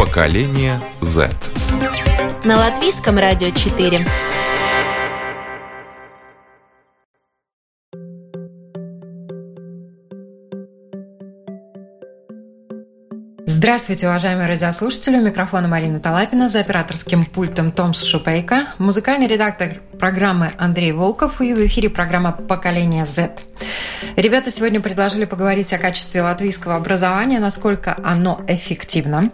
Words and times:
Поколение 0.00 0.80
Z. 1.02 1.28
На 2.42 2.56
латвийском 2.56 3.18
радио 3.18 3.50
4. 3.50 4.06
Здравствуйте, 13.44 14.08
уважаемые 14.08 14.48
радиослушатели. 14.48 15.18
У 15.18 15.20
микрофона 15.20 15.68
Марина 15.68 16.00
Талапина, 16.00 16.48
за 16.48 16.60
операторским 16.60 17.26
пультом 17.26 17.70
Томс 17.70 18.02
Шупейка, 18.02 18.68
музыкальный 18.78 19.26
редактор 19.26 19.82
программы 19.98 20.50
Андрей 20.56 20.92
Волков 20.92 21.42
и 21.42 21.52
в 21.52 21.58
эфире 21.66 21.90
программа 21.90 22.32
«Поколение 22.32 23.04
Z». 23.04 23.49
Ребята 24.16 24.50
сегодня 24.50 24.80
предложили 24.80 25.24
поговорить 25.24 25.72
о 25.72 25.78
качестве 25.78 26.22
латвийского 26.22 26.76
образования, 26.76 27.40
насколько 27.40 27.96
оно 28.02 28.40
эффективно. 28.48 29.30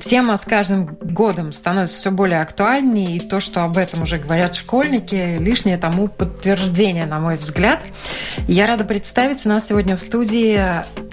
Тема 0.00 0.36
с 0.36 0.44
каждым 0.44 0.96
годом 1.00 1.52
становится 1.52 1.96
все 1.96 2.10
более 2.10 2.40
актуальнее, 2.40 3.16
и 3.16 3.20
то, 3.20 3.40
что 3.40 3.62
об 3.64 3.76
этом 3.76 4.02
уже 4.02 4.18
говорят 4.18 4.54
школьники, 4.54 5.38
лишнее 5.38 5.76
тому 5.76 6.08
подтверждение, 6.08 7.06
на 7.06 7.20
мой 7.20 7.36
взгляд. 7.36 7.82
Я 8.48 8.66
рада 8.66 8.84
представить, 8.84 9.44
у 9.46 9.48
нас 9.48 9.66
сегодня 9.66 9.96
в 9.96 10.00
студии 10.00 10.60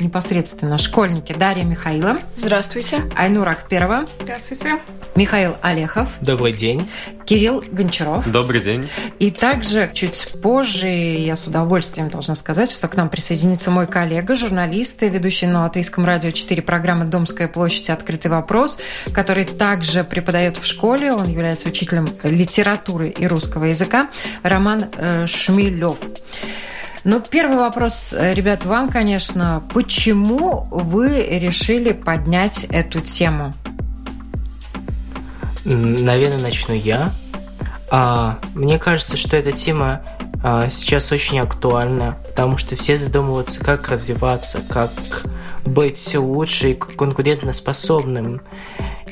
непосредственно 0.02 0.78
школьники 0.78 1.34
Дарья 1.34 1.64
Михаила. 1.64 2.18
Здравствуйте. 2.36 3.02
Айнура 3.16 3.52
Акперова. 3.52 4.08
Здравствуйте. 4.22 4.80
Михаил 5.16 5.56
Олехов. 5.62 6.16
Добрый 6.22 6.54
день. 6.54 6.90
Кирилл 7.26 7.64
Гончаров. 7.72 8.32
Добрый 8.32 8.62
день. 8.62 8.88
И 9.20 9.32
также 9.32 9.90
чуть 9.94 10.28
позже 10.42 10.88
я 10.88 11.36
с 11.36 11.48
удовольствием 11.48 12.10
должна 12.10 12.27
сказать, 12.36 12.72
что 12.72 12.88
к 12.88 12.96
нам 12.96 13.10
присоединится 13.10 13.72
мой 13.72 13.88
коллега, 13.88 14.36
журналист 14.36 15.04
и 15.04 15.10
ведущий 15.10 15.48
на 15.48 15.64
Латвийском 15.64 16.06
радио 16.06 16.32
4 16.32 16.62
программы 16.62 17.06
«Домская 17.06 17.48
площадь. 17.48 17.90
Открытый 17.90 18.32
вопрос», 18.32 18.80
который 19.14 19.46
также 19.46 20.04
преподает 20.04 20.58
в 20.58 20.66
школе. 20.66 21.14
Он 21.14 21.28
является 21.28 21.70
учителем 21.70 22.08
литературы 22.24 23.10
и 23.10 23.28
русского 23.28 23.66
языка. 23.66 24.10
Роман 24.44 24.86
э, 24.98 25.28
Шмелев. 25.28 26.00
Ну, 27.04 27.22
первый 27.22 27.58
вопрос, 27.58 28.14
э, 28.14 28.34
ребят, 28.34 28.66
вам, 28.66 28.90
конечно. 28.90 29.64
Почему 29.74 30.68
вы 30.70 31.24
решили 31.24 31.94
поднять 31.94 32.66
эту 32.66 33.00
тему? 33.00 33.54
Наверное, 35.64 36.40
начну 36.40 36.76
я. 36.76 37.12
А, 37.90 38.40
мне 38.54 38.80
кажется, 38.80 39.18
что 39.18 39.38
эта 39.38 39.52
тема 39.52 40.02
сейчас 40.70 41.12
очень 41.12 41.40
актуальна, 41.40 42.18
потому 42.28 42.58
что 42.58 42.76
все 42.76 42.98
задумываются, 42.98 43.64
как 43.64 43.90
развиваться, 43.90 44.62
как 44.70 44.92
быть 45.68 46.16
лучше 46.16 46.72
и 46.72 46.74
конкурентоспособным. 46.74 48.42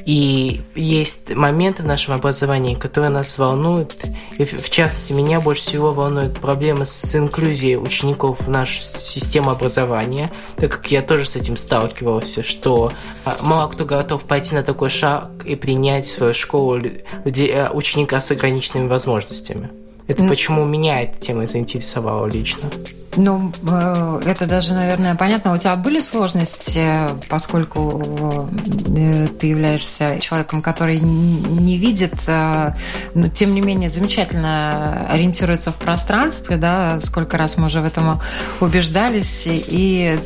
И 0.06 0.62
есть 0.76 1.34
моменты 1.34 1.82
в 1.82 1.88
нашем 1.88 2.14
образовании, 2.14 2.76
которые 2.76 3.10
нас 3.10 3.40
волнуют. 3.40 3.98
И 4.38 4.46
в 4.46 4.70
частности, 4.70 5.14
меня 5.14 5.42
больше 5.42 5.64
всего 5.64 5.94
волнуют 5.94 6.40
проблемы 6.40 6.86
с 6.86 7.16
инклюзией 7.16 7.78
учеников 7.78 8.42
в 8.42 8.50
нашу 8.50 8.82
систему 8.82 9.50
образования, 9.50 10.32
так 10.58 10.72
как 10.74 10.92
я 10.92 11.02
тоже 11.02 11.26
с 11.26 11.36
этим 11.36 11.58
сталкивался, 11.58 12.44
что 12.44 12.92
а, 13.24 13.38
мало 13.42 13.68
кто 13.72 13.86
готов 13.86 14.24
пойти 14.26 14.54
на 14.54 14.62
такой 14.62 14.92
шаг 14.92 15.32
и 15.44 15.56
принять 15.56 16.06
в 16.06 16.10
свою 16.10 16.34
школу 16.36 16.80
а, 16.80 17.72
ученика 17.74 18.22
с 18.22 18.30
ограниченными 18.30 18.88
возможностями. 18.88 19.72
Это 20.08 20.24
почему 20.28 20.66
меня 20.66 21.02
эта 21.02 21.20
тема 21.20 21.48
заинтересовала 21.48 22.28
лично. 22.28 22.70
Ну, 23.18 23.52
э, 23.68 24.22
это 24.26 24.46
даже, 24.46 24.74
наверное, 24.74 25.16
понятно. 25.16 25.54
У 25.54 25.58
тебя 25.58 25.76
были 25.76 26.00
сложности, 26.00 27.08
поскольку 27.30 28.50
э, 28.90 29.28
ты 29.40 29.48
являешься 29.48 30.20
человеком, 30.20 30.62
который 30.62 31.00
не 31.00 31.78
видит, 31.78 32.14
э, 32.28 32.74
но 33.14 33.28
тем 33.30 33.54
не 33.54 33.62
менее 33.62 33.90
замечательно 33.90 35.08
ориентируется 35.10 35.72
в 35.72 35.76
пространстве, 35.76 36.58
да, 36.58 37.00
сколько 37.00 37.38
раз 37.38 37.58
мы 37.58 37.68
уже 37.68 37.82
в 37.82 37.86
этом 37.86 38.22
убеждались, 38.60 39.44
и 39.48 40.20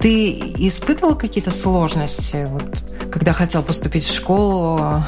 ты 0.00 0.30
испытывал 0.58 1.16
какие-то 1.16 1.50
сложности, 1.50 2.46
вот, 2.48 3.10
когда 3.10 3.32
хотел 3.32 3.62
поступить 3.62 4.04
в 4.04 4.14
школу? 4.14 5.02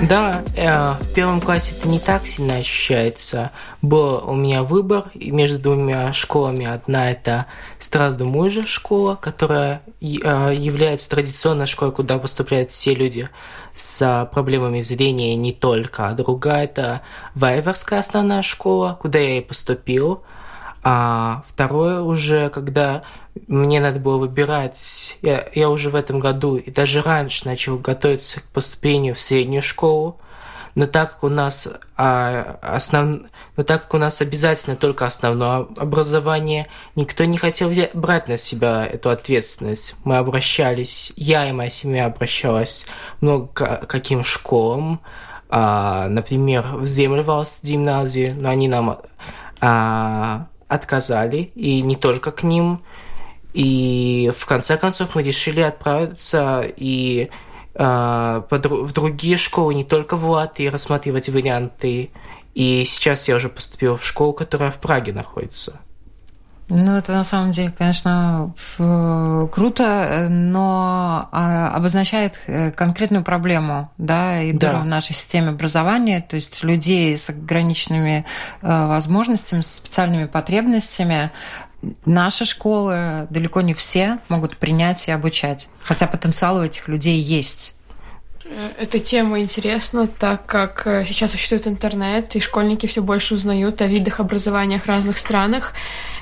Да, 0.00 0.42
э, 0.56 0.92
в 1.00 1.14
первом 1.14 1.40
классе 1.40 1.72
это 1.78 1.88
не 1.88 1.98
так 1.98 2.26
сильно 2.26 2.56
ощущается. 2.56 3.50
Был 3.80 4.22
у 4.26 4.34
меня 4.34 4.62
выбор 4.62 5.04
между 5.14 5.58
двумя 5.58 6.12
школами. 6.12 6.65
Одна 6.74 7.10
это 7.10 7.46
Страсдумужа 7.78 8.66
школа, 8.66 9.16
которая 9.20 9.82
э, 10.00 10.04
является 10.04 11.10
традиционной 11.10 11.66
школой, 11.66 11.92
куда 11.92 12.18
поступают 12.18 12.70
все 12.70 12.94
люди 12.94 13.28
с 13.74 14.28
проблемами 14.32 14.80
зрения 14.80 15.36
не 15.36 15.52
только. 15.52 16.08
А 16.08 16.12
другая 16.12 16.64
это 16.64 17.02
Вайверская 17.34 18.00
основная 18.00 18.42
школа, 18.42 18.96
куда 19.00 19.18
я 19.18 19.38
и 19.38 19.40
поступил. 19.40 20.22
А 20.82 21.42
второе 21.48 22.00
уже, 22.00 22.48
когда 22.50 23.02
мне 23.48 23.80
надо 23.80 23.98
было 23.98 24.18
выбирать, 24.18 25.18
я, 25.22 25.48
я 25.54 25.68
уже 25.68 25.90
в 25.90 25.94
этом 25.94 26.18
году 26.18 26.56
и 26.56 26.70
даже 26.70 27.02
раньше 27.02 27.46
начал 27.46 27.76
готовиться 27.76 28.40
к 28.40 28.44
поступлению 28.44 29.14
в 29.14 29.20
среднюю 29.20 29.62
школу, 29.62 30.20
но 30.76 30.86
так 30.86 31.14
как 31.14 31.24
у 31.24 31.28
нас 31.28 31.68
а, 31.96 32.58
основ... 32.60 33.22
но 33.56 33.64
так 33.64 33.84
как 33.84 33.94
у 33.94 33.98
нас 33.98 34.20
обязательно 34.20 34.76
только 34.76 35.06
основное 35.06 35.66
образование, 35.76 36.68
никто 36.94 37.24
не 37.24 37.38
хотел 37.38 37.70
взять, 37.70 37.94
брать 37.94 38.28
на 38.28 38.36
себя 38.36 38.86
эту 38.86 39.08
ответственность. 39.08 39.96
Мы 40.04 40.18
обращались, 40.18 41.14
я 41.16 41.48
и 41.48 41.52
моя 41.52 41.70
семья 41.70 42.06
обращалась 42.06 42.86
много 43.22 43.46
к 43.46 43.86
каким 43.86 44.22
школам, 44.22 45.00
а, 45.48 46.08
например, 46.08 46.66
в 46.74 46.84
Землевалс 46.84 47.62
гимназию, 47.62 48.36
но 48.38 48.50
они 48.50 48.68
нам 48.68 49.00
а, 49.60 50.48
отказали, 50.68 51.52
и 51.54 51.80
не 51.80 51.96
только 51.96 52.32
к 52.32 52.42
ним. 52.42 52.82
И 53.54 54.30
в 54.36 54.44
конце 54.44 54.76
концов 54.76 55.14
мы 55.14 55.22
решили 55.22 55.62
отправиться 55.62 56.66
и 56.76 57.30
в 57.78 58.92
другие 58.92 59.36
школы, 59.36 59.74
не 59.74 59.84
только 59.84 60.16
в 60.16 60.28
Латвии, 60.28 60.66
рассматривать 60.66 61.28
варианты. 61.28 62.10
И 62.54 62.84
сейчас 62.86 63.28
я 63.28 63.36
уже 63.36 63.48
поступил 63.48 63.96
в 63.96 64.04
школу, 64.06 64.32
которая 64.32 64.70
в 64.70 64.78
Праге 64.78 65.12
находится. 65.12 65.80
Ну, 66.68 66.96
это 66.96 67.12
на 67.12 67.22
самом 67.22 67.52
деле, 67.52 67.70
конечно, 67.70 68.52
круто, 68.76 70.26
но 70.28 71.28
а, 71.30 71.70
обозначает 71.70 72.40
э, 72.46 72.72
конкретную 72.72 73.22
проблему, 73.22 73.92
да, 73.98 74.42
и 74.42 74.50
дыру 74.50 74.72
да. 74.72 74.80
в 74.80 74.86
нашей 74.86 75.14
системе 75.14 75.50
образования, 75.50 76.20
то 76.28 76.34
есть 76.34 76.64
людей 76.64 77.16
с 77.16 77.30
ограниченными 77.30 78.26
э, 78.62 78.86
возможностями, 78.88 79.60
с 79.60 79.74
специальными 79.74 80.26
потребностями. 80.26 81.30
Наши 82.04 82.44
школы 82.44 83.26
далеко 83.30 83.60
не 83.60 83.74
все 83.74 84.18
могут 84.28 84.56
принять 84.56 85.08
и 85.08 85.12
обучать, 85.12 85.68
хотя 85.82 86.06
потенциал 86.06 86.56
у 86.56 86.64
этих 86.64 86.88
людей 86.88 87.20
есть. 87.20 87.76
Э, 88.44 88.70
эта 88.78 88.98
тема 88.98 89.40
интересна, 89.40 90.06
так 90.06 90.46
как 90.46 90.82
сейчас 91.06 91.32
существует 91.32 91.66
интернет, 91.66 92.34
и 92.36 92.40
школьники 92.40 92.86
все 92.86 93.02
больше 93.02 93.34
узнают 93.34 93.82
о 93.82 93.86
видах 93.86 94.20
образования 94.20 94.80
в 94.80 94.86
разных 94.86 95.18
странах. 95.18 95.72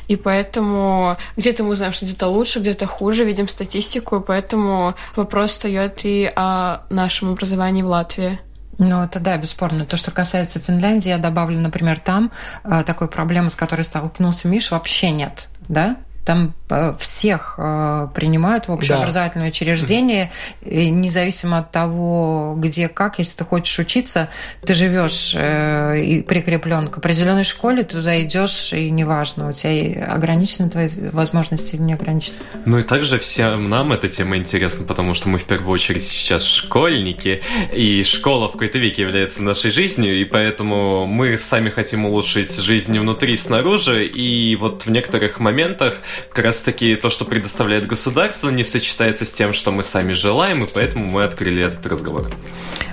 И 0.08 0.16
поэтому 0.16 1.16
где-то 1.36 1.64
мы 1.64 1.76
знаем, 1.76 1.92
что 1.92 2.04
где-то 2.04 2.28
лучше, 2.28 2.60
где-то 2.60 2.86
хуже, 2.86 3.24
видим 3.24 3.48
статистику, 3.48 4.16
и 4.16 4.22
поэтому 4.22 4.94
вопрос 5.16 5.52
встает 5.52 6.00
и 6.04 6.30
о 6.36 6.82
нашем 6.90 7.32
образовании 7.32 7.82
в 7.82 7.86
Латвии. 7.86 8.38
Ну, 8.78 9.04
это 9.04 9.20
да, 9.20 9.36
бесспорно. 9.36 9.84
То, 9.84 9.96
что 9.96 10.10
касается 10.10 10.58
Финляндии, 10.58 11.08
я 11.08 11.18
добавлю, 11.18 11.58
например, 11.58 12.00
там 12.00 12.32
э, 12.64 12.82
такой 12.84 13.08
проблемы, 13.08 13.50
с 13.50 13.56
которой 13.56 13.82
столкнулся 13.82 14.48
Миш, 14.48 14.70
вообще 14.70 15.10
нет, 15.10 15.48
да? 15.68 15.96
Там 16.24 16.54
э, 16.70 16.94
всех 16.98 17.54
э, 17.58 18.08
принимают 18.14 18.68
в 18.68 18.72
общеобразовательное 18.72 19.46
да. 19.46 19.50
учреждение, 19.50 20.32
независимо 20.64 21.58
от 21.58 21.70
того, 21.70 22.54
где 22.56 22.88
как. 22.88 23.18
Если 23.18 23.36
ты 23.36 23.44
хочешь 23.44 23.78
учиться, 23.78 24.28
ты 24.64 24.74
живешь 24.74 25.34
и 25.34 26.24
прикреплен 26.26 26.88
к 26.88 26.98
определенной 26.98 27.44
школе, 27.44 27.82
ты 27.82 27.96
туда 27.96 28.22
идешь, 28.22 28.72
и 28.72 28.90
неважно, 28.90 29.48
у 29.48 29.52
тебя 29.52 30.06
ограничены 30.06 30.70
твои 30.70 30.88
возможности 31.12 31.74
или 31.74 31.82
не 31.82 31.92
ограничены. 31.94 32.36
Ну 32.64 32.78
и 32.78 32.82
также 32.82 33.18
всем 33.18 33.68
нам 33.68 33.92
эта 33.92 34.08
тема 34.08 34.36
интересна, 34.36 34.86
потому 34.86 35.14
что 35.14 35.28
мы 35.28 35.38
в 35.38 35.44
первую 35.44 35.72
очередь 35.72 36.02
сейчас 36.02 36.44
школьники, 36.44 37.42
и 37.72 38.02
школа 38.04 38.48
в 38.48 38.52
какой-то 38.52 38.78
веке 38.78 39.02
является 39.02 39.42
нашей 39.42 39.70
жизнью, 39.70 40.20
и 40.20 40.24
поэтому 40.24 41.06
мы 41.06 41.36
сами 41.38 41.70
хотим 41.70 42.06
улучшить 42.06 42.54
жизнь 42.60 42.98
внутри 42.98 43.34
и 43.34 43.36
снаружи, 43.36 44.06
и 44.06 44.56
вот 44.56 44.86
в 44.86 44.90
некоторых 44.90 45.40
моментах 45.40 45.96
как 46.30 46.44
раз 46.44 46.60
таки 46.60 46.94
то, 46.94 47.10
что 47.10 47.24
предоставляет 47.24 47.86
государство, 47.86 48.50
не 48.50 48.64
сочетается 48.64 49.24
с 49.24 49.32
тем, 49.32 49.52
что 49.52 49.70
мы 49.70 49.82
сами 49.82 50.12
желаем, 50.12 50.64
и 50.64 50.66
поэтому 50.72 51.06
мы 51.06 51.24
открыли 51.24 51.64
этот 51.64 51.86
разговор. 51.86 52.30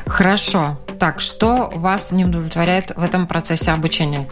Хорошо. 0.06 0.78
Так, 1.00 1.20
что 1.20 1.72
вас 1.74 2.12
не 2.12 2.26
удовлетворяет 2.26 2.92
в 2.96 3.02
этом 3.02 3.28
процессе 3.28 3.72
обучения? 3.72 4.28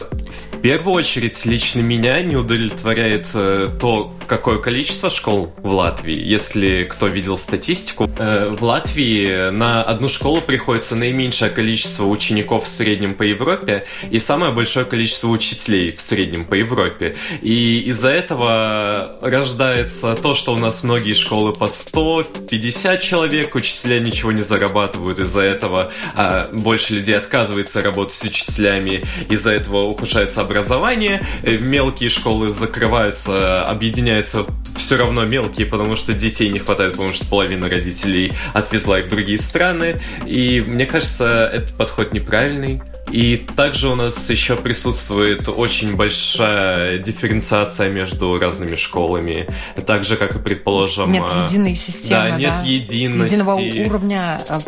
В 0.52 0.58
первую 0.58 0.94
очередь, 0.94 1.44
лично 1.46 1.80
меня 1.80 2.20
не 2.22 2.36
удовлетворяет 2.36 3.30
э, 3.34 3.68
то, 3.80 4.14
какое 4.26 4.58
количество 4.58 5.10
школ 5.10 5.54
в 5.56 5.72
Латвии. 5.72 6.14
Если 6.14 6.84
кто 6.84 7.06
видел 7.06 7.38
статистику, 7.38 8.10
э, 8.18 8.50
в 8.50 8.62
Латвии 8.62 9.50
на 9.50 9.82
одну 9.82 10.06
школу 10.06 10.42
приходится 10.42 10.94
наименьшее 10.96 11.50
количество 11.50 12.04
учеников 12.04 12.64
в 12.64 12.68
среднем 12.68 13.14
по 13.14 13.22
Европе 13.22 13.86
и 14.10 14.18
самое 14.18 14.52
большое 14.52 14.84
количество 14.84 15.28
учителей 15.28 15.90
в 15.92 16.00
среднем 16.02 16.44
по 16.44 16.54
Европе. 16.54 17.16
И 17.40 17.80
из-за 17.86 18.10
этого 18.10 18.79
рождается 19.20 20.14
то, 20.14 20.34
что 20.34 20.52
у 20.52 20.58
нас 20.58 20.82
многие 20.82 21.12
школы 21.12 21.52
по 21.52 21.66
150 21.66 23.00
человек, 23.00 23.54
учителя 23.54 23.98
ничего 24.00 24.32
не 24.32 24.42
зарабатывают 24.42 25.18
из-за 25.18 25.42
этого, 25.42 25.92
а 26.14 26.48
больше 26.52 26.94
людей 26.94 27.16
отказывается 27.16 27.82
работать 27.82 28.14
с 28.14 28.22
учителями, 28.24 29.02
из-за 29.28 29.52
этого 29.52 29.84
ухудшается 29.84 30.40
образование, 30.40 31.24
э, 31.42 31.56
мелкие 31.56 32.10
школы 32.10 32.52
закрываются, 32.52 33.62
объединяются 33.62 34.46
все 34.76 34.96
равно 34.96 35.24
мелкие, 35.24 35.66
потому 35.66 35.96
что 35.96 36.12
детей 36.12 36.48
не 36.48 36.58
хватает, 36.58 36.92
потому 36.92 37.12
что 37.12 37.26
половина 37.26 37.68
родителей 37.68 38.32
отвезла 38.52 39.00
их 39.00 39.06
в 39.06 39.08
другие 39.08 39.38
страны, 39.38 40.00
и 40.26 40.60
мне 40.66 40.86
кажется, 40.86 41.50
этот 41.52 41.74
подход 41.74 42.12
неправильный. 42.12 42.80
И 43.10 43.36
также 43.56 43.88
у 43.88 43.96
нас 43.96 44.30
еще 44.30 44.56
присутствует 44.56 45.48
очень 45.48 45.96
большая 45.96 46.98
дифференциация 46.98 47.90
между 47.90 48.38
разными 48.38 48.69
школами, 48.76 49.48
так 49.86 50.04
же, 50.04 50.16
как 50.16 50.36
и, 50.36 50.38
предположим... 50.38 51.12
Нет 51.12 51.24
а, 51.28 51.44
единой 51.44 51.74
системы, 51.74 52.30
да? 52.30 52.38
нет 52.38 52.54
да? 52.56 52.62
единости. 52.62 53.34
Единого 53.34 53.88
уровня 53.88 54.40
э, 54.48 54.58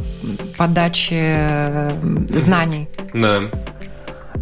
подачи 0.56 1.14
э, 1.14 1.90
знаний. 2.34 2.88
Да. 3.14 3.42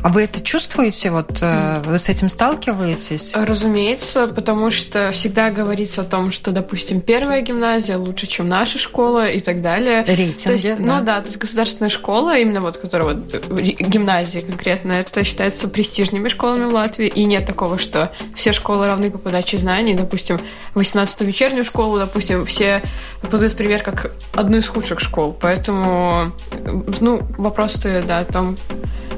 А 0.03 0.09
вы 0.09 0.23
это 0.23 0.41
чувствуете? 0.41 1.11
Вот 1.11 1.39
э, 1.43 1.83
вы 1.85 1.99
с 1.99 2.09
этим 2.09 2.29
сталкиваетесь? 2.29 3.35
Разумеется, 3.37 4.29
потому 4.29 4.71
что 4.71 5.11
всегда 5.13 5.51
говорится 5.51 6.03
о 6.03 6.05
том, 6.05 6.33
что, 6.33 6.53
допустим, 6.53 7.01
первая 7.01 7.43
гимназия 7.43 7.99
лучше, 7.99 8.27
чем 8.27 8.49
наша 8.49 8.79
школа 8.79 9.29
и 9.29 9.41
так 9.41 9.61
далее. 9.61 10.05
Рейтинги, 10.07 10.43
то 10.43 10.53
есть, 10.53 10.77
да. 10.79 10.99
Ну 10.99 11.05
да, 11.05 11.21
то 11.21 11.27
есть 11.27 11.39
государственная 11.39 11.91
школа, 11.91 12.39
именно 12.39 12.63
вот, 12.63 12.79
которая 12.79 13.15
вот 13.15 13.35
э, 13.35 13.61
гимназия 13.61 14.41
конкретно, 14.41 14.93
это 14.93 15.23
считается 15.23 15.69
престижными 15.69 16.29
школами 16.29 16.65
в 16.65 16.73
Латвии, 16.73 17.09
и 17.09 17.25
нет 17.27 17.47
такого, 17.47 17.77
что 17.77 18.11
все 18.35 18.53
школы 18.53 18.87
равны 18.87 19.11
по 19.11 19.19
подаче 19.19 19.59
знаний. 19.59 19.95
Допустим, 19.95 20.39
18-ю 20.75 21.27
вечернюю 21.27 21.65
школу, 21.65 21.99
допустим, 21.99 22.47
все 22.47 22.83
подают 23.31 23.55
пример 23.55 23.83
как 23.83 24.13
одну 24.35 24.57
из 24.57 24.69
худших 24.69 25.01
школ. 25.01 25.37
Поэтому, 25.39 26.33
ну, 27.01 27.21
вопрос-то, 27.37 28.03
да, 28.03 28.21
о 28.21 28.25
том, 28.25 28.57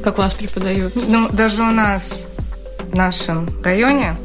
как 0.02 0.18
у 0.18 0.22
нас 0.22 0.34
преподают? 0.34 0.94
Ну, 0.94 1.28
даже 1.30 1.62
у 1.62 1.70
нас, 1.70 2.26
в 2.90 2.96
нашем 2.96 3.48
районе, 3.62 4.16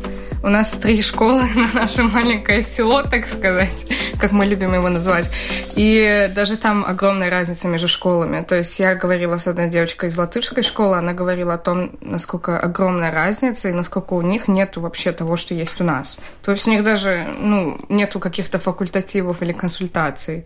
у 0.44 0.50
нас 0.50 0.72
три 0.72 1.02
школы 1.02 1.44
на 1.56 1.82
наше 1.82 2.04
маленькое 2.04 2.64
село, 2.64 3.04
так 3.04 3.28
сказать, 3.28 3.86
как 4.20 4.32
мы 4.32 4.46
любим 4.46 4.74
его 4.74 4.90
называть. 4.90 5.30
И 5.76 6.32
даже 6.36 6.58
там 6.58 6.86
огромная 6.86 7.30
разница 7.30 7.68
между 7.68 7.88
школами. 7.88 8.44
То 8.44 8.56
есть 8.56 8.80
я 8.80 8.96
говорила 8.96 9.38
с 9.38 9.48
одной 9.48 9.70
девочкой 9.70 10.10
из 10.10 10.18
латышской 10.18 10.64
школы, 10.64 10.98
она 10.98 11.14
говорила 11.14 11.54
о 11.54 11.58
том, 11.58 11.92
насколько 12.02 12.60
огромная 12.60 13.12
разница 13.12 13.70
и 13.70 13.74
насколько 13.74 14.14
у 14.14 14.22
них 14.22 14.48
нет 14.48 14.78
вообще 14.78 15.12
того, 15.12 15.38
что 15.38 15.54
есть 15.54 15.82
у 15.82 15.84
нас. 15.84 16.18
То 16.44 16.52
есть 16.52 16.68
у 16.68 16.72
них 16.72 16.84
даже 16.84 17.26
ну, 17.40 17.80
нету 17.90 18.20
каких-то 18.20 18.60
факультативов 18.60 19.42
или 19.42 19.54
консультаций. 19.54 20.46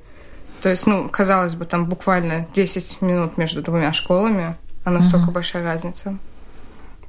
То 0.61 0.69
есть, 0.69 0.85
ну, 0.85 1.09
казалось 1.09 1.55
бы, 1.55 1.65
там 1.65 1.85
буквально 1.85 2.47
10 2.53 3.01
минут 3.01 3.37
между 3.37 3.63
двумя 3.63 3.93
школами, 3.93 4.55
а 4.83 4.91
настолько 4.91 5.25
угу. 5.25 5.31
большая 5.33 5.63
разница. 5.63 6.17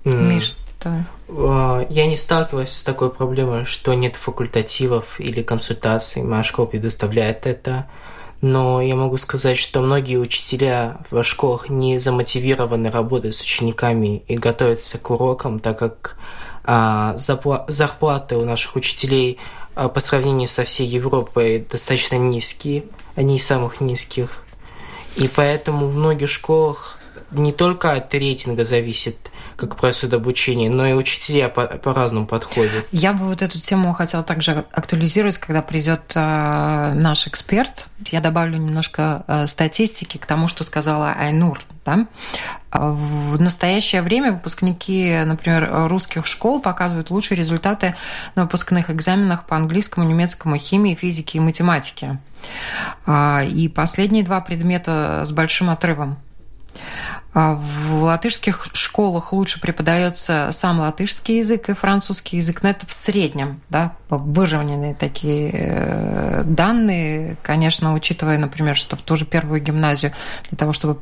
Миш, 0.05 0.57
да. 0.83 1.05
А, 1.29 1.87
я 1.89 2.07
не 2.07 2.17
сталкивалась 2.17 2.73
с 2.73 2.83
такой 2.83 3.11
проблемой, 3.11 3.65
что 3.65 3.95
нет 3.95 4.17
факультативов 4.17 5.21
или 5.21 5.43
консультаций. 5.43 6.23
Моя 6.23 6.43
школа 6.43 6.67
предоставляет 6.67 7.47
это. 7.47 7.87
Но 8.41 8.83
я 8.83 8.97
могу 8.97 9.19
сказать, 9.19 9.57
что 9.57 9.81
многие 9.81 10.17
учителя 10.17 10.99
в 11.11 11.23
школах 11.23 11.69
не 11.69 11.99
замотивированы 11.99 12.91
работать 12.91 13.37
с 13.37 13.41
учениками 13.41 14.25
и 14.27 14.37
готовятся 14.37 14.99
к 14.99 15.11
урокам, 15.11 15.61
так 15.61 15.79
как 15.79 16.17
а, 16.65 17.15
зарплаты 17.17 18.37
у 18.37 18.45
наших 18.45 18.75
учителей 18.75 19.39
а, 19.77 19.89
по 19.89 20.01
сравнению 20.01 20.49
со 20.49 20.65
всей 20.65 20.89
Европой 20.89 21.65
достаточно 21.71 22.17
низкие, 22.17 22.85
они 23.15 23.37
из 23.37 23.47
самых 23.47 23.81
низких. 23.81 24.45
И 25.15 25.29
поэтому 25.29 25.87
в 25.87 25.97
многих 25.97 26.29
школах 26.29 26.99
не 27.33 27.53
только 27.53 27.93
от 27.93 28.13
рейтинга 28.15 28.65
зависит, 28.65 29.17
как 29.57 29.77
происходит 29.77 30.15
обучение, 30.15 30.71
но 30.71 30.87
и 30.87 30.93
учителя 30.93 31.49
по- 31.49 31.67
по-разному 31.67 32.27
подходят. 32.27 32.87
Я 32.93 33.13
бы 33.13 33.27
вот 33.27 33.43
эту 33.43 33.61
тему 33.61 33.93
хотела 33.95 34.23
также 34.23 34.65
актуализировать, 34.73 35.39
когда 35.39 35.63
придет 35.63 36.13
э, 36.15 36.93
наш 36.95 37.27
эксперт. 37.27 37.87
Я 38.11 38.21
добавлю 38.21 38.59
немножко 38.59 39.25
э, 39.27 39.47
статистики 39.47 40.19
к 40.19 40.27
тому, 40.27 40.49
что 40.49 40.65
сказала 40.65 41.13
Айнур. 41.13 41.61
Да? 41.85 42.07
В 42.71 43.41
настоящее 43.41 44.03
время 44.03 44.33
выпускники, 44.33 45.13
например, 45.25 45.69
русских 45.89 46.27
школ 46.27 46.61
показывают 46.61 47.11
лучшие 47.11 47.37
результаты 47.37 47.97
на 48.37 48.43
выпускных 48.45 48.89
экзаменах 48.89 49.47
по 49.47 49.57
английскому, 49.57 50.09
немецкому, 50.09 50.57
химии, 50.57 50.95
физике 50.95 51.39
и 51.39 51.41
математике. 51.41 52.19
А, 53.05 53.43
и 53.45 53.69
последние 53.69 54.23
два 54.23 54.41
предмета 54.41 55.23
с 55.25 55.33
большим 55.33 55.71
отрывом. 55.71 56.19
А 57.35 57.55
в 57.55 58.03
латышских 58.03 58.67
школах 58.75 59.33
лучше 59.33 59.59
преподается 59.59 60.51
сам 60.53 60.81
латышский 60.81 61.39
язык 61.39 61.71
и 61.71 61.73
французский 61.73 62.37
язык, 62.37 62.63
но 62.63 62.69
это 62.69 62.87
в 62.87 62.93
среднем, 62.93 63.63
да, 63.71 63.95
выровненные 64.11 64.95
такие 64.95 65.51
э, 65.51 66.43
данные, 66.45 67.39
конечно, 67.43 67.95
учитывая, 67.95 68.37
например, 68.37 68.77
что 68.77 68.97
в 68.97 69.03
ту 69.03 69.17
же 69.17 69.25
первую 69.25 69.63
гимназию 69.63 70.13
для 70.51 70.59
того, 70.59 70.75
чтобы 70.75 71.01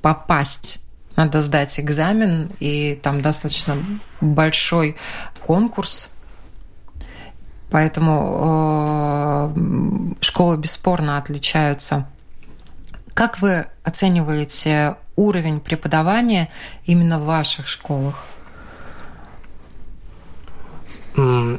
попасть 0.00 0.78
надо 1.14 1.42
сдать 1.42 1.78
экзамен, 1.78 2.52
и 2.58 2.98
там 3.02 3.20
достаточно 3.20 3.76
большой 4.22 4.96
конкурс, 5.44 6.14
поэтому 7.70 9.52
э, 9.54 10.22
школы 10.22 10.56
бесспорно 10.56 11.18
отличаются. 11.18 12.06
Как 13.16 13.40
вы 13.40 13.64
оцениваете 13.82 14.96
уровень 15.16 15.60
преподавания 15.60 16.50
именно 16.84 17.18
в 17.18 17.24
ваших 17.24 17.66
школах? 17.66 18.26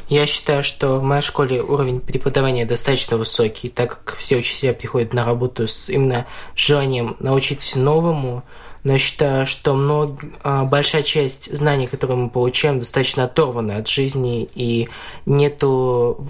Я 0.07 0.27
считаю, 0.27 0.63
что 0.63 0.99
в 0.99 1.03
моей 1.03 1.23
школе 1.23 1.63
уровень 1.63 1.99
преподавания 1.99 2.63
достаточно 2.63 3.17
высокий, 3.17 3.69
так 3.69 4.03
как 4.03 4.17
все 4.17 4.37
учителя 4.37 4.73
приходят 4.73 5.13
на 5.13 5.25
работу 5.25 5.67
с 5.67 5.89
именно 5.89 6.27
желанием 6.55 7.17
научиться 7.19 7.79
новому, 7.79 8.43
но 8.83 8.93
я 8.93 8.99
считаю, 8.99 9.47
что 9.47 9.73
много, 9.73 10.15
а, 10.43 10.63
большая 10.63 11.01
часть 11.01 11.51
знаний, 11.53 11.87
которые 11.87 12.17
мы 12.17 12.29
получаем, 12.29 12.77
достаточно 12.77 13.23
оторвана 13.23 13.77
от 13.77 13.87
жизни, 13.87 14.47
и 14.53 14.89
нету 15.25 16.23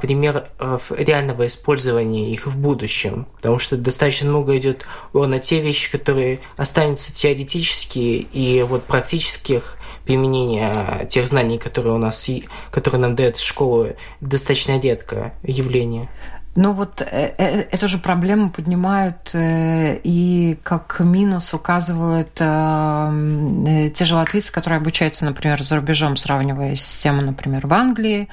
примеров 0.00 0.90
реального 0.90 1.46
использования 1.46 2.30
их 2.30 2.46
в 2.46 2.56
будущем, 2.56 3.26
потому 3.36 3.58
что 3.58 3.76
достаточно 3.76 4.28
много 4.28 4.56
идет 4.56 4.86
на 5.12 5.38
те 5.40 5.60
вещи, 5.60 5.90
которые 5.90 6.38
останутся 6.56 7.12
теоретические 7.12 8.18
и 8.18 8.62
вот 8.62 8.84
практических 8.84 9.76
применения 10.04 11.06
тех 11.08 11.26
знаний, 11.26 11.58
которые 11.58 11.94
у 11.94 11.98
нас, 11.98 12.30
которые 12.70 13.00
нам 13.00 13.16
дает 13.16 13.38
школа, 13.38 13.94
достаточно 14.20 14.78
редкое 14.78 15.34
явление. 15.42 16.08
Ну 16.56 16.72
вот 16.72 17.00
э, 17.00 17.34
э, 17.36 17.62
эту 17.70 17.88
же 17.88 17.98
проблему 17.98 18.48
поднимают 18.48 19.30
э, 19.34 19.98
и 20.04 20.56
как 20.62 21.00
минус 21.00 21.52
указывают 21.52 22.34
те 22.34 24.04
же 24.04 24.14
латвийцы, 24.14 24.52
которые 24.52 24.78
обучаются, 24.78 25.24
например, 25.24 25.62
за 25.64 25.76
рубежом, 25.76 26.16
сравнивая 26.16 26.76
систему, 26.76 27.22
например, 27.22 27.66
в 27.66 27.72
Англии, 27.72 28.28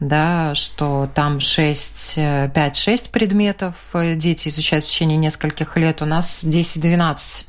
да, 0.00 0.54
что 0.54 1.08
там 1.14 1.40
6, 1.40 2.18
5-6 2.18 3.10
предметов 3.10 3.74
дети 4.16 4.48
изучают 4.48 4.84
в 4.84 4.88
течение 4.88 5.16
нескольких 5.16 5.76
лет, 5.76 6.02
у 6.02 6.04
нас 6.04 6.44
10-12 6.44 7.46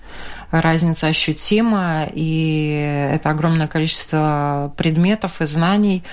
разница 0.62 1.08
ощутима, 1.08 2.08
и 2.14 3.10
это 3.14 3.30
огромное 3.30 3.68
количество 3.68 4.74
предметов 4.78 5.42
и 5.42 5.46
знаний, 5.46 6.04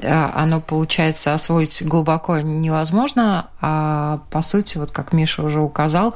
э, 0.00 0.30
оно, 0.34 0.60
получается, 0.60 1.34
освоить 1.34 1.82
глубоко 1.84 2.38
невозможно, 2.40 3.48
а 3.60 4.20
по 4.30 4.42
сути, 4.42 4.78
вот 4.78 4.90
как 4.90 5.12
Миша 5.12 5.42
уже 5.42 5.60
указал, 5.60 6.14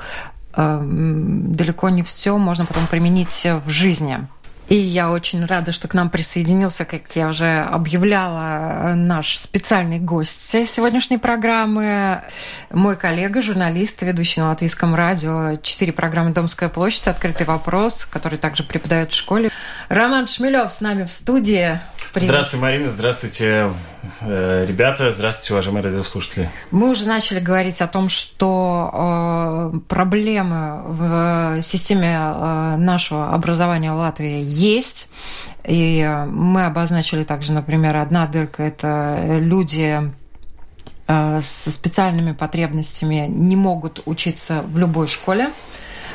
э, 0.55 0.81
далеко 0.83 1.89
не 1.89 2.03
все 2.03 2.37
можно 2.37 2.67
потом 2.67 2.87
применить 2.87 3.47
в 3.65 3.71
жизни. 3.71 4.27
И 4.69 4.77
я 4.77 5.11
очень 5.11 5.45
рада, 5.45 5.73
что 5.73 5.87
к 5.87 5.93
нам 5.93 6.09
присоединился, 6.09 6.85
как 6.85 7.03
я 7.15 7.29
уже 7.29 7.63
объявляла, 7.63 8.95
наш 8.95 9.37
специальный 9.37 9.99
гость 9.99 10.41
сегодняшней 10.67 11.19
программы, 11.19 12.23
мой 12.71 12.97
коллега, 12.97 13.43
журналист, 13.43 14.01
ведущий 14.03 14.41
на 14.41 14.49
Латвийском 14.49 14.95
радио, 14.95 15.57
четыре 15.63 15.93
программы 15.93 16.33
«Домская 16.33 16.69
площадь», 16.69 17.07
«Открытый 17.07 17.45
вопрос», 17.45 18.05
который 18.05 18.39
также 18.39 18.63
преподает 18.63 19.13
в 19.13 19.15
школе. 19.15 19.51
Роман 19.89 20.27
Шмелев 20.27 20.73
с 20.73 20.81
нами 20.81 21.05
в 21.05 21.13
студии. 21.13 21.81
Привет. 22.15 22.31
Здравствуйте, 22.31 22.63
Марина, 22.63 22.89
здравствуйте, 22.89 23.73
ребята, 24.21 25.11
здравствуйте, 25.11 25.55
уважаемые 25.55 25.85
радиослушатели. 25.85 26.51
Мы 26.71 26.91
уже 26.91 27.07
начали 27.07 27.41
говорить 27.41 27.81
о 27.81 27.87
том, 27.87 28.09
что 28.09 29.71
э, 29.73 29.79
проблемы 29.89 30.83
в 30.87 31.63
системе 31.63 32.15
э, 32.15 32.77
нашего 32.77 33.33
образования 33.33 33.93
в 33.93 33.97
Латвии 33.97 34.43
есть. 34.43 35.09
И 35.65 36.05
мы 36.29 36.67
обозначили 36.67 37.25
также, 37.25 37.53
например, 37.53 37.97
одна 37.97 38.27
дырка– 38.27 38.63
это 38.65 39.39
люди 39.39 40.13
со 41.07 41.71
специальными 41.71 42.33
потребностями 42.33 43.27
не 43.29 43.55
могут 43.55 44.03
учиться 44.07 44.63
в 44.63 44.79
любой 44.79 45.09
школе 45.09 45.51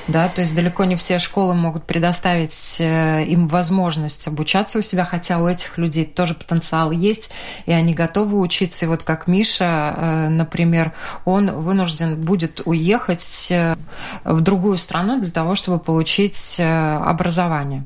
да, 0.08 0.30
то 0.30 0.42
есть 0.42 0.56
далеко 0.56 0.86
не 0.86 0.96
все 0.96 1.20
школы 1.20 1.54
могут 1.54 1.84
предоставить 1.84 2.78
э, 2.80 3.26
им 3.26 3.48
возможность 3.48 4.28
обучаться 4.28 4.80
у 4.80 4.82
себя, 4.82 5.06
хотя 5.06 5.40
у 5.40 5.48
этих 5.48 5.78
людей 5.78 6.06
тоже 6.06 6.34
потенциал 6.34 6.92
есть, 6.92 7.32
и 7.66 7.74
они 7.74 7.94
готовы 7.94 8.40
учиться. 8.40 8.86
И 8.86 8.88
вот 8.88 9.04
как 9.04 9.28
Миша, 9.28 9.94
э, 9.98 10.30
например, 10.30 10.94
он 11.26 11.52
вынужден 11.52 12.16
будет 12.16 12.62
уехать 12.66 13.48
э, 13.50 13.76
в 14.24 14.42
другую 14.42 14.78
страну 14.78 15.20
для 15.20 15.32
того, 15.32 15.56
чтобы 15.56 15.80
получить 15.80 16.60
образование. 16.60 17.86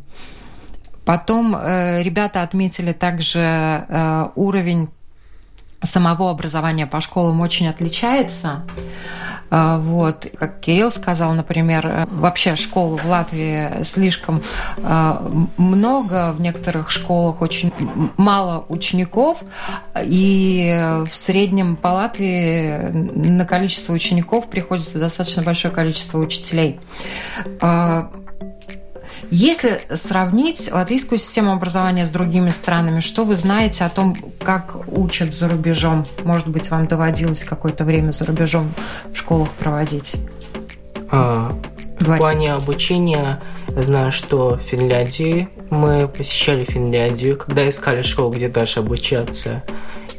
Потом 1.06 1.56
ребята 1.56 2.44
отметили 2.44 2.94
также 2.94 4.32
уровень 4.36 4.90
самого 5.84 6.30
образования 6.30 6.88
по 6.88 7.02
школам 7.02 7.42
очень 7.42 7.68
отличается. 7.68 8.64
А, 9.54 9.80
вот. 9.80 10.28
Как 10.40 10.62
Кирилл 10.62 10.92
сказал, 10.92 11.34
например, 11.34 11.86
э, 11.86 12.06
вообще 12.10 12.56
школ 12.56 12.98
в 12.98 13.06
Латвии 13.06 13.84
слишком 13.84 14.42
а, 14.78 15.30
много, 15.58 16.32
в 16.32 16.40
некоторых 16.40 16.90
школах 16.90 17.42
очень 17.42 17.74
мало 18.16 18.66
учеников, 18.70 19.40
и 20.02 21.04
в 21.10 21.16
среднем 21.16 21.76
по 21.76 21.90
Латвии 21.90 22.92
на 22.94 23.46
количество 23.46 23.92
учеников 23.94 24.50
приходится 24.50 25.00
достаточно 25.00 25.44
большое 25.44 25.74
количество 25.74 26.20
учителей. 26.20 26.80
Если 29.30 29.82
сравнить 29.94 30.72
латвийскую 30.72 31.20
систему 31.20 31.54
образования 31.54 32.06
с 32.06 32.10
другими 32.10 32.50
странами, 32.50 33.00
что 33.00 33.24
вы 33.24 33.36
знаете 33.36 33.84
о 33.84 33.90
том, 33.90 34.16
как 34.44 34.76
учат 34.88 35.34
за 35.34 35.48
рубежом? 35.48 36.08
Может 36.24 36.48
быть, 36.48 36.70
вам 36.70 36.88
доводилось 36.88 37.44
какое-то 37.44 37.86
время 37.86 38.12
за 38.12 38.26
рубежом 38.26 38.74
в 39.14 39.18
школах 39.18 39.50
проводить? 39.52 40.18
А, 41.12 41.56
в 42.00 42.18
плане 42.18 42.54
обучения 42.54 43.42
знаю, 43.76 44.12
что 44.12 44.56
в 44.56 44.62
Финляндии 44.62 45.50
мы 45.70 46.08
посещали 46.08 46.64
Финляндию, 46.64 47.38
когда 47.38 47.68
искали 47.68 48.02
школу, 48.02 48.32
где 48.32 48.50
дальше 48.50 48.80
обучаться. 48.80 49.64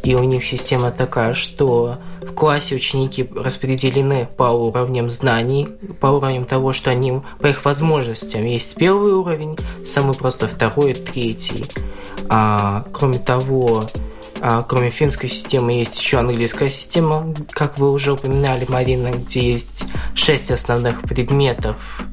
И 0.04 0.14
у 0.14 0.23
них 0.25 0.44
система 0.44 0.90
такая, 0.90 1.32
что 1.32 1.99
в 2.23 2.32
классе 2.35 2.75
ученики 2.75 3.28
распределены 3.35 4.28
по 4.37 4.44
уровням 4.44 5.11
знаний, 5.11 5.68
по 6.00 6.06
уровням 6.06 6.44
того, 6.44 6.73
что 6.73 6.90
они 6.90 7.21
по 7.38 7.47
их 7.47 7.64
возможностям. 7.64 8.44
Есть 8.44 8.75
первый 8.75 9.12
уровень, 9.12 9.56
самый 9.85 10.14
просто 10.14 10.49
второй, 10.49 10.94
третий. 10.94 11.64
А, 12.28 12.85
кроме 12.92 13.18
того, 13.18 13.85
а, 14.40 14.62
кроме 14.62 14.90
финской 14.90 15.28
системы 15.28 15.73
есть 15.75 16.00
еще 16.00 16.18
английская 16.18 16.68
система, 16.68 17.32
как 17.50 17.78
вы 17.78 17.92
уже 17.92 18.12
упоминали, 18.12 18.66
Марина, 18.68 19.12
где 19.12 19.52
есть 19.52 19.85
шесть 20.14 20.50
основных 20.50 21.02
предметов, 21.02 22.04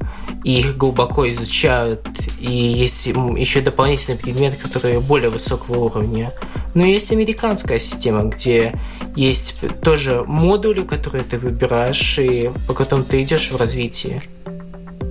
и 0.44 0.60
их 0.60 0.76
глубоко 0.76 1.28
изучают, 1.30 2.08
и 2.38 2.52
есть 2.52 3.06
еще 3.06 3.60
дополнительные 3.60 4.18
предметы, 4.18 4.56
которые 4.56 5.00
более 5.00 5.30
высокого 5.30 5.78
уровня. 5.80 6.32
Но 6.74 6.84
есть 6.86 7.12
американская 7.12 7.78
система, 7.78 8.24
где 8.24 8.74
есть 9.16 9.56
тоже 9.82 10.24
модули, 10.26 10.82
которые 10.82 11.24
ты 11.24 11.38
выбираешь, 11.38 12.18
и 12.18 12.50
по 12.66 12.74
которым 12.74 13.04
ты 13.04 13.22
идешь 13.22 13.50
в 13.50 13.56
развитии. 13.56 14.22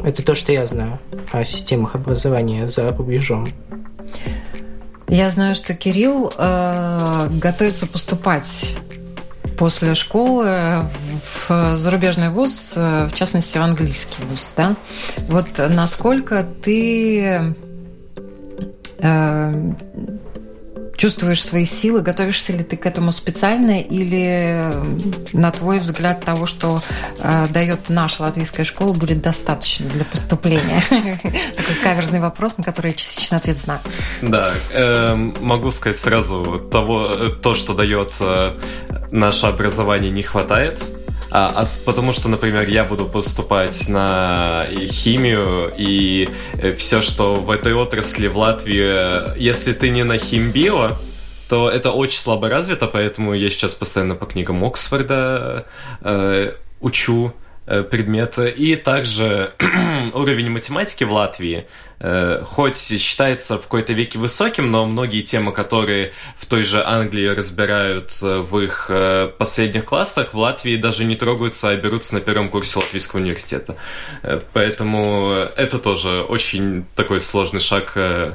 Это 0.03 0.23
то, 0.23 0.33
что 0.33 0.51
я 0.51 0.65
знаю 0.65 0.99
о 1.31 1.43
системах 1.43 1.95
образования 1.95 2.67
за 2.67 2.89
рубежом. 2.91 3.47
Я 5.09 5.31
знаю, 5.31 5.55
что 5.55 5.73
Кирилл 5.73 6.31
э, 6.37 7.27
готовится 7.41 7.87
поступать 7.87 8.75
после 9.59 9.93
школы 9.93 10.85
в 11.47 11.75
зарубежный 11.75 12.29
вуз, 12.29 12.73
в 12.75 13.11
частности, 13.13 13.57
в 13.57 13.61
английский 13.61 14.23
вуз, 14.23 14.49
да? 14.55 14.77
Вот 15.27 15.47
насколько 15.57 16.45
ты 16.63 17.55
э, 18.99 19.73
чувствуешь 20.99 21.43
свои 21.43 21.65
силы, 21.65 22.01
готовишься 22.01 22.51
ли 22.51 22.63
ты 22.63 22.75
к 22.75 22.85
этому 22.85 23.13
специально 23.13 23.79
или, 23.81 24.69
на 25.31 25.49
твой 25.51 25.79
взгляд, 25.79 26.23
того, 26.25 26.45
что 26.45 26.81
э, 27.17 27.45
дает 27.49 27.87
наша 27.87 28.23
латвийская 28.23 28.65
школа, 28.65 28.93
будет 28.93 29.21
достаточно 29.21 29.87
для 29.87 30.03
поступления? 30.03 30.83
Такой 30.89 31.75
каверзный 31.81 32.19
вопрос, 32.19 32.57
на 32.57 32.65
который 32.65 32.91
я 32.91 32.97
частично 32.97 33.37
ответ 33.37 33.57
знаю. 33.59 33.79
Да, 34.21 34.51
э, 34.71 35.15
могу 35.15 35.71
сказать 35.71 35.97
сразу, 35.97 36.59
того, 36.69 37.09
э, 37.09 37.29
то, 37.29 37.53
что 37.53 37.73
дает 37.73 38.17
э, 38.19 38.51
наше 39.11 39.45
образование, 39.45 40.11
не 40.11 40.23
хватает 40.23 40.83
а, 41.31 41.63
а 41.63 41.65
потому 41.85 42.11
что, 42.11 42.27
например, 42.29 42.67
я 42.69 42.83
буду 42.83 43.05
поступать 43.05 43.87
на 43.87 44.65
химию, 44.87 45.71
и 45.77 46.29
э, 46.53 46.73
все, 46.73 47.01
что 47.01 47.35
в 47.35 47.51
этой 47.51 47.73
отрасли 47.73 48.27
в 48.27 48.37
Латвии, 48.37 49.37
если 49.39 49.73
ты 49.73 49.89
не 49.89 50.03
на 50.03 50.17
химбио, 50.17 50.91
то 51.49 51.69
это 51.69 51.91
очень 51.91 52.19
слабо 52.19 52.49
развито, 52.49 52.87
поэтому 52.87 53.33
я 53.33 53.49
сейчас 53.49 53.73
постоянно 53.73 54.15
по 54.15 54.25
книгам 54.25 54.63
Оксфорда 54.63 55.65
э, 56.01 56.51
учу 56.79 57.33
Э, 57.71 57.83
предметы. 57.83 58.49
И 58.49 58.75
также 58.75 59.53
уровень 60.15 60.49
математики 60.49 61.03
в 61.03 61.11
Латвии 61.11 61.67
э, 61.99 62.41
хоть 62.43 62.77
считается 62.77 63.59
в 63.59 63.61
какой-то 63.61 63.93
веке 63.93 64.17
высоким, 64.17 64.71
но 64.71 64.87
многие 64.87 65.21
темы, 65.21 65.51
которые 65.51 66.13
в 66.35 66.47
той 66.47 66.63
же 66.63 66.83
Англии 66.83 67.27
разбирают 67.27 68.09
э, 68.23 68.39
в 68.39 68.59
их 68.59 68.89
последних 69.37 69.85
классах, 69.85 70.33
в 70.33 70.37
Латвии 70.39 70.77
даже 70.77 71.05
не 71.05 71.15
трогаются, 71.15 71.69
а 71.69 71.75
берутся 71.75 72.15
на 72.15 72.21
первом 72.21 72.49
курсе 72.49 72.79
Латвийского 72.79 73.19
университета. 73.19 73.75
Поэтому 74.53 75.29
это 75.55 75.77
тоже 75.77 76.23
очень 76.23 76.85
такой 76.95 77.21
сложный 77.21 77.59
шаг 77.59 77.91
к 77.93 78.33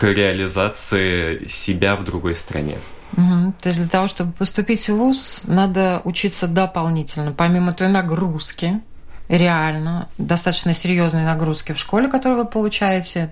реализации 0.00 1.46
себя 1.46 1.94
в 1.94 2.02
другой 2.02 2.34
стране. 2.34 2.78
Угу. 3.16 3.54
То 3.60 3.68
есть 3.68 3.78
для 3.78 3.88
того, 3.88 4.08
чтобы 4.08 4.32
поступить 4.32 4.88
в 4.88 4.94
ВУЗ, 4.94 5.42
надо 5.44 6.00
учиться 6.04 6.46
дополнительно. 6.46 7.32
Помимо 7.32 7.72
той 7.72 7.88
нагрузки, 7.88 8.80
реально, 9.28 10.08
достаточно 10.18 10.74
серьезной 10.74 11.24
нагрузки 11.24 11.72
в 11.72 11.78
школе, 11.78 12.08
которую 12.08 12.44
вы 12.44 12.44
получаете, 12.44 13.30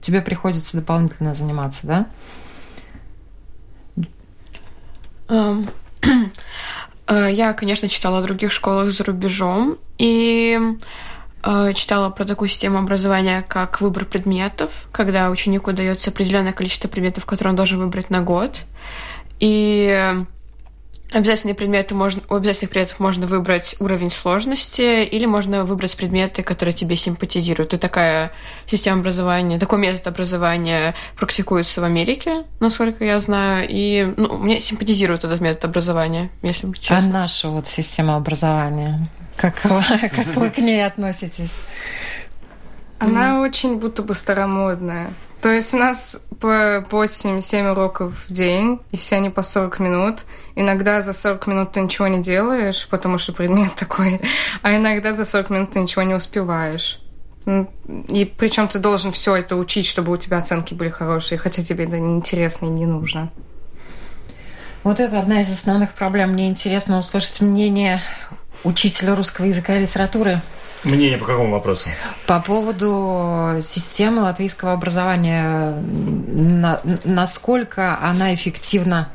тебе 0.00 0.20
приходится 0.20 0.76
дополнительно 0.76 1.34
заниматься, 1.34 1.86
да? 1.86 2.06
Um, 5.26 5.66
я, 7.30 7.52
конечно, 7.54 7.88
читала 7.88 8.18
о 8.18 8.22
других 8.22 8.52
школах 8.52 8.92
за 8.92 9.04
рубежом, 9.04 9.78
и 9.96 10.58
э, 10.60 10.74
читала 11.74 12.10
про 12.10 12.24
такую 12.24 12.48
систему 12.48 12.78
образования, 12.78 13.44
как 13.46 13.80
выбор 13.80 14.04
предметов, 14.04 14.86
когда 14.92 15.30
ученику 15.30 15.72
дается 15.72 16.10
определенное 16.10 16.52
количество 16.52 16.88
предметов, 16.88 17.26
которые 17.26 17.50
он 17.50 17.56
должен 17.56 17.78
выбрать 17.78 18.10
на 18.10 18.22
год. 18.22 18.62
И 19.40 20.24
Обязательные 21.14 21.54
предметы 21.54 21.94
можно, 21.94 22.22
у 22.28 22.34
обязательных 22.34 22.70
предметов 22.70 22.98
можно 22.98 23.28
выбрать 23.28 23.76
уровень 23.78 24.10
сложности 24.10 25.04
или 25.04 25.26
можно 25.26 25.64
выбрать 25.64 25.96
предметы, 25.96 26.42
которые 26.42 26.72
тебе 26.72 26.96
симпатизируют. 26.96 27.72
И 27.72 27.76
такая 27.76 28.32
система 28.66 28.98
образования, 28.98 29.60
такой 29.60 29.78
метод 29.78 30.08
образования 30.08 30.96
практикуется 31.16 31.80
в 31.80 31.84
Америке, 31.84 32.42
насколько 32.58 33.04
я 33.04 33.20
знаю, 33.20 33.64
и 33.70 34.12
ну, 34.16 34.38
мне 34.38 34.60
симпатизирует 34.60 35.22
этот 35.22 35.40
метод 35.40 35.66
образования, 35.66 36.30
если 36.42 36.66
быть 36.66 36.80
честно. 36.80 37.10
А 37.10 37.20
наша 37.20 37.48
вот 37.48 37.68
система 37.68 38.16
образования, 38.16 39.08
как, 39.36 39.54
как 39.62 40.34
вы 40.34 40.50
к 40.50 40.58
ней 40.58 40.84
относитесь? 40.84 41.62
Она 42.98 43.36
mm. 43.36 43.42
очень 43.42 43.76
будто 43.78 44.02
бы 44.02 44.14
старомодная. 44.14 45.12
То 45.44 45.52
есть 45.52 45.74
у 45.74 45.76
нас 45.76 46.18
по 46.40 46.80
8-7 46.90 47.72
уроков 47.72 48.14
в 48.26 48.32
день, 48.32 48.80
и 48.92 48.96
все 48.96 49.16
они 49.16 49.28
по 49.28 49.42
40 49.42 49.78
минут. 49.78 50.24
Иногда 50.56 51.02
за 51.02 51.12
40 51.12 51.46
минут 51.48 51.72
ты 51.72 51.82
ничего 51.82 52.06
не 52.06 52.22
делаешь, 52.22 52.88
потому 52.90 53.18
что 53.18 53.34
предмет 53.34 53.74
такой, 53.76 54.22
а 54.62 54.74
иногда 54.74 55.12
за 55.12 55.26
40 55.26 55.50
минут 55.50 55.72
ты 55.72 55.80
ничего 55.80 56.00
не 56.00 56.14
успеваешь. 56.14 56.98
И 57.44 58.24
причем 58.24 58.68
ты 58.68 58.78
должен 58.78 59.12
все 59.12 59.36
это 59.36 59.56
учить, 59.56 59.84
чтобы 59.84 60.12
у 60.12 60.16
тебя 60.16 60.38
оценки 60.38 60.72
были 60.72 60.88
хорошие, 60.88 61.36
хотя 61.36 61.62
тебе 61.62 61.84
это 61.84 61.98
неинтересно 61.98 62.64
и 62.64 62.70
не 62.70 62.86
нужно. 62.86 63.30
Вот 64.82 64.98
это 64.98 65.18
одна 65.18 65.42
из 65.42 65.52
основных 65.52 65.92
проблем. 65.92 66.30
Мне 66.30 66.48
интересно 66.48 66.96
услышать 66.96 67.42
мнение 67.42 68.00
учителя 68.64 69.14
русского 69.14 69.44
языка 69.44 69.76
и 69.76 69.82
литературы 69.82 70.40
Мнение 70.84 71.16
по 71.18 71.24
какому 71.24 71.52
вопросу? 71.52 71.88
По 72.26 72.40
поводу 72.40 73.58
системы 73.62 74.22
латвийского 74.22 74.72
образования. 74.72 75.72
На, 75.80 76.80
насколько 77.04 77.98
она 78.00 78.34
эффективна? 78.34 79.08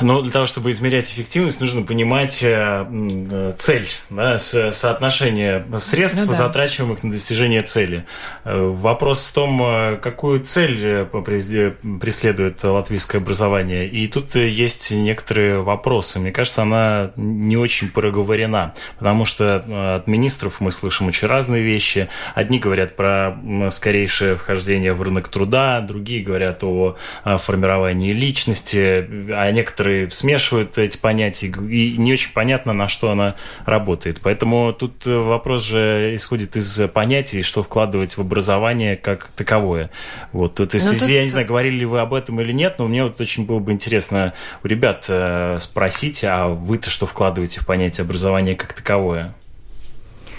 Но 0.00 0.22
для 0.22 0.32
того, 0.32 0.46
чтобы 0.46 0.70
измерять 0.72 1.10
эффективность, 1.10 1.60
нужно 1.60 1.82
понимать 1.82 2.40
э, 2.42 3.52
цель, 3.56 3.88
да, 4.10 4.38
соотношение 4.38 5.64
средств, 5.78 6.18
ну, 6.18 6.26
да. 6.26 6.34
затрачиваемых 6.34 7.02
на 7.04 7.12
достижение 7.12 7.62
цели. 7.62 8.04
Э, 8.44 8.60
вопрос 8.60 9.28
в 9.28 9.32
том, 9.32 9.62
э, 9.62 9.96
какую 10.02 10.40
цель 10.40 11.06
преследует 11.06 12.62
латвийское 12.64 13.20
образование. 13.20 13.86
И 13.88 14.08
тут 14.08 14.34
есть 14.34 14.90
некоторые 14.90 15.60
вопросы. 15.60 16.18
Мне 16.18 16.32
кажется, 16.32 16.62
она 16.62 17.12
не 17.16 17.56
очень 17.56 17.90
проговорена, 17.90 18.74
потому 18.98 19.24
что 19.24 19.96
от 19.96 20.06
министров 20.08 20.60
мы 20.60 20.72
слышим 20.72 21.06
очень 21.06 21.28
разные 21.28 21.62
вещи. 21.62 22.08
Одни 22.34 22.58
говорят 22.58 22.96
про 22.96 23.36
скорейшее 23.70 24.36
вхождение 24.36 24.92
в 24.92 25.02
рынок 25.02 25.28
труда, 25.28 25.80
другие 25.80 26.22
говорят 26.22 26.64
о 26.64 26.96
формировании 27.24 28.12
личности, 28.12 29.06
а 29.30 29.51
некоторые 29.52 30.10
смешивают 30.10 30.78
эти 30.78 30.96
понятия, 30.96 31.46
и 31.46 31.96
не 31.96 32.12
очень 32.12 32.32
понятно, 32.32 32.72
на 32.72 32.88
что 32.88 33.10
она 33.10 33.36
работает. 33.64 34.20
Поэтому 34.22 34.72
тут 34.72 35.06
э, 35.06 35.14
вопрос 35.14 35.62
же 35.62 36.14
исходит 36.14 36.56
из 36.56 36.80
понятий, 36.90 37.42
что 37.42 37.62
вкладывать 37.62 38.16
в 38.16 38.20
образование 38.20 38.96
как 38.96 39.28
таковое. 39.36 39.90
Вот. 40.32 40.58
Есть, 40.60 40.90
тут... 40.90 41.08
я 41.08 41.22
не 41.22 41.28
знаю, 41.28 41.46
говорили 41.46 41.76
ли 41.76 41.86
вы 41.86 42.00
об 42.00 42.14
этом 42.14 42.40
или 42.40 42.52
нет, 42.52 42.76
но 42.78 42.88
мне 42.88 43.04
вот 43.04 43.20
очень 43.20 43.46
было 43.46 43.58
бы 43.58 43.72
интересно 43.72 44.34
у 44.62 44.66
ребят 44.66 45.04
э, 45.08 45.58
спросить, 45.60 46.24
а 46.24 46.48
вы-то 46.48 46.90
что 46.90 47.06
вкладываете 47.06 47.60
в 47.60 47.66
понятие 47.66 48.04
образования 48.04 48.54
как 48.54 48.72
таковое? 48.72 49.34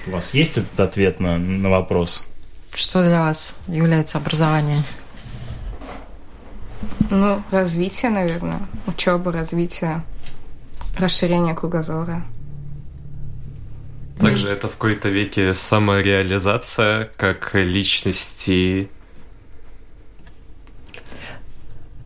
У 0.05 0.11
вас 0.11 0.33
есть 0.33 0.57
этот 0.57 0.79
ответ 0.79 1.19
на, 1.19 1.37
на 1.37 1.69
вопрос? 1.69 2.23
Что 2.75 3.03
для 3.03 3.21
вас 3.21 3.55
является 3.67 4.17
образование? 4.17 4.83
Ну, 7.09 7.41
развитие, 7.51 8.11
наверное. 8.11 8.59
Учеба, 8.87 9.31
развитие, 9.31 10.03
расширение 10.97 11.53
кругозора. 11.53 12.23
Также 14.19 14.49
это 14.49 14.67
в 14.69 14.73
какой-то 14.73 15.09
веке 15.09 15.53
самореализация 15.53 17.09
как 17.17 17.55
личности. 17.55 18.89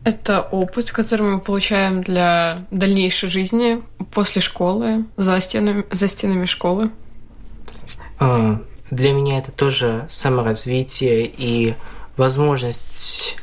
Это 0.04 0.40
опыт, 0.40 0.90
который 0.90 1.22
мы 1.22 1.38
получаем 1.38 2.00
для 2.00 2.64
дальнейшей 2.70 3.28
жизни 3.28 3.82
после 4.12 4.40
школы, 4.40 5.04
за 5.16 5.38
стенами, 5.40 5.84
за 5.90 6.08
стенами 6.08 6.46
школы. 6.46 6.90
А, 8.18 8.60
для 8.90 9.12
меня 9.12 9.38
это 9.38 9.52
тоже 9.52 10.06
саморазвитие 10.08 11.26
и 11.26 11.74
возможность 12.16 13.36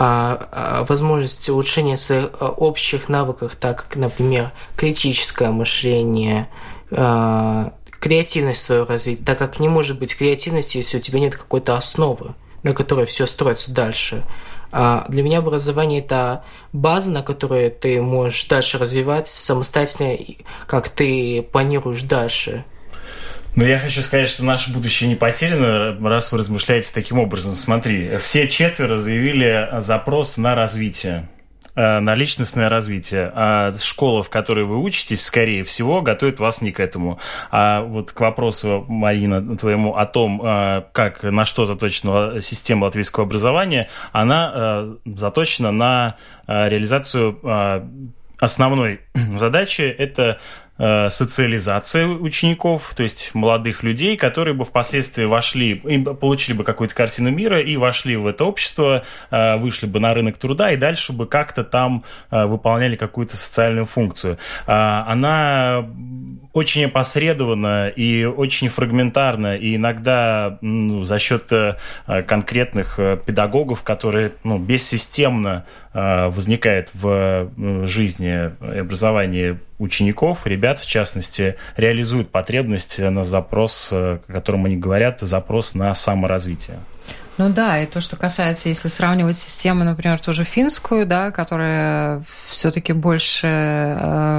а, 0.00 0.48
а, 0.52 0.84
возможность 0.84 1.48
улучшения 1.48 1.96
своих 1.96 2.30
а, 2.38 2.50
общих 2.50 3.08
навыков, 3.08 3.56
так 3.58 3.82
как, 3.82 3.96
например, 3.96 4.52
критическое 4.76 5.50
мышление, 5.50 6.48
креативность 6.88 8.62
свою 8.62 8.86
развить, 8.86 9.24
так 9.24 9.38
как 9.38 9.58
не 9.58 9.68
может 9.68 9.98
быть 9.98 10.16
креативности, 10.16 10.76
если 10.76 10.98
у 10.98 11.00
тебя 11.00 11.18
нет 11.18 11.36
какой-то 11.36 11.76
основы, 11.76 12.34
на 12.62 12.72
которой 12.72 13.06
все 13.06 13.26
строится 13.26 13.72
дальше. 13.72 14.24
Для 14.72 15.22
меня 15.22 15.38
образование– 15.38 16.00
это 16.04 16.44
база, 16.72 17.10
на 17.10 17.22
которой 17.22 17.68
ты 17.68 18.00
можешь 18.00 18.46
дальше 18.46 18.78
развивать 18.78 19.26
самостоятельно, 19.28 20.16
как 20.66 20.88
ты 20.88 21.42
планируешь 21.42 22.02
дальше– 22.02 22.64
но 23.58 23.66
я 23.66 23.80
хочу 23.80 24.02
сказать, 24.02 24.28
что 24.28 24.44
наше 24.44 24.72
будущее 24.72 25.08
не 25.08 25.16
потеряно, 25.16 25.98
раз 26.08 26.30
вы 26.30 26.38
размышляете 26.38 26.92
таким 26.94 27.18
образом. 27.18 27.56
Смотри, 27.56 28.16
все 28.18 28.46
четверо 28.46 28.98
заявили 28.98 29.68
запрос 29.80 30.36
на 30.36 30.54
развитие 30.54 31.28
э, 31.74 31.98
на 31.98 32.14
личностное 32.14 32.68
развитие. 32.68 33.32
А 33.34 33.74
школа, 33.76 34.22
в 34.22 34.30
которой 34.30 34.64
вы 34.64 34.80
учитесь, 34.80 35.24
скорее 35.24 35.64
всего, 35.64 36.02
готовит 36.02 36.38
вас 36.38 36.62
не 36.62 36.70
к 36.70 36.78
этому. 36.78 37.18
А 37.50 37.82
вот 37.82 38.12
к 38.12 38.20
вопросу, 38.20 38.84
Марина, 38.86 39.56
твоему 39.56 39.96
о 39.96 40.06
том, 40.06 40.40
э, 40.40 40.84
как, 40.92 41.24
на 41.24 41.44
что 41.44 41.64
заточена 41.64 42.40
система 42.40 42.84
латвийского 42.84 43.26
образования, 43.26 43.88
она 44.12 44.52
э, 44.54 44.96
заточена 45.16 45.72
на 45.72 46.16
реализацию 46.46 47.40
основной 48.40 49.00
задачи– 49.34 49.82
это 49.98 50.38
социализация 50.78 52.06
учеников, 52.06 52.92
то 52.96 53.02
есть 53.02 53.34
молодых 53.34 53.82
людей, 53.82 54.16
которые 54.16 54.54
бы 54.54 54.64
впоследствии 54.64 55.24
вошли, 55.24 55.74
получили 55.74 56.56
бы 56.56 56.62
какую-то 56.62 56.94
картину 56.94 57.30
мира 57.30 57.60
и 57.60 57.76
вошли 57.76 58.16
в 58.16 58.26
это 58.28 58.44
общество, 58.44 59.04
э, 59.30 59.56
вышли 59.56 59.86
бы 59.86 59.98
на 59.98 60.14
рынок 60.14 60.38
труда 60.38 60.70
и 60.70 60.76
дальше 60.76 61.12
бы 61.12 61.26
как-то 61.26 61.64
там 61.64 62.04
э, 62.30 62.44
выполняли 62.44 62.94
какую-то 62.94 63.36
социальную 63.36 63.86
функцию. 63.86 64.38
Она 64.66 65.88
очень 66.52 66.84
опосредованно 66.84 67.88
и 67.88 68.24
очень 68.24 68.68
фрагментарно, 68.68 69.56
и 69.56 69.76
иногда 69.76 70.58
ну, 70.60 71.04
за 71.04 71.18
счет 71.18 71.50
конкретных 72.06 72.98
педагогов, 73.26 73.82
которые 73.82 74.32
ну, 74.44 74.58
бессистемно 74.58 75.64
возникает 75.92 76.90
в 76.94 77.50
жизни 77.86 78.50
и 78.74 78.78
образовании 78.78 79.58
учеников, 79.78 80.46
ребят, 80.46 80.78
в 80.78 80.86
частности, 80.86 81.56
реализуют 81.76 82.30
потребность 82.30 82.98
на 82.98 83.24
запрос, 83.24 83.90
о 83.92 84.20
котором 84.26 84.66
они 84.66 84.76
говорят, 84.76 85.20
запрос 85.20 85.74
на 85.74 85.94
саморазвитие. 85.94 86.78
Ну 87.38 87.48
да, 87.50 87.80
и 87.80 87.86
то, 87.86 88.00
что 88.00 88.16
касается, 88.16 88.68
если 88.68 88.88
сравнивать 88.88 89.38
систему, 89.38 89.84
например, 89.84 90.18
тоже 90.18 90.42
финскую, 90.42 91.06
да, 91.06 91.30
которая 91.30 92.24
все-таки 92.48 92.92
больше 92.92 93.46
э, 93.46 93.96
э, 94.00 94.37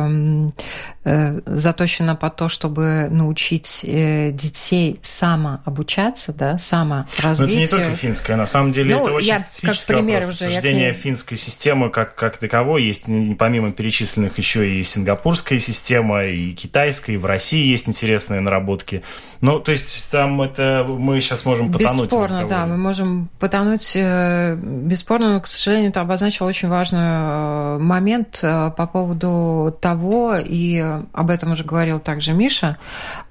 заточена 1.46 2.16
по 2.16 2.30
то, 2.30 2.50
чтобы 2.50 3.08
научить 3.10 3.82
э, 3.84 4.32
детей 4.32 5.00
самообучаться, 5.04 6.34
да, 6.34 6.58
саморазвитию. 6.60 7.48
Но 7.48 7.54
это 7.54 7.56
не 7.56 7.68
только 7.68 7.96
финская, 7.96 8.38
на 8.38 8.46
самом 8.46 8.72
деле 8.72 8.96
ну, 8.96 9.04
это 9.04 9.14
очень 9.14 9.28
я, 9.28 9.40
специфический 9.40 9.88
как 9.88 9.96
пример 9.98 10.22
вопрос. 10.22 10.42
Уже, 10.42 10.52
Суждение 10.52 10.88
я 10.88 10.94
финской 10.94 11.38
системы 11.38 11.90
как, 11.90 12.16
как 12.16 12.38
таковой 12.38 12.84
есть, 12.84 13.06
помимо 13.38 13.72
перечисленных 13.72 14.38
еще 14.38 14.70
и 14.70 14.84
сингапурская 14.84 15.60
система, 15.60 16.26
и 16.26 16.54
китайская, 16.54 17.14
и 17.14 17.18
в 17.18 17.26
России 17.26 17.66
есть 17.66 17.88
интересные 17.88 18.42
наработки. 18.42 19.04
Ну, 19.42 19.60
то 19.60 19.72
есть 19.72 20.12
там 20.12 20.42
это 20.42 20.86
мы 20.90 21.22
сейчас 21.22 21.46
можем 21.46 21.72
потонуть. 21.72 22.04
Бесспорно, 22.04 22.48
да, 22.48 22.66
мы 22.66 22.78
можем 22.78 23.30
потонуть 23.40 23.92
э, 23.96 24.56
бесспорно, 24.56 25.34
но, 25.34 25.42
к 25.42 25.48
сожалению, 25.48 25.92
ты 25.92 26.00
обозначил 26.00 26.46
очень 26.46 26.68
важный 26.68 27.00
э, 27.02 27.78
момент 27.80 28.40
э, 28.42 28.72
по 28.72 28.86
поводу 28.88 29.78
того, 29.82 30.36
и 30.38 30.99
об 31.14 31.30
этом 31.30 31.52
уже 31.52 31.64
говорил 31.64 32.00
также 32.00 32.34
Миша, 32.34 32.78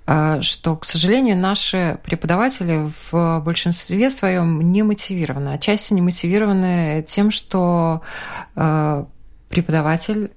что, 0.04 0.76
к 0.76 0.84
сожалению, 0.84 1.36
наши 1.36 1.98
преподаватели 2.02 2.90
в 3.10 3.40
большинстве 3.40 4.10
своем 4.10 4.72
не 4.72 4.82
мотивированы. 4.82 5.50
Отчасти 5.50 5.92
не 5.92 6.00
мотивированы 6.00 7.04
тем, 7.06 7.30
что 7.30 8.02
преподаватель 8.54 10.30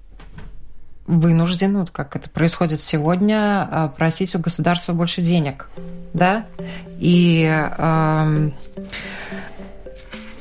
вынужден, 1.08 1.78
вот 1.80 1.90
как 1.90 2.16
это 2.16 2.30
происходит 2.30 2.80
сегодня, 2.80 3.92
просить 3.98 4.36
у 4.36 4.40
государства 4.40 4.94
больше 4.94 5.22
денег, 5.22 5.68
да, 6.14 6.46
и 7.00 7.50
э, 7.50 8.50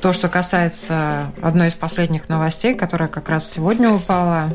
то, 0.01 0.13
что 0.13 0.29
касается 0.29 1.31
одной 1.41 1.67
из 1.67 1.75
последних 1.75 2.27
новостей, 2.27 2.73
которая 2.73 3.07
как 3.07 3.29
раз 3.29 3.49
сегодня 3.49 3.91
упала, 3.91 4.49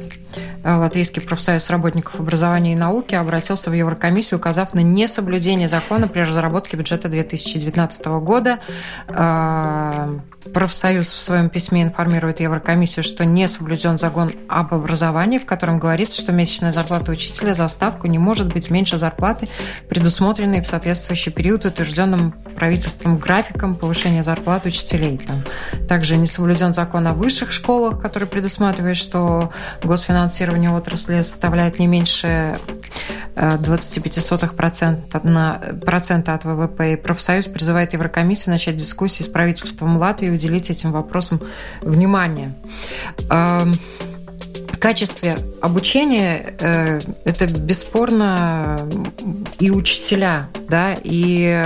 э, 0.65 0.75
Латвийский 0.75 1.23
профсоюз 1.23 1.71
работников 1.71 2.19
образования 2.19 2.73
и 2.73 2.77
науки 2.77 3.15
обратился 3.15 3.71
в 3.71 3.73
Еврокомиссию, 3.73 4.39
указав 4.39 4.75
на 4.75 4.81
несоблюдение 4.81 5.69
закона 5.69 6.09
при 6.09 6.21
разработке 6.21 6.77
бюджета 6.77 7.09
2019 7.09 8.21
года. 8.21 8.59
Э, 9.09 10.19
профсоюз 10.53 11.13
в 11.13 11.23
своем 11.23 11.49
письме 11.49 11.83
информирует 11.83 12.41
Еврокомиссию, 12.41 13.05
что 13.05 13.25
не 13.25 13.47
соблюден 13.47 13.99
закон 13.99 14.33
об 14.49 14.75
образовании, 14.75 15.39
в 15.39 15.47
котором 15.47 15.79
говорится, 15.79 16.21
что 16.21 16.33
месячная 16.33 16.73
зарплата 16.73 17.13
учителя 17.13 17.55
за 17.55 17.69
ставку 17.69 18.09
не 18.09 18.19
может 18.19 18.53
быть 18.53 18.71
меньше 18.71 18.99
зарплаты, 18.99 19.49
предусмотренной 19.89 20.61
в 20.61 20.67
соответствующий 20.67 21.31
период 21.31 21.65
утвержденным 21.65 22.33
правительством 22.57 23.19
графиком 23.19 23.77
повышения 23.77 24.23
зарплат 24.23 24.67
учителей. 24.67 25.21
Также 25.89 26.17
не 26.17 26.27
соблюден 26.27 26.75
закон 26.75 27.07
о 27.07 27.13
высших 27.13 27.53
школах, 27.53 28.01
который 28.01 28.29
предусматривает, 28.29 28.97
что 28.97 29.53
госфинансирование 29.83 30.71
отрасли 30.71 31.23
составляет 31.23 31.79
не 31.79 31.87
меньше 31.87 32.61
25% 33.35 34.55
процента 35.81 36.35
от 36.35 36.45
ВВП. 36.45 36.93
И 36.93 36.97
профсоюз 36.97 37.47
призывает 37.47 37.93
Еврокомиссию 37.93 38.53
начать 38.53 38.77
дискуссии 38.77 39.23
с 39.23 39.29
правительством 39.29 39.99
Латвии 39.99 40.29
и 40.29 40.31
уделить 40.31 40.71
этим 40.71 40.93
вопросам 40.93 41.41
внимание. 41.83 42.55
Качестве 44.87 45.37
обучения 45.61 46.55
э, 46.61 47.01
это 47.25 47.49
бесспорно 47.49 48.79
и 49.59 49.73
учителя, 49.73 50.47
да, 50.69 50.95
и 51.03 51.61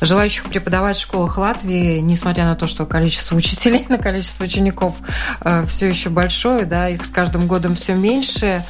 желающих 0.00 0.42
преподавать 0.42 0.96
в 0.96 1.00
школах 1.00 1.38
Латвии, 1.38 2.00
несмотря 2.00 2.46
на 2.46 2.56
то, 2.56 2.66
что 2.66 2.84
количество 2.84 3.36
учителей 3.36 3.86
на 3.88 3.96
количество 3.96 4.42
учеников 4.42 4.96
э, 5.40 5.66
все 5.68 5.86
еще 5.86 6.10
большое, 6.10 6.64
да, 6.64 6.88
их 6.88 7.04
с 7.04 7.10
каждым 7.10 7.46
годом 7.46 7.76
все 7.76 7.94
меньше. 7.94 8.64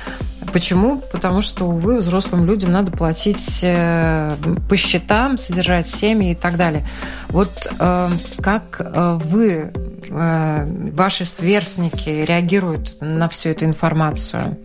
Почему? 0.52 0.98
Потому 1.12 1.42
что, 1.42 1.66
увы, 1.66 1.98
взрослым 1.98 2.46
людям 2.46 2.72
надо 2.72 2.90
платить 2.90 3.60
э, 3.62 4.36
по 4.68 4.76
счетам, 4.76 5.36
содержать 5.38 5.88
семьи 5.88 6.32
и 6.32 6.34
так 6.34 6.56
далее. 6.56 6.86
Вот 7.28 7.70
э, 7.78 8.10
как 8.42 8.80
э, 8.80 9.18
вы, 9.22 9.72
ваши 10.08 11.26
сверстники 11.26 12.08
реагируют 12.08 12.96
на 13.00 13.28
всю 13.28 13.50
эту 13.50 13.66
информацию? 13.66 14.56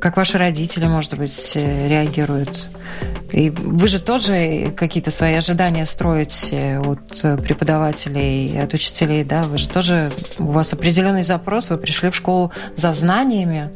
Как 0.00 0.16
ваши 0.16 0.38
родители, 0.38 0.86
может 0.86 1.16
быть, 1.18 1.52
реагируют? 1.56 2.68
И 3.32 3.50
вы 3.50 3.88
же 3.88 3.98
тоже 3.98 4.72
какие-то 4.76 5.10
свои 5.10 5.34
ожидания 5.34 5.84
строите 5.86 6.80
от 6.84 7.22
преподавателей, 7.42 8.58
от 8.60 8.72
учителей, 8.74 9.24
да? 9.24 9.42
Вы 9.42 9.58
же 9.58 9.68
тоже, 9.68 10.10
у 10.38 10.52
вас 10.52 10.72
определенный 10.72 11.24
запрос, 11.24 11.70
вы 11.70 11.78
пришли 11.78 12.10
в 12.10 12.14
школу 12.14 12.52
за 12.76 12.92
знаниями, 12.92 13.70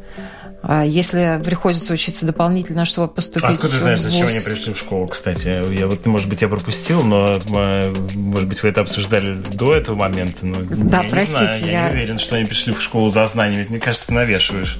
а 0.63 0.83
если 0.83 1.39
приходится 1.43 1.93
учиться 1.93 2.25
дополнительно, 2.25 2.85
чтобы 2.85 3.13
поступить 3.13 3.43
а 3.43 3.49
откуда 3.49 3.73
ты 3.73 3.79
знаешь, 3.79 3.99
зачем 3.99 4.27
они 4.27 4.39
пришли 4.39 4.73
в 4.73 4.77
школу, 4.77 5.07
кстати? 5.07 5.47
Я 5.77 5.87
вот, 5.87 6.05
может 6.05 6.27
быть, 6.27 6.41
я 6.41 6.47
пропустил, 6.47 7.03
но, 7.03 7.37
а, 7.55 7.93
может 8.15 8.49
быть, 8.49 8.63
вы 8.63 8.69
это 8.69 8.81
обсуждали 8.81 9.37
до 9.53 9.73
этого 9.73 9.95
момента. 9.95 10.45
Но 10.45 10.55
да, 10.89 11.03
я 11.03 11.09
простите. 11.09 11.45
Не 11.45 11.53
знаю, 11.53 11.71
я... 11.71 11.81
я 11.81 11.89
не 11.89 11.95
уверен, 11.95 12.17
что 12.17 12.35
они 12.35 12.45
пришли 12.45 12.73
в 12.73 12.81
школу 12.81 13.09
за 13.09 13.27
знаниями. 13.27 13.67
Мне 13.69 13.79
кажется, 13.79 14.07
ты 14.07 14.13
навешиваешь. 14.13 14.77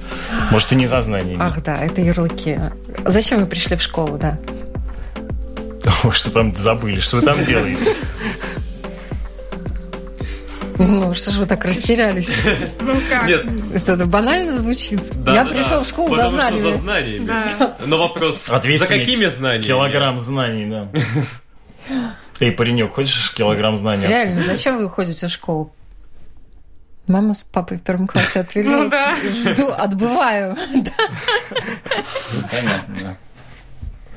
Может, 0.50 0.72
и 0.72 0.74
не 0.74 0.86
за 0.86 1.00
знаниями. 1.00 1.40
Ах, 1.40 1.62
да, 1.62 1.78
это 1.78 2.00
ярлыки. 2.00 2.58
Зачем 3.04 3.40
вы 3.40 3.46
пришли 3.46 3.76
в 3.76 3.82
школу, 3.82 4.18
да? 4.18 4.38
Что 6.10 6.30
там 6.30 6.54
забыли? 6.54 7.00
Что 7.00 7.16
вы 7.16 7.22
там 7.22 7.42
делаете? 7.44 7.92
Ну, 10.78 11.12
что 11.12 11.32
ж 11.32 11.36
вы 11.38 11.46
так 11.46 11.64
растерялись? 11.64 12.36
Ну 12.80 12.94
как? 13.08 13.26
Нет. 13.26 13.46
Это 13.74 14.06
банально 14.06 14.56
звучит. 14.56 15.00
Да, 15.24 15.34
Я 15.34 15.44
да, 15.44 15.50
пришел 15.50 15.80
в 15.82 15.86
школу 15.88 16.14
за 16.14 16.30
знаниями. 16.30 16.60
за 16.60 16.74
знаниями. 16.78 17.24
Да. 17.26 17.76
Но 17.86 17.98
вопрос, 17.98 18.46
за 18.46 18.60
какими 18.86 19.26
знаниями? 19.26 19.64
Килограмм 19.66 20.20
знаний, 20.20 20.66
да. 20.66 20.88
Эй, 22.40 22.52
паренек, 22.52 22.94
хочешь 22.94 23.32
килограмм 23.32 23.76
знаний? 23.76 24.06
Реально, 24.06 24.42
зачем 24.42 24.78
вы 24.78 24.88
ходите 24.88 25.26
в 25.26 25.30
школу? 25.30 25.72
Мама 27.08 27.32
с 27.32 27.42
папой 27.42 27.78
в 27.78 27.82
первом 27.82 28.06
классе 28.06 28.40
отвели. 28.40 28.68
Ну 28.68 28.88
да. 28.88 29.16
Жду, 29.32 29.68
отбываю. 29.72 30.56
Ну, 30.72 30.84
понятно, 32.50 32.94
да. 33.00 33.16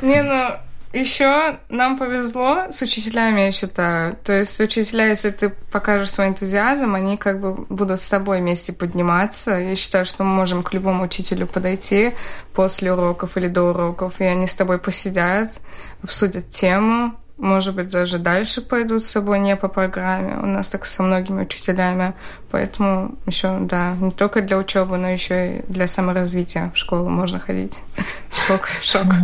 Не, 0.01 0.23
ну, 0.23 0.57
еще 0.93 1.59
нам 1.69 1.97
повезло 1.97 2.71
с 2.71 2.81
учителями, 2.81 3.41
я 3.41 3.51
считаю. 3.51 4.17
То 4.23 4.33
есть 4.33 4.59
учителя, 4.59 5.07
если 5.07 5.29
ты 5.29 5.49
покажешь 5.71 6.11
свой 6.11 6.27
энтузиазм, 6.27 6.95
они 6.95 7.17
как 7.17 7.39
бы 7.39 7.65
будут 7.69 8.01
с 8.01 8.09
тобой 8.09 8.39
вместе 8.39 8.73
подниматься. 8.73 9.51
Я 9.51 9.75
считаю, 9.75 10.05
что 10.05 10.23
мы 10.23 10.33
можем 10.33 10.63
к 10.63 10.73
любому 10.73 11.03
учителю 11.03 11.47
подойти 11.47 12.13
после 12.53 12.91
уроков 12.91 13.37
или 13.37 13.47
до 13.47 13.69
уроков, 13.69 14.19
и 14.19 14.25
они 14.25 14.47
с 14.47 14.55
тобой 14.55 14.79
посидят, 14.79 15.49
обсудят 16.03 16.49
тему, 16.49 17.15
может 17.41 17.75
быть, 17.75 17.89
даже 17.89 18.19
дальше 18.19 18.61
пойдут 18.61 19.03
с 19.03 19.09
собой 19.09 19.39
не 19.39 19.55
по 19.55 19.67
программе. 19.67 20.37
У 20.37 20.45
нас 20.45 20.69
так 20.69 20.85
со 20.85 21.01
многими 21.01 21.41
учителями. 21.41 22.13
Поэтому 22.51 23.15
еще, 23.25 23.57
да, 23.61 23.95
не 23.99 24.11
только 24.11 24.41
для 24.41 24.57
учебы, 24.57 24.97
но 24.97 25.09
еще 25.09 25.57
и 25.57 25.61
для 25.67 25.87
саморазвития 25.87 26.71
в 26.73 26.77
школу 26.77 27.09
можно 27.09 27.39
ходить. 27.39 27.79
Шок, 28.47 28.69
шок. 28.81 29.07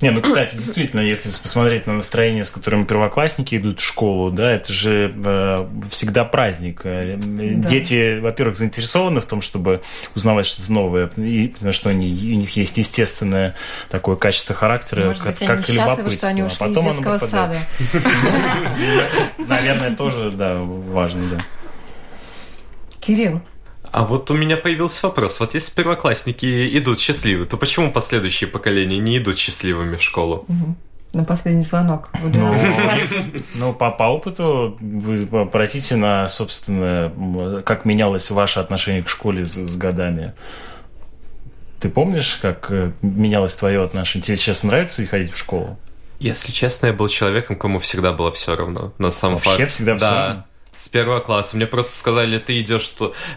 Не, 0.00 0.10
ну, 0.10 0.22
кстати, 0.22 0.56
действительно, 0.56 1.00
если 1.00 1.30
посмотреть 1.42 1.86
на 1.86 1.92
настроение, 1.92 2.44
с 2.44 2.50
которым 2.50 2.86
первоклассники 2.86 3.56
идут 3.56 3.80
в 3.80 3.84
школу, 3.84 4.30
да, 4.30 4.50
это 4.50 4.72
же 4.72 5.14
э, 5.14 5.68
всегда 5.90 6.24
праздник. 6.24 6.80
Э, 6.84 7.16
да. 7.18 7.68
Дети, 7.68 8.18
во-первых, 8.18 8.56
заинтересованы 8.56 9.20
в 9.20 9.26
том, 9.26 9.42
чтобы 9.42 9.82
узнавать 10.14 10.46
что-то 10.46 10.72
новое, 10.72 11.08
и 11.16 11.48
потому 11.48 11.72
что 11.72 11.90
они, 11.90 12.08
у 12.08 12.38
них 12.38 12.56
есть 12.56 12.78
естественное 12.78 13.54
такое 13.90 14.16
качество 14.16 14.54
характера, 14.54 15.06
Может 15.06 15.22
как, 15.22 15.32
быть, 15.32 15.46
как 15.46 15.68
они 15.68 15.78
любопытство. 15.78 16.10
что 16.10 16.28
они 16.28 16.42
ушли 16.44 16.56
а 16.60 16.68
потом 16.68 16.84
из 16.86 16.94
детского 16.94 17.18
сада. 17.18 17.58
Наверное, 19.38 19.94
тоже, 19.96 20.30
да, 20.30 20.56
важно, 20.56 21.28
да. 21.28 21.44
Кирилл, 23.00 23.42
а 23.92 24.04
вот 24.04 24.30
у 24.30 24.34
меня 24.34 24.56
появился 24.56 25.06
вопрос. 25.06 25.40
Вот 25.40 25.54
если 25.54 25.72
первоклассники 25.72 26.78
идут 26.78 27.00
счастливы, 27.00 27.44
то 27.44 27.56
почему 27.56 27.90
последующие 27.92 28.48
поколения 28.48 28.98
не 28.98 29.18
идут 29.18 29.38
счастливыми 29.38 29.96
в 29.96 30.02
школу? 30.02 30.44
Угу. 30.48 30.76
На 31.12 31.24
последний 31.24 31.64
звонок 31.64 32.08
в 32.22 32.30
12 32.30 33.34
ну. 33.34 33.42
Ну, 33.56 33.72
по, 33.72 33.90
по 33.90 34.04
опыту 34.04 34.76
вы 34.80 35.26
обратите 35.40 35.96
на, 35.96 36.28
собственно, 36.28 37.62
как 37.64 37.84
менялось 37.84 38.30
ваше 38.30 38.60
отношение 38.60 39.02
к 39.02 39.08
школе 39.08 39.44
с, 39.44 39.54
с 39.54 39.76
годами. 39.76 40.34
Ты 41.80 41.88
помнишь, 41.88 42.38
как 42.40 42.70
э, 42.70 42.92
менялось 43.02 43.56
твое 43.56 43.82
отношение? 43.82 44.22
Тебе 44.22 44.36
сейчас 44.36 44.62
нравится 44.62 45.04
ходить 45.06 45.32
в 45.32 45.36
школу? 45.36 45.78
Если 46.20 46.52
честно, 46.52 46.88
я 46.88 46.92
был 46.92 47.08
человеком, 47.08 47.56
кому 47.56 47.78
всегда 47.78 48.12
было 48.12 48.30
все 48.30 48.54
равно. 48.54 48.92
На 48.98 49.10
самом 49.10 49.36
Вообще 49.36 49.62
факт. 49.62 49.72
всегда 49.72 49.96
все 49.96 50.10
равно? 50.10 50.44
С 50.80 50.88
первого 50.88 51.20
класса. 51.20 51.56
Мне 51.56 51.66
просто 51.66 51.96
сказали, 51.96 52.38
ты 52.38 52.58
идешь, 52.60 52.92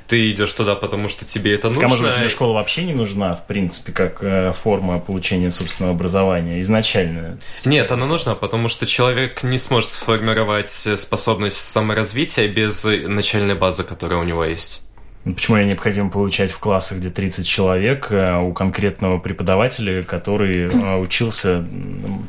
ты 0.07 0.31
идешь 0.31 0.53
туда, 0.53 0.75
потому 0.75 1.09
что 1.09 1.25
тебе 1.25 1.53
это 1.53 1.67
нужно. 1.67 1.85
А 1.85 1.87
может 1.89 2.05
быть, 2.05 2.15
тебе 2.15 2.29
школа 2.29 2.53
вообще 2.53 2.83
не 2.83 2.93
нужна, 2.93 3.35
в 3.35 3.45
принципе, 3.45 3.91
как 3.91 4.19
э, 4.21 4.53
форма 4.53 4.99
получения 4.99 5.51
собственного 5.51 5.93
образования 5.93 6.61
изначально? 6.61 7.39
Нет, 7.65 7.91
она 7.91 8.05
нужна, 8.05 8.35
потому 8.35 8.69
что 8.69 8.85
человек 8.85 9.43
не 9.43 9.57
сможет 9.57 9.89
сформировать 9.89 10.69
способность 10.69 11.57
саморазвития 11.57 12.47
без 12.47 12.85
начальной 12.85 13.55
базы, 13.55 13.83
которая 13.83 14.19
у 14.19 14.23
него 14.23 14.45
есть. 14.45 14.81
Ну, 15.25 15.33
почему 15.33 15.57
ее 15.57 15.65
необходимо 15.65 16.09
получать 16.09 16.51
в 16.51 16.59
классах, 16.59 16.99
где 16.99 17.09
30 17.09 17.45
человек, 17.45 18.07
э, 18.09 18.39
у 18.39 18.53
конкретного 18.53 19.19
преподавателя, 19.19 20.03
который 20.03 20.67
э, 20.67 20.97
учился 20.97 21.65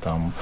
там 0.03 0.33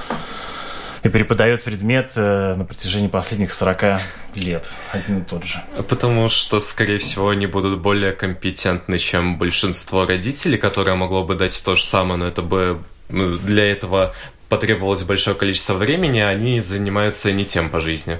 и 1.03 1.09
преподает 1.09 1.63
предмет 1.63 2.11
э, 2.15 2.55
на 2.55 2.63
протяжении 2.63 3.09
последних 3.09 3.51
40 3.51 4.01
лет. 4.35 4.69
Один 4.91 5.19
и 5.19 5.23
тот 5.23 5.43
же. 5.43 5.61
Потому 5.89 6.29
что, 6.29 6.59
скорее 6.61 6.97
всего, 6.97 7.29
они 7.29 7.45
будут 7.45 7.79
более 7.79 8.13
компетентны, 8.13 8.97
чем 8.97 9.37
большинство 9.37 10.05
родителей, 10.05 10.57
которое 10.57 10.95
могло 10.95 11.23
бы 11.23 11.35
дать 11.35 11.61
то 11.63 11.75
же 11.75 11.83
самое, 11.83 12.17
но 12.17 12.27
это 12.27 12.41
бы 12.41 12.81
ну, 13.09 13.37
для 13.37 13.69
этого 13.69 14.13
потребовалось 14.47 15.03
большое 15.03 15.35
количество 15.35 15.73
времени, 15.73 16.19
а 16.19 16.29
они 16.29 16.61
занимаются 16.61 17.31
не 17.33 17.45
тем 17.45 17.69
по 17.69 17.81
жизни. 17.81 18.19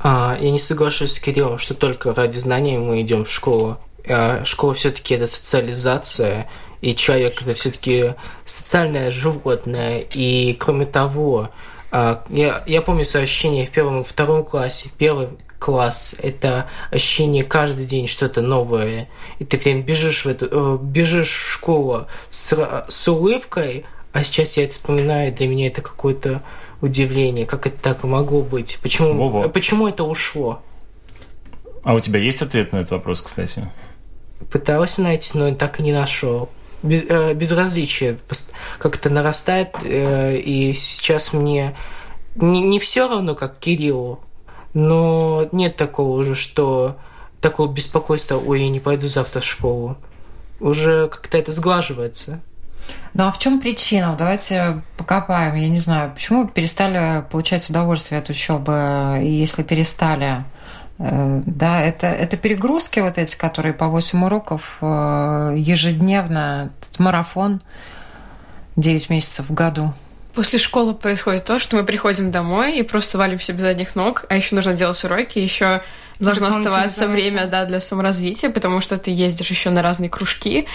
А, 0.00 0.36
я 0.40 0.50
не 0.50 0.58
соглашусь 0.58 1.14
с 1.14 1.18
Кириллом, 1.18 1.58
что 1.58 1.74
только 1.74 2.14
ради 2.14 2.38
знаний 2.38 2.76
мы 2.76 3.00
идем 3.00 3.24
в 3.24 3.30
школу. 3.30 3.78
А, 4.06 4.44
школа 4.44 4.74
все-таки 4.74 5.14
это 5.14 5.26
социализация, 5.26 6.48
и 6.80 6.94
человек 6.94 7.40
это 7.42 7.54
все-таки 7.54 8.14
социальное 8.44 9.10
животное. 9.10 10.04
И 10.12 10.54
кроме 10.54 10.86
того, 10.86 11.50
я, 11.92 12.62
я 12.66 12.82
помню 12.82 13.04
свое 13.04 13.24
ощущение 13.24 13.66
в 13.66 13.70
первом 13.70 14.02
и 14.02 14.04
втором 14.04 14.44
классе. 14.44 14.90
Первый 14.96 15.28
класс– 15.58 16.16
это 16.22 16.68
ощущение 16.90 17.44
каждый 17.44 17.84
день 17.84 18.08
что-то 18.08 18.40
новое. 18.40 19.08
И 19.38 19.44
ты 19.44 19.58
прям 19.58 19.82
бежишь 19.82 20.24
в, 20.24 20.28
эту, 20.28 20.48
э, 20.50 20.78
бежишь 20.80 21.30
в 21.30 21.52
школу 21.52 22.06
с, 22.30 22.84
с 22.88 23.08
улыбкой, 23.08 23.84
а 24.12 24.24
сейчас 24.24 24.56
я 24.56 24.64
это 24.64 24.72
вспоминаю, 24.72 25.32
для 25.32 25.46
меня 25.46 25.68
это 25.68 25.82
какой-то 25.82 26.42
удивление, 26.80 27.46
как 27.46 27.66
это 27.66 27.76
так 27.80 28.04
могло 28.04 28.42
быть, 28.42 28.78
почему, 28.82 29.14
Во-во. 29.14 29.48
почему 29.48 29.86
это 29.86 30.02
ушло. 30.02 30.62
А 31.82 31.94
у 31.94 32.00
тебя 32.00 32.18
есть 32.18 32.42
ответ 32.42 32.72
на 32.72 32.78
этот 32.78 32.92
вопрос, 32.92 33.22
кстати? 33.22 33.70
Пытался 34.50 35.02
найти, 35.02 35.30
но 35.34 35.54
так 35.54 35.80
и 35.80 35.82
не 35.82 35.92
нашел. 35.92 36.48
Без- 36.82 37.04
э, 37.08 37.34
безразличие 37.34 38.16
как-то 38.78 39.10
нарастает, 39.10 39.70
э, 39.82 40.36
и 40.36 40.72
сейчас 40.72 41.32
мне 41.32 41.76
не, 42.36 42.60
не 42.62 42.78
все 42.78 43.08
равно, 43.08 43.34
как 43.34 43.58
Кириллу, 43.58 44.20
но 44.72 45.48
нет 45.52 45.76
такого 45.76 46.20
уже, 46.20 46.34
что 46.34 46.96
такого 47.40 47.70
беспокойства, 47.72 48.36
ой, 48.36 48.62
я 48.62 48.68
не 48.68 48.80
пойду 48.80 49.06
завтра 49.06 49.40
в 49.40 49.44
школу. 49.44 49.96
Уже 50.60 51.08
как-то 51.08 51.38
это 51.38 51.50
сглаживается. 51.50 52.40
Ну 53.14 53.24
а 53.24 53.32
в 53.32 53.38
чем 53.38 53.60
причина? 53.60 54.14
Давайте 54.18 54.82
покопаем. 54.96 55.54
Я 55.54 55.68
не 55.68 55.80
знаю, 55.80 56.12
почему 56.12 56.46
перестали 56.46 57.24
получать 57.30 57.68
удовольствие 57.70 58.20
от 58.20 58.28
учебы, 58.28 59.20
и 59.22 59.30
если 59.30 59.62
перестали, 59.62 60.44
да, 61.00 61.80
это, 61.80 62.08
это 62.08 62.36
перегрузки 62.36 63.00
вот 63.00 63.16
эти, 63.16 63.34
которые 63.34 63.72
по 63.72 63.86
8 63.86 64.22
уроков 64.22 64.76
э, 64.82 65.54
ежедневно, 65.56 66.72
этот 66.78 66.98
марафон 66.98 67.62
9 68.76 69.08
месяцев 69.08 69.48
в 69.48 69.54
году. 69.54 69.94
После 70.34 70.58
школы 70.58 70.94
происходит 70.94 71.46
то, 71.46 71.58
что 71.58 71.76
мы 71.76 71.84
приходим 71.84 72.30
домой 72.30 72.78
и 72.78 72.82
просто 72.82 73.16
валимся 73.16 73.54
без 73.54 73.64
задних 73.64 73.96
ног, 73.96 74.26
а 74.28 74.36
еще 74.36 74.54
нужно 74.54 74.74
делать 74.74 75.02
уроки, 75.02 75.38
еще 75.38 75.82
должно 76.18 76.48
оставаться 76.48 77.08
время 77.08 77.46
да, 77.46 77.64
для 77.64 77.80
саморазвития, 77.80 78.50
потому 78.50 78.82
что 78.82 78.98
ты 78.98 79.10
ездишь 79.10 79.48
еще 79.48 79.70
на 79.70 79.80
разные 79.80 80.10
кружки, 80.10 80.66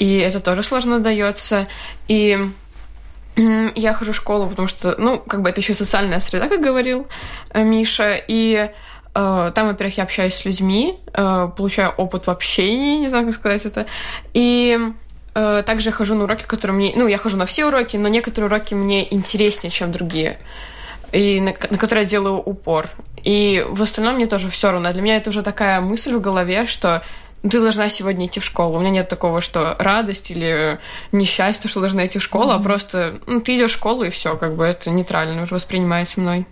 и 0.00 0.16
это 0.16 0.40
тоже 0.40 0.64
сложно 0.64 0.98
дается. 0.98 1.68
И 2.08 2.36
я 3.36 3.94
хожу 3.94 4.10
в 4.10 4.16
школу, 4.16 4.48
потому 4.48 4.66
что, 4.66 4.96
ну, 4.98 5.18
как 5.18 5.42
бы 5.42 5.50
это 5.50 5.60
еще 5.60 5.74
социальная 5.74 6.18
среда, 6.18 6.48
как 6.48 6.60
говорил 6.60 7.06
э, 7.50 7.62
Миша, 7.62 8.20
и 8.26 8.54
э, 8.54 8.72
там, 9.54 9.68
во-первых, 9.68 9.96
я 9.96 10.04
общаюсь 10.04 10.34
с 10.34 10.44
людьми, 10.44 10.98
э, 11.12 11.50
получаю 11.56 11.90
опыт 11.96 12.26
в 12.26 12.30
общении, 12.30 12.98
не 12.98 13.08
знаю, 13.08 13.26
как 13.26 13.34
сказать 13.34 13.66
это, 13.66 13.86
и 14.34 14.78
Э, 15.38 15.62
Также 15.64 15.90
я 15.90 15.92
хожу 15.92 16.16
на 16.16 16.24
уроки, 16.24 16.42
которые 16.44 16.76
мне... 16.76 16.92
Ну, 16.96 17.06
я 17.06 17.16
хожу 17.16 17.36
на 17.36 17.46
все 17.46 17.66
уроки, 17.66 17.96
но 17.96 18.08
некоторые 18.08 18.48
уроки 18.48 18.74
мне 18.74 19.12
интереснее, 19.14 19.70
чем 19.70 19.92
другие. 19.92 20.38
И 21.12 21.40
на, 21.40 21.54
на 21.70 21.78
которые 21.78 22.04
я 22.04 22.10
делаю 22.10 22.38
упор. 22.38 22.88
И 23.22 23.64
в 23.68 23.80
остальном 23.82 24.16
мне 24.16 24.26
тоже 24.26 24.50
все 24.50 24.72
равно. 24.72 24.92
Для 24.92 25.00
меня 25.00 25.16
это 25.16 25.30
уже 25.30 25.42
такая 25.42 25.80
мысль 25.80 26.12
в 26.14 26.20
голове, 26.20 26.66
что 26.66 27.04
ну, 27.44 27.50
ты 27.50 27.60
должна 27.60 27.88
сегодня 27.88 28.26
идти 28.26 28.40
в 28.40 28.44
школу. 28.44 28.76
У 28.76 28.80
меня 28.80 28.90
нет 28.90 29.08
такого, 29.08 29.40
что 29.40 29.76
радость 29.78 30.32
или 30.32 30.80
несчастье, 31.12 31.70
что 31.70 31.80
должна 31.80 32.04
идти 32.04 32.18
в 32.18 32.22
школу, 32.24 32.50
а 32.50 32.58
просто 32.58 33.20
ну, 33.26 33.40
ты 33.40 33.56
идешь 33.56 33.70
в 33.70 33.74
школу 33.74 34.02
и 34.02 34.10
все, 34.10 34.36
как 34.36 34.56
бы 34.56 34.64
это 34.64 34.90
нейтрально 34.90 35.44
уже 35.44 35.54
воспринимается 35.54 36.20
мной. 36.20 36.46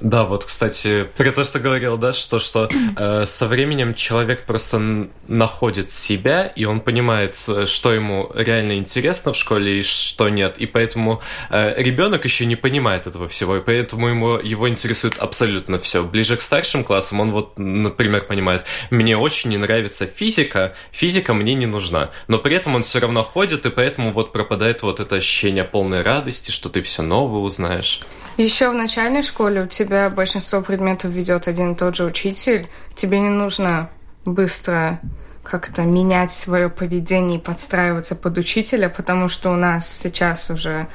Да, 0.00 0.24
вот, 0.24 0.44
кстати, 0.44 1.06
про 1.16 1.30
то, 1.30 1.44
что 1.44 1.58
говорил, 1.58 1.98
да, 1.98 2.12
что, 2.12 2.38
что 2.38 2.68
э, 2.96 3.26
со 3.26 3.46
временем 3.46 3.94
человек 3.94 4.44
просто 4.46 5.08
находит 5.28 5.90
себя, 5.90 6.46
и 6.46 6.64
он 6.64 6.80
понимает, 6.80 7.34
с- 7.34 7.66
что 7.66 7.92
ему 7.92 8.30
реально 8.34 8.78
интересно 8.78 9.32
в 9.32 9.36
школе 9.36 9.80
и 9.80 9.82
что 9.82 10.28
нет. 10.28 10.56
И 10.58 10.66
поэтому 10.66 11.20
э, 11.50 11.74
ребенок 11.82 12.24
еще 12.24 12.46
не 12.46 12.56
понимает 12.56 13.06
этого 13.06 13.28
всего, 13.28 13.56
и 13.58 13.60
поэтому 13.60 14.08
ему, 14.08 14.38
его 14.38 14.68
интересует 14.68 15.18
абсолютно 15.18 15.78
все. 15.78 16.02
Ближе 16.02 16.36
к 16.36 16.40
старшим 16.40 16.82
классам 16.82 17.20
он 17.20 17.30
вот, 17.32 17.58
например, 17.58 18.22
понимает, 18.22 18.64
мне 18.90 19.16
очень 19.18 19.50
не 19.50 19.58
нравится 19.58 20.06
физика, 20.06 20.74
физика 20.92 21.34
мне 21.34 21.54
не 21.54 21.66
нужна. 21.66 22.10
Но 22.26 22.38
при 22.38 22.56
этом 22.56 22.74
он 22.74 22.82
все 22.82 23.00
равно 23.00 23.22
ходит, 23.22 23.66
и 23.66 23.70
поэтому 23.70 24.12
вот 24.12 24.32
пропадает 24.32 24.82
вот 24.82 24.98
это 25.00 25.16
ощущение 25.16 25.64
полной 25.64 26.02
радости, 26.02 26.50
что 26.50 26.70
ты 26.70 26.80
все 26.80 27.02
новое 27.02 27.40
узнаешь. 27.40 28.00
Еще 28.36 28.70
в 28.70 28.74
начальной 28.74 29.22
школе 29.22 29.62
у 29.64 29.66
тебя 29.66 29.89
большинство 30.14 30.62
предметов 30.62 31.10
ведет 31.10 31.48
один 31.48 31.72
и 31.72 31.76
тот 31.76 31.96
же 31.96 32.04
учитель. 32.04 32.68
Тебе 32.94 33.20
не 33.20 33.28
нужно 33.28 33.90
быстро 34.24 35.00
как-то 35.42 35.82
менять 35.82 36.32
свое 36.32 36.68
поведение 36.68 37.38
и 37.38 37.42
подстраиваться 37.42 38.14
под 38.14 38.38
учителя, 38.38 38.88
потому 38.88 39.28
что 39.28 39.50
у 39.50 39.56
нас 39.56 39.90
сейчас 39.90 40.50
уже 40.50 40.86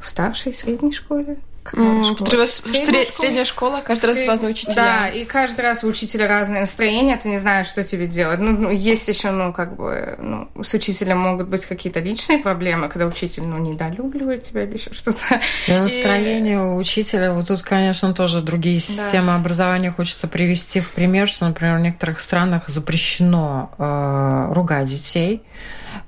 в 0.00 0.10
старшей 0.10 0.52
средней 0.52 0.92
школе. 0.92 1.38
Школа? 1.64 2.46
Средняя 2.46 2.46
сре- 2.46 3.04
школа? 3.04 3.16
Средняя 3.26 3.44
школа, 3.44 3.82
каждый 3.86 4.06
раз 4.06 4.16
Сред- 4.16 4.28
разные 4.28 4.50
учителя. 4.50 4.74
Да, 4.74 5.08
и 5.08 5.24
каждый 5.24 5.60
раз 5.60 5.84
у 5.84 5.86
учителя 5.88 6.26
разное 6.28 6.60
настроение, 6.60 7.16
ты 7.16 7.28
не 7.28 7.38
знаешь, 7.38 7.68
что 7.68 7.84
тебе 7.84 8.06
делать. 8.06 8.40
Ну, 8.40 8.50
ну, 8.52 8.70
есть 8.70 9.06
еще, 9.08 9.30
ну, 9.30 9.52
как 9.52 9.76
бы, 9.76 10.16
ну, 10.18 10.48
с 10.62 10.74
учителем 10.74 11.18
могут 11.18 11.48
быть 11.48 11.64
какие-то 11.66 12.00
личные 12.00 12.38
проблемы, 12.38 12.88
когда 12.88 13.06
учитель, 13.06 13.44
ну, 13.44 13.58
недолюбливает 13.58 14.42
тебя 14.42 14.64
или 14.64 14.74
еще 14.74 14.92
что-то. 14.92 15.40
И 15.68 15.72
настроение 15.72 16.60
у 16.60 16.76
учителя, 16.76 17.32
вот 17.32 17.48
тут, 17.48 17.62
конечно, 17.62 18.12
тоже 18.12 18.40
другие 18.40 18.80
системы 18.80 19.34
образования 19.34 19.92
хочется 19.92 20.26
привести 20.28 20.80
в 20.80 20.90
пример, 20.90 21.28
что, 21.28 21.46
например, 21.46 21.76
в 21.78 21.80
некоторых 21.80 22.20
странах 22.20 22.68
запрещено 22.68 23.70
э, 23.78 24.52
ругать 24.54 24.88
детей, 24.88 25.42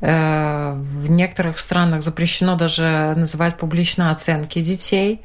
в 0.01 1.11
некоторых 1.11 1.59
странах 1.59 2.03
запрещено 2.03 2.57
даже 2.57 3.15
называть 3.17 3.57
публично 3.57 4.11
оценки 4.11 4.61
детей. 4.61 5.23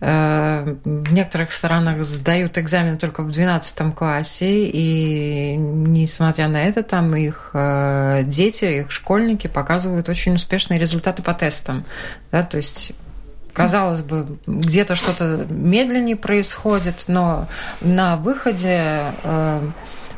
Э, 0.00 0.76
В 0.84 1.12
некоторых 1.12 1.50
странах 1.50 2.04
сдают 2.04 2.58
экзамен 2.58 2.98
только 2.98 3.22
в 3.22 3.30
12 3.30 3.94
классе, 3.94 4.66
и 4.66 5.56
несмотря 5.56 6.48
на 6.48 6.62
это, 6.62 6.82
там 6.82 7.14
их 7.16 7.50
э, 7.54 8.22
дети, 8.24 8.64
их 8.80 8.90
школьники 8.90 9.46
показывают 9.46 10.08
очень 10.08 10.34
успешные 10.34 10.78
результаты 10.78 11.22
по 11.22 11.34
тестам. 11.34 11.84
Да, 12.30 12.42
то 12.42 12.56
есть 12.56 12.92
Казалось 13.58 14.02
бы, 14.02 14.38
где-то 14.46 14.94
что-то 14.94 15.44
медленнее 15.50 16.14
происходит, 16.14 17.04
но 17.08 17.48
на 17.80 18.16
выходе 18.16 19.12
э, 19.24 19.70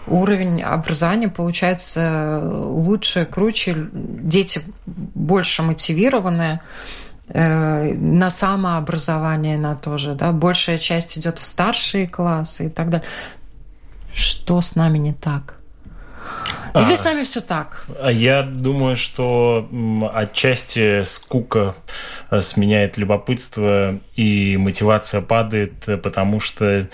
уровень 0.07 0.63
образования 0.63 1.29
получается 1.29 2.41
лучше, 2.43 3.25
круче, 3.25 3.89
дети 3.93 4.63
больше 4.87 5.63
мотивированы 5.63 6.61
э, 7.29 7.95
на 7.95 8.31
самообразование, 8.31 9.59
на 9.59 9.77
то 9.77 9.99
же, 9.99 10.15
да, 10.15 10.33
большая 10.33 10.79
часть 10.79 11.19
идет 11.19 11.39
в 11.39 11.47
старшие 11.47 12.07
классы 12.07 12.67
и 12.67 12.71
так 12.71 12.91
далее. 12.91 13.07
Что 14.13 14.61
с 14.61 14.75
нами 14.75 14.99
не 14.99 15.13
так? 15.13 15.60
Или 16.75 16.93
А. 16.93 16.97
с 16.97 17.05
нами 17.05 17.25
все 17.25 17.41
так? 17.41 17.85
А 18.01 18.13
Я 18.13 18.43
думаю, 18.43 18.95
что 18.95 19.69
отчасти 20.15 21.03
скука 21.03 21.75
э, 22.31 22.41
сменяет 22.41 22.97
любопытство 22.97 23.99
и 24.15 24.57
мотивация 24.57 25.21
падает, 25.21 25.89
э, 25.89 25.97
потому 25.97 26.39
что 26.39 26.87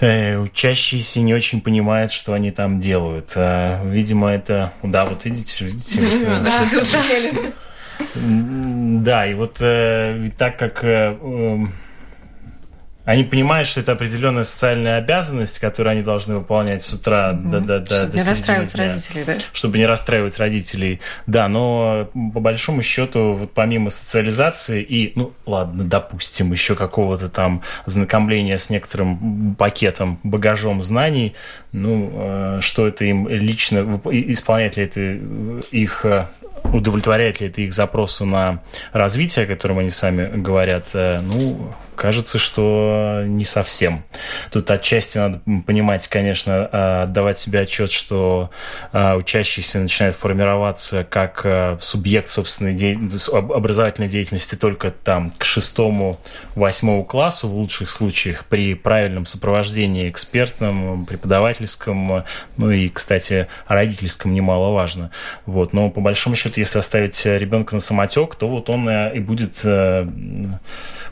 э, 0.00 0.36
учащиеся 0.36 1.20
не 1.22 1.32
очень 1.32 1.62
понимают, 1.62 2.12
что 2.12 2.34
они 2.34 2.50
там 2.50 2.80
делают. 2.80 3.32
А, 3.34 3.82
видимо, 3.84 4.28
это... 4.28 4.72
Да, 4.82 5.06
вот 5.06 5.24
видите, 5.24 5.64
видите. 5.64 6.00
э, 6.00 7.52
Да, 8.14 9.26
и 9.26 9.34
вот 9.34 9.54
так 9.58 10.58
как 10.58 10.84
они 13.04 13.24
понимают, 13.24 13.66
что 13.66 13.80
это 13.80 13.92
определенная 13.92 14.44
социальная 14.44 14.98
обязанность, 14.98 15.58
которую 15.58 15.92
они 15.92 16.02
должны 16.02 16.36
выполнять 16.36 16.84
с 16.84 16.92
утра 16.92 17.32
до, 17.32 17.60
до, 17.60 17.80
до, 17.80 17.96
Чтобы 17.96 18.12
до 18.12 18.18
не 18.18 18.28
расстраивать 18.28 18.74
дня 18.74 18.84
родителей, 18.86 19.24
да? 19.24 19.34
чтобы 19.52 19.78
не 19.78 19.86
расстраивать 19.86 20.38
родителей. 20.38 21.00
Да, 21.26 21.48
но 21.48 22.08
по 22.14 22.38
большому 22.38 22.82
счету, 22.82 23.32
вот 23.32 23.52
помимо 23.54 23.90
социализации 23.90 24.82
и, 24.82 25.12
ну, 25.16 25.32
ладно, 25.46 25.82
допустим, 25.84 26.52
еще 26.52 26.76
какого-то 26.76 27.28
там 27.28 27.62
знакомления 27.86 28.56
с 28.56 28.70
некоторым 28.70 29.56
пакетом, 29.56 30.20
багажом 30.22 30.80
знаний, 30.82 31.34
ну, 31.72 32.10
э, 32.12 32.58
что 32.60 32.86
это 32.86 33.04
им 33.04 33.28
лично, 33.28 34.00
исполняет 34.10 34.76
ли 34.76 34.84
это 34.84 35.00
их, 35.72 36.04
э, 36.04 36.26
удовлетворяет 36.72 37.40
ли 37.40 37.48
это 37.48 37.60
их 37.60 37.72
запросу 37.72 38.24
на 38.24 38.62
развитие, 38.92 39.44
о 39.44 39.48
котором 39.48 39.78
они 39.78 39.90
сами 39.90 40.28
говорят, 40.36 40.86
э, 40.94 41.20
ну, 41.20 41.72
кажется, 41.94 42.38
что 42.38 43.22
не 43.26 43.44
совсем. 43.44 44.02
Тут 44.50 44.70
отчасти 44.70 45.18
надо 45.18 45.40
понимать, 45.66 46.08
конечно, 46.08 46.68
э, 46.72 47.02
отдавать 47.02 47.38
себе 47.38 47.60
отчет, 47.60 47.90
что 47.90 48.50
э, 48.92 49.14
учащийся 49.14 49.78
начинает 49.78 50.16
формироваться 50.16 51.04
как 51.04 51.46
субъект 51.80 52.28
собственной 52.28 52.72
де- 52.72 52.98
об- 53.32 53.52
образовательной 53.52 54.08
деятельности 54.08 54.54
только 54.54 54.90
там 54.90 55.32
к 55.38 55.44
шестому, 55.44 56.18
восьмому 56.54 57.04
классу 57.04 57.48
в 57.48 57.54
лучших 57.54 57.90
случаях 57.90 58.46
при 58.46 58.74
правильном 58.74 59.26
сопровождении 59.26 60.08
экспертном, 60.08 61.06
преподавательском, 61.06 62.24
ну 62.56 62.70
и, 62.70 62.88
кстати, 62.88 63.46
родительском 63.68 64.32
немаловажно. 64.34 65.10
Вот. 65.46 65.72
Но 65.72 65.90
по 65.90 66.00
большому 66.00 66.36
счету, 66.36 66.61
если 66.62 66.78
оставить 66.78 67.24
ребенка 67.24 67.74
на 67.74 67.80
самотек, 67.80 68.34
то 68.34 68.48
вот 68.48 68.70
он 68.70 68.88
э, 68.88 69.16
и 69.16 69.20
будет 69.20 69.60
э, 69.64 70.06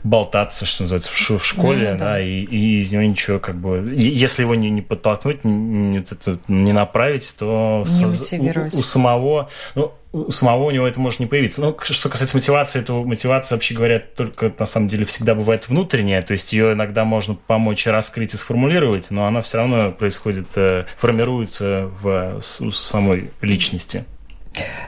болтаться, 0.03 0.65
что 0.65 0.83
называется, 0.83 1.11
в, 1.11 1.45
школе, 1.45 1.91
Ну, 1.93 1.97
да. 1.99 2.05
да, 2.05 2.21
и, 2.21 2.41
и 2.41 2.81
из 2.81 2.91
него 2.91 3.03
ничего 3.03 3.39
как 3.39 3.55
бы... 3.55 3.93
Если 3.95 4.41
его 4.41 4.55
не, 4.55 4.69
не 4.69 4.81
подтолкнуть, 4.81 5.43
не, 5.43 6.03
не 6.47 6.73
направить, 6.73 7.35
то 7.37 7.83
Не 7.85 8.11
со- 8.11 8.37
у, 8.39 8.79
у 8.79 8.83
самого... 8.83 9.49
Ну, 9.75 9.93
самого 10.29 10.63
у 10.65 10.71
него 10.71 10.87
это 10.87 10.99
может 10.99 11.19
не 11.19 11.25
появиться. 11.25 11.61
Ну, 11.61 11.77
что 11.81 12.09
касается 12.09 12.35
мотивации, 12.35 12.81
то 12.81 13.03
мотивация, 13.03 13.55
вообще 13.55 13.75
говоря, 13.75 13.99
только 13.99 14.51
на 14.57 14.65
самом 14.65 14.89
деле 14.89 15.05
всегда 15.05 15.35
бывает 15.35 15.69
внутренняя, 15.69 16.21
то 16.21 16.33
есть 16.33 16.51
ее 16.51 16.73
иногда 16.73 17.05
можно 17.05 17.35
помочь 17.35 17.85
раскрыть 17.87 18.33
и 18.33 18.37
сформулировать, 18.37 19.09
но 19.09 19.25
она 19.25 19.41
все 19.41 19.59
равно 19.59 19.91
происходит, 19.91 20.47
э, 20.55 20.85
формируется 20.97 21.89
в 22.01 22.41
самой 22.41 23.31
личности. 23.41 24.03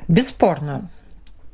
Бесспорно. 0.08 0.90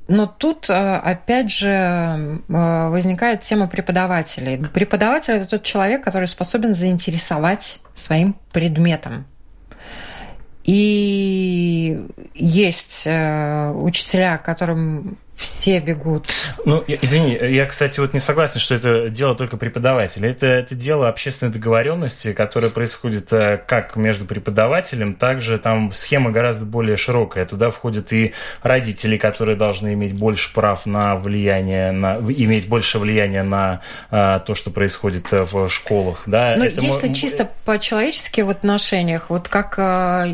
Но 0.08 0.26
тут, 0.26 0.70
э, 0.72 0.74
опять 0.74 1.52
же, 1.52 1.70
э, 1.70 2.90
возникает 2.90 3.42
тема 3.42 3.68
преподавателей. 3.68 4.58
Преподаватель– 4.58 5.34
это 5.36 5.46
тот 5.46 5.64
человек, 5.64 6.04
который 6.04 6.28
способен 6.28 6.74
заинтересовать 6.74 7.80
своим 7.94 8.36
предметом. 8.52 9.28
И 10.64 12.08
есть 12.34 13.04
э, 13.06 13.72
учителя, 13.72 14.40
которым 14.40 15.20
все 15.40 15.80
бегут. 15.80 16.28
Ну, 16.66 16.84
извини, 16.86 17.40
я, 17.42 17.66
кстати, 17.66 18.02
вот 18.02 18.14
не 18.14 18.20
согласен, 18.20 18.60
что 18.60 18.76
это 18.76 19.10
дело 19.10 19.36
только 19.36 19.56
преподавателя. 19.56 20.30
Это, 20.30 20.46
это 20.46 20.76
дело 20.76 21.08
общественной 21.08 21.52
договоренности, 21.52 22.34
которая 22.34 22.70
происходит 22.70 23.32
э, 23.32 23.58
как 23.66 23.96
между 23.96 24.26
преподавателем, 24.26 25.16
также 25.16 25.58
там 25.58 25.94
схема 25.94 26.32
гораздо 26.32 26.66
более 26.66 26.98
широкая. 26.98 27.46
Туда 27.46 27.72
входят 27.72 28.12
и 28.12 28.34
родители, 28.62 29.16
которые 29.16 29.56
должны 29.56 29.94
иметь 29.94 30.14
больше 30.14 30.54
прав 30.54 30.86
на 30.86 31.16
влияние, 31.16 31.92
на, 31.92 32.18
иметь 32.18 32.68
больше 32.68 33.00
влияния 33.00 33.44
на 33.44 33.80
а, 34.12 34.40
то, 34.40 34.56
что 34.56 34.72
происходит 34.72 35.32
э, 35.32 35.46
в 35.50 35.70
школах. 35.70 36.24
Да? 36.26 36.56
Ну, 36.58 36.66
если 36.66 37.08
мо... 37.08 37.16
чисто 37.16 37.50
по-человечески 37.64 38.42
в 38.42 38.50
отношениях, 38.50 39.30
вот 39.30 39.48
как 39.48 39.76
а, 39.78 40.26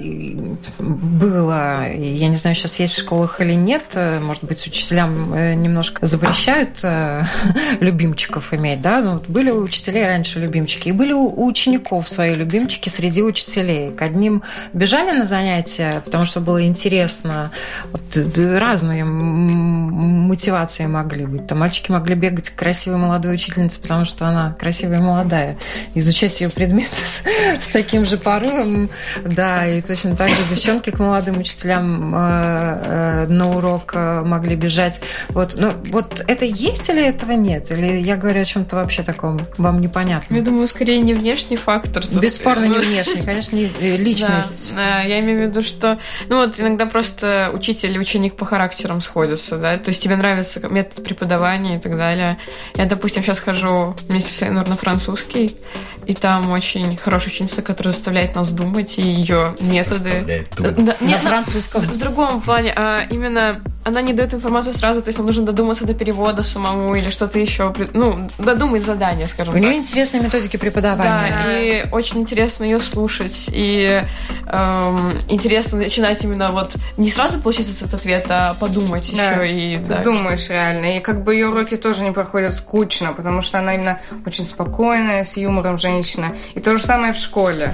было, 0.80 1.92
я 1.92 2.28
не 2.28 2.36
знаю, 2.38 2.56
сейчас 2.56 2.80
есть 2.80 2.96
в 2.96 3.00
школах 3.00 3.40
или 3.40 3.54
нет, 3.54 3.96
может 4.22 4.44
быть, 4.44 4.66
учителя 4.66 4.95
учителям 4.96 5.34
э, 5.34 5.54
немножко 5.56 6.06
запрещают 6.06 6.80
э, 6.84 7.24
любимчиков 7.80 8.54
иметь, 8.54 8.82
да, 8.82 9.02
ну, 9.02 9.22
были 9.28 9.52
у 9.52 9.62
учителей 9.62 10.06
раньше 10.06 10.40
любимчики, 10.40 10.90
и 10.90 10.92
были 10.92 11.14
у 11.14 11.46
учеников 11.46 12.10
свои 12.10 12.34
любимчики 12.34 12.90
среди 12.90 13.22
учителей. 13.22 13.90
К 13.90 14.04
одним 14.04 14.44
бежали 14.74 15.18
на 15.18 15.26
занятия, 15.26 16.02
потому 16.06 16.26
что 16.26 16.40
было 16.40 16.66
интересно. 16.66 17.52
Вот, 17.92 18.02
разные 18.38 19.04
мотивации 19.04 20.86
могли 20.86 21.26
быть. 21.26 21.48
Там 21.48 21.60
мальчики 21.60 21.92
могли 21.92 22.16
бегать 22.16 22.50
к 22.50 22.56
красивой 22.56 22.98
молодой 22.98 23.36
учительнице, 23.36 23.82
потому 23.82 24.06
что 24.06 24.26
она 24.26 24.56
красивая 24.60 25.00
и 25.00 25.02
молодая. 25.02 25.58
Изучать 25.94 26.40
ее 26.42 26.50
предметы 26.50 26.96
с, 26.96 27.64
с 27.66 27.68
таким 27.68 28.06
же 28.06 28.18
порывом, 28.18 28.90
да, 29.24 29.68
и 29.68 29.82
точно 29.82 30.16
так 30.16 30.30
же 30.30 30.44
девчонки 30.50 30.90
к 30.90 31.00
молодым 31.00 31.38
учителям 31.40 32.16
э, 32.16 32.82
э, 32.86 33.28
на 33.28 33.50
урок 33.50 33.92
э, 33.96 34.22
могли 34.24 34.56
бежать 34.56 34.85
бежать. 34.86 35.02
Вот, 35.30 35.56
ну, 35.56 35.72
вот 35.92 36.24
это 36.28 36.46
есть 36.46 36.90
или 36.90 37.04
этого 37.04 37.32
нет? 37.32 37.72
Или 37.72 38.00
я 38.00 38.18
говорю 38.18 38.42
о 38.42 38.46
чем-то 38.46 38.76
вообще 38.76 39.04
таком 39.04 39.40
вам 39.58 39.82
непонятно? 39.82 40.36
Я 40.36 40.42
думаю, 40.42 40.68
скорее 40.68 41.00
не 41.00 41.14
внешний 41.14 41.58
фактор. 41.58 42.06
Тут. 42.06 42.22
Бесспорно 42.22 42.66
не 42.66 42.78
внешний, 42.78 43.22
конечно, 43.22 43.56
не 43.56 43.68
личность. 43.98 44.74
Да, 44.76 45.02
я 45.02 45.20
имею 45.20 45.40
в 45.40 45.42
виду, 45.44 45.62
что, 45.62 46.00
ну 46.30 46.38
вот 46.38 46.60
иногда 46.60 46.86
просто 46.86 47.52
учитель 47.54 47.96
и 47.96 48.00
ученик 48.00 48.36
по 48.36 48.46
характерам 48.46 49.02
сходятся, 49.02 49.58
да, 49.58 49.78
то 49.78 49.90
есть 49.90 50.02
тебе 50.02 50.16
нравится 50.16 50.66
метод 50.68 51.04
преподавания 51.04 51.78
и 51.78 51.80
так 51.80 51.98
далее. 51.98 52.38
Я, 52.76 52.86
допустим, 52.86 53.24
сейчас 53.24 53.40
хожу 53.40 53.96
вместе 54.08 54.32
с 54.32 54.42
Эйнур 54.42 54.68
на 54.68 54.76
французский, 54.76 55.58
и 56.06 56.14
там 56.14 56.52
очень 56.52 56.96
хорошая 56.98 57.30
ученица, 57.30 57.62
которая 57.62 57.92
заставляет 57.92 58.36
нас 58.36 58.52
думать, 58.52 58.98
и 58.98 59.02
ее 59.02 59.56
методы... 59.60 60.46
Да, 60.58 60.96
нет, 61.02 61.24
на 61.24 61.30
французском. 61.30 61.82
В, 61.82 61.86
в 61.86 61.98
другом 61.98 62.42
плане, 62.42 62.74
а 62.76 63.06
именно 63.10 63.62
она 63.84 64.02
не 64.02 64.14
дает 64.14 64.34
информацию 64.34 64.74
сразу, 64.76 65.02
то 65.02 65.10
есть 65.10 65.18
нам 65.18 65.28
нужно 65.28 65.46
додуматься 65.46 65.86
до 65.86 65.94
перевода 65.94 66.44
самому 66.44 66.96
или 66.96 67.10
что-то 67.10 67.40
еще, 67.40 67.74
ну, 67.94 68.30
додумать 68.38 68.84
задание, 68.84 69.28
скажем 69.28 69.54
У 69.54 69.58
так. 69.58 69.64
нее 69.64 69.78
интересные 69.78 70.22
методики 70.22 70.58
преподавания. 70.58 71.30
Да, 71.30 71.44
да, 71.44 71.60
и 71.60 71.90
очень 71.92 72.20
интересно 72.20 72.64
ее 72.64 72.80
слушать, 72.80 73.50
и 73.52 74.04
эм, 74.48 75.12
интересно 75.30 75.78
начинать 75.78 76.24
именно 76.24 76.52
вот 76.52 76.76
не 76.98 77.10
сразу 77.10 77.40
получить 77.40 77.70
этот 77.70 77.94
ответ, 77.94 78.26
а 78.30 78.56
подумать 78.56 79.12
да, 79.16 79.32
еще 79.32 79.52
и... 79.52 79.78
Ты 79.78 79.90
да. 79.90 80.04
думаешь 80.04 80.48
реально, 80.50 80.98
и 80.98 81.00
как 81.00 81.24
бы 81.24 81.34
ее 81.34 81.50
уроки 81.50 81.76
тоже 81.78 82.04
не 82.04 82.12
проходят 82.12 82.54
скучно, 82.54 83.14
потому 83.14 83.42
что 83.42 83.60
она 83.60 83.76
именно 83.76 84.00
очень 84.26 84.46
спокойная, 84.46 85.24
с 85.24 85.38
юмором 85.38 85.78
женщина. 85.78 86.36
И 86.54 86.60
то 86.60 86.78
же 86.78 86.84
самое 86.84 87.14
в 87.14 87.18
школе. 87.18 87.74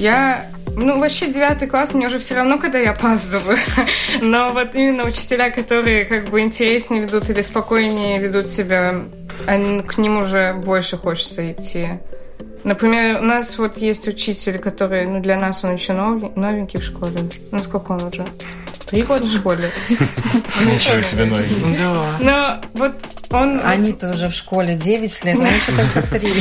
Я 0.00 0.46
ну, 0.76 0.98
вообще, 0.98 1.26
девятый 1.26 1.68
класс 1.68 1.92
мне 1.92 2.06
уже 2.06 2.18
все 2.18 2.34
равно, 2.34 2.58
когда 2.58 2.78
я 2.78 2.92
опаздываю. 2.92 3.58
Но 4.22 4.48
вот 4.48 4.74
именно 4.74 5.04
учителя, 5.04 5.50
которые 5.50 6.06
как 6.06 6.30
бы 6.30 6.40
интереснее 6.40 7.02
ведут 7.02 7.28
или 7.28 7.42
спокойнее 7.42 8.18
ведут 8.18 8.46
себя, 8.46 9.02
они, 9.46 9.82
к 9.82 9.98
ним 9.98 10.22
уже 10.22 10.54
больше 10.54 10.96
хочется 10.96 11.52
идти. 11.52 11.88
Например, 12.64 13.20
у 13.20 13.24
нас 13.24 13.58
вот 13.58 13.76
есть 13.76 14.08
учитель, 14.08 14.58
который, 14.58 15.06
ну, 15.06 15.20
для 15.20 15.36
нас 15.36 15.64
он 15.64 15.74
еще 15.74 15.92
новенький 15.92 16.80
в 16.80 16.84
школе. 16.84 17.18
Ну, 17.50 17.58
сколько 17.58 17.92
он 17.92 18.04
уже? 18.04 18.24
Три 18.90 19.02
года 19.02 19.24
в 19.24 19.30
школе. 19.30 19.70
Ничего 19.88 21.00
себе 21.00 21.24
новенький. 21.24 21.76
Да. 21.78 22.16
Но 22.18 22.60
вот 22.74 22.94
он... 23.30 23.60
Они-то 23.64 24.10
уже 24.10 24.28
в 24.28 24.34
школе 24.34 24.74
9 24.74 25.24
лет, 25.24 25.38
но 25.38 25.46
еще 25.46 25.72
только 25.72 26.02
3. 26.18 26.34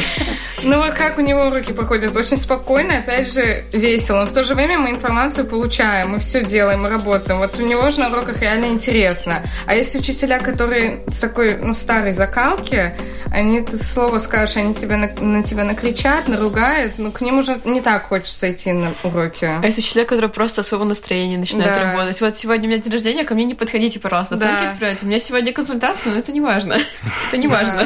Ну 0.63 0.77
вот 0.77 0.93
как 0.93 1.17
у 1.17 1.21
него 1.21 1.49
руки 1.49 1.73
проходят? 1.73 2.15
Очень 2.15 2.37
спокойно, 2.37 2.97
опять 2.97 3.31
же, 3.31 3.63
весело. 3.71 4.21
Но 4.21 4.25
в 4.25 4.33
то 4.33 4.43
же 4.43 4.55
время 4.55 4.79
мы 4.79 4.89
информацию 4.89 5.45
получаем, 5.45 6.11
мы 6.11 6.19
все 6.19 6.43
делаем, 6.43 6.81
мы 6.81 6.89
работаем. 6.89 7.39
Вот 7.39 7.59
у 7.59 7.65
него 7.65 7.91
же 7.91 7.99
на 7.99 8.09
уроках 8.09 8.41
реально 8.41 8.65
интересно. 8.65 9.43
А 9.67 9.75
если 9.75 9.99
учителя, 9.99 10.39
которые 10.39 11.01
с 11.07 11.19
такой, 11.19 11.57
ну, 11.57 11.73
старой 11.73 12.13
закалки, 12.13 12.93
они, 13.31 13.61
ты 13.61 13.77
слово 13.77 14.17
скажешь, 14.17 14.57
они 14.57 14.73
тебя 14.73 14.97
на, 14.97 15.09
на 15.21 15.43
тебя 15.43 15.63
накричат, 15.63 16.27
наругают, 16.27 16.93
ну, 16.97 17.11
к 17.11 17.21
ним 17.21 17.39
уже 17.39 17.61
не 17.63 17.81
так 17.81 18.07
хочется 18.07 18.51
идти 18.51 18.73
на 18.73 18.95
уроки. 19.03 19.45
А 19.45 19.61
если 19.63 19.81
человек, 19.81 20.09
который 20.09 20.29
просто 20.29 20.61
от 20.61 20.67
своего 20.67 20.85
настроения 20.85 21.37
начинает 21.37 21.75
да. 21.75 21.91
работать? 21.91 22.19
Вот 22.19 22.35
сегодня 22.39 22.67
у 22.67 22.71
меня 22.71 22.81
день 22.81 22.91
рождения, 22.91 23.23
ко 23.25 23.33
мне 23.35 23.45
не 23.45 23.55
подходите, 23.55 23.99
пожалуйста, 23.99 24.35
оценки 24.35 24.63
да. 24.63 24.73
исправить. 24.73 25.03
У 25.03 25.05
меня 25.05 25.19
сегодня 25.19 25.53
консультация, 25.53 26.13
но 26.13 26.19
это 26.19 26.31
не 26.31 26.41
важно. 26.41 26.77
Это 27.27 27.37
не 27.37 27.47
важно. 27.47 27.85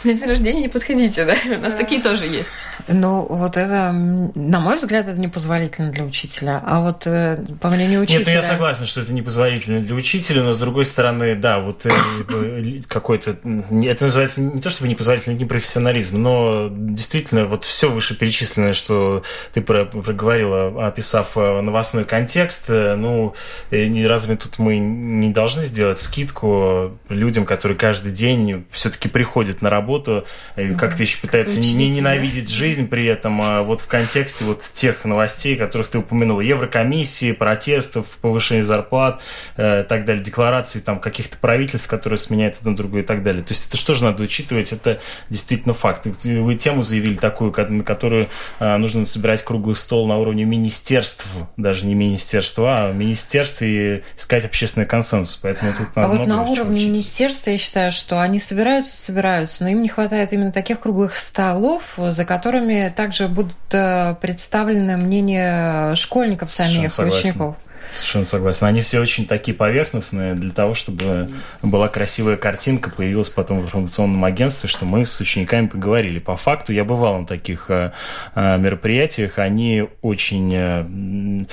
На 0.04 0.14
день 0.14 0.28
рождения 0.28 0.60
не 0.62 0.68
подходите, 0.68 1.24
да? 1.24 1.36
У 1.56 1.60
нас 1.60 1.74
такие 1.74 2.00
тоже 2.00 2.26
есть. 2.26 2.50
Ну, 2.88 3.26
вот 3.28 3.56
это, 3.56 3.92
на 3.92 4.60
мой 4.60 4.76
взгляд, 4.76 5.06
это 5.06 5.18
непозволительно 5.18 5.90
для 5.90 6.04
учителя. 6.04 6.62
А 6.64 6.80
вот 6.80 7.06
э, 7.06 7.38
по 7.60 7.68
мнению 7.68 8.00
учителя... 8.00 8.20
Нет, 8.20 8.28
ну 8.28 8.32
я 8.32 8.42
согласен, 8.42 8.86
что 8.86 9.02
это 9.02 9.12
непозволительно 9.12 9.80
для 9.80 9.94
учителя, 9.94 10.42
но 10.42 10.52
с 10.54 10.58
другой 10.58 10.86
стороны, 10.86 11.34
да, 11.34 11.60
вот 11.60 11.84
э, 11.84 12.80
какой-то... 12.88 13.32
Это 13.32 14.04
называется 14.04 14.40
не 14.40 14.60
то 14.60 14.70
чтобы 14.70 14.88
непозволительный 14.88 15.36
непрофессионализм, 15.36 16.22
но 16.22 16.68
действительно 16.72 17.44
вот 17.44 17.64
все 17.64 17.90
вышеперечисленное, 17.90 18.72
что 18.72 19.22
ты 19.52 19.60
проговорила, 19.60 20.86
описав 20.86 21.36
э, 21.36 21.60
новостной 21.60 22.04
контекст, 22.04 22.68
ну, 22.68 23.34
разве 23.70 24.36
тут 24.36 24.58
мы 24.58 24.78
не 24.78 25.30
должны 25.30 25.64
сделать 25.64 25.98
скидку 25.98 26.98
людям, 27.08 27.44
которые 27.44 27.76
каждый 27.76 28.12
день 28.12 28.64
все-таки 28.70 29.08
приходят 29.08 29.60
на 29.62 29.68
работу 29.70 29.89
работу, 29.90 30.24
и 30.56 30.74
как-то 30.74 31.02
еще 31.02 31.18
пытается 31.18 31.58
не 31.58 31.88
ненавидеть 31.88 32.48
жизнь 32.48 32.88
при 32.88 33.06
этом, 33.06 33.40
а 33.42 33.62
вот 33.62 33.80
в 33.80 33.88
контексте 33.88 34.44
вот 34.44 34.62
тех 34.72 35.04
новостей, 35.04 35.56
которых 35.56 35.88
ты 35.88 35.98
упомянул, 35.98 36.40
Еврокомиссии, 36.40 37.32
протестов, 37.32 38.18
повышения 38.18 38.64
зарплат, 38.64 39.20
э, 39.56 39.84
так 39.88 40.04
далее, 40.04 40.22
декларации 40.22 40.80
там 40.80 41.00
каких-то 41.00 41.36
правительств, 41.38 41.88
которые 41.88 42.18
сменяют 42.18 42.56
одно 42.60 42.74
другое 42.74 43.02
и 43.02 43.04
так 43.04 43.22
далее. 43.22 43.42
То 43.42 43.52
есть 43.52 43.68
это 43.68 43.76
что 43.76 43.94
же 43.94 44.04
надо 44.04 44.22
учитывать? 44.22 44.72
Это 44.72 45.00
действительно 45.28 45.74
факт. 45.74 46.06
Вы 46.24 46.54
тему 46.54 46.82
заявили 46.82 47.16
такую, 47.16 47.52
на 47.56 47.84
которую 47.84 48.28
э, 48.58 48.76
нужно 48.76 49.04
собирать 49.04 49.42
круглый 49.44 49.74
стол 49.74 50.06
на 50.06 50.18
уровне 50.18 50.44
министерств, 50.44 51.26
даже 51.56 51.86
не 51.86 51.94
министерства, 51.94 52.86
а 52.86 52.92
министерств 52.92 53.62
и 53.62 54.02
искать 54.16 54.44
общественный 54.44 54.86
консенсус. 54.86 55.38
Поэтому 55.42 55.72
тут 55.72 55.96
надо 55.96 56.08
а 56.08 56.18
вот 56.18 56.28
на 56.28 56.42
уровне 56.44 56.76
учить. 56.76 56.88
министерства 56.88 57.50
я 57.50 57.58
считаю, 57.58 57.92
что 57.92 58.20
они 58.20 58.38
собираются, 58.38 58.94
собираются, 58.94 59.64
но 59.64 59.70
им 59.70 59.79
не 59.80 59.88
хватает 59.88 60.32
именно 60.32 60.52
таких 60.52 60.80
круглых 60.80 61.16
столов, 61.16 61.94
за 61.96 62.24
которыми 62.24 62.92
также 62.94 63.28
будут 63.28 63.54
э, 63.72 64.14
представлены 64.20 64.96
мнения 64.96 65.94
школьников 65.94 66.52
самих, 66.52 66.98
учеников. 66.98 67.56
Совершенно 67.90 68.24
согласен. 68.24 68.66
Они 68.66 68.82
все 68.82 69.00
очень 69.00 69.26
такие 69.26 69.56
поверхностные 69.56 70.34
для 70.34 70.52
того, 70.52 70.74
чтобы 70.74 71.28
была 71.62 71.88
красивая 71.88 72.36
картинка, 72.36 72.90
появилась 72.90 73.30
потом 73.30 73.60
в 73.60 73.62
информационном 73.64 74.24
агентстве, 74.24 74.68
что 74.68 74.84
мы 74.84 75.04
с 75.04 75.20
учениками 75.20 75.66
поговорили. 75.66 76.18
По 76.18 76.36
факту 76.36 76.72
я 76.72 76.84
бывал 76.84 77.20
на 77.20 77.26
таких 77.26 77.70
э, 77.70 77.92
э, 78.34 78.58
мероприятиях, 78.58 79.38
они 79.38 79.88
очень 80.02 81.46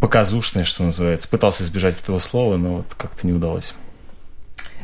показушные, 0.00 0.64
что 0.64 0.84
называется. 0.84 1.28
Пытался 1.28 1.62
избежать 1.62 1.98
этого 2.00 2.18
слова, 2.18 2.56
но 2.56 2.76
вот 2.78 2.94
как-то 2.96 3.26
не 3.26 3.32
удалось. 3.32 3.74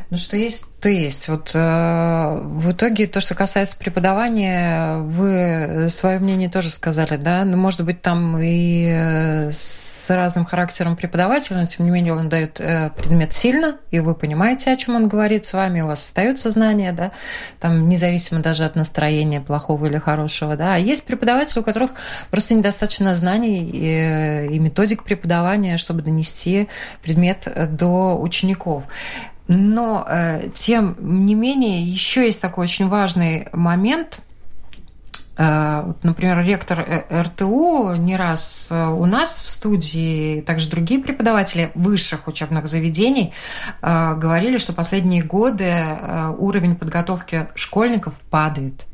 Ну, 0.09 0.15
что 0.15 0.37
есть, 0.37 0.73
то 0.79 0.87
есть. 0.87 1.27
Вот 1.27 1.51
э, 1.53 2.39
в 2.41 2.71
итоге 2.71 3.07
то, 3.07 3.19
что 3.19 3.35
касается 3.35 3.77
преподавания, 3.77 4.99
вы 4.99 5.89
свое 5.89 6.19
мнение 6.19 6.49
тоже 6.49 6.69
сказали, 6.69 7.17
да? 7.17 7.43
Ну, 7.43 7.57
может 7.57 7.83
быть, 7.83 8.01
там 8.01 8.37
и 8.37 8.87
э, 8.89 9.51
с 9.51 10.09
разным 10.09 10.45
характером 10.45 10.95
преподавателя, 10.95 11.57
но 11.57 11.65
тем 11.65 11.83
не 11.83 11.91
менее 11.91 12.13
он 12.13 12.29
дает 12.29 12.61
э, 12.61 12.89
предмет 12.95 13.33
сильно, 13.33 13.79
и 13.91 13.99
вы 13.99 14.15
понимаете, 14.15 14.71
о 14.71 14.77
чем 14.77 14.95
он 14.95 15.09
говорит 15.09 15.45
с 15.45 15.51
вами, 15.51 15.81
у 15.81 15.87
вас 15.87 16.01
остается 16.01 16.51
знание, 16.51 16.93
да? 16.93 17.11
Там 17.59 17.89
независимо 17.89 18.39
даже 18.39 18.63
от 18.63 18.77
настроения 18.77 19.41
плохого 19.41 19.87
или 19.87 19.97
хорошего, 19.97 20.55
да? 20.55 20.75
А 20.75 20.77
есть 20.77 21.03
преподаватели, 21.03 21.59
у 21.59 21.63
которых 21.63 21.91
просто 22.31 22.53
недостаточно 22.53 23.13
знаний 23.13 23.69
и, 23.69 23.89
э, 23.89 24.47
и 24.53 24.59
методик 24.59 25.03
преподавания, 25.03 25.75
чтобы 25.75 26.01
донести 26.01 26.69
предмет 27.01 27.45
до 27.75 28.17
учеников. 28.17 28.85
Но, 29.47 30.05
э, 30.07 30.49
тем 30.53 30.95
не 30.99 31.33
менее, 31.35 31.81
еще 31.81 32.25
есть 32.25 32.41
такой 32.41 32.63
очень 32.63 32.89
важный 32.89 33.47
момент. 33.53 34.19
Э, 35.37 35.93
например, 36.03 36.43
ректор 36.43 36.83
э, 36.85 37.21
РТУ 37.21 37.95
не 37.95 38.17
раз 38.17 38.69
у 38.71 39.05
нас 39.05 39.41
в 39.41 39.49
студии, 39.49 40.41
также 40.41 40.69
другие 40.69 40.99
преподаватели 40.99 41.71
высших 41.75 42.27
учебных 42.27 42.67
заведений 42.67 43.33
говорили, 43.81 44.57
что 44.57 44.73
последние 44.73 45.23
годы 45.23 45.73
уровень 46.37 46.75
подготовки 46.75 47.47
школьников 47.55 48.15
падает. 48.29 48.85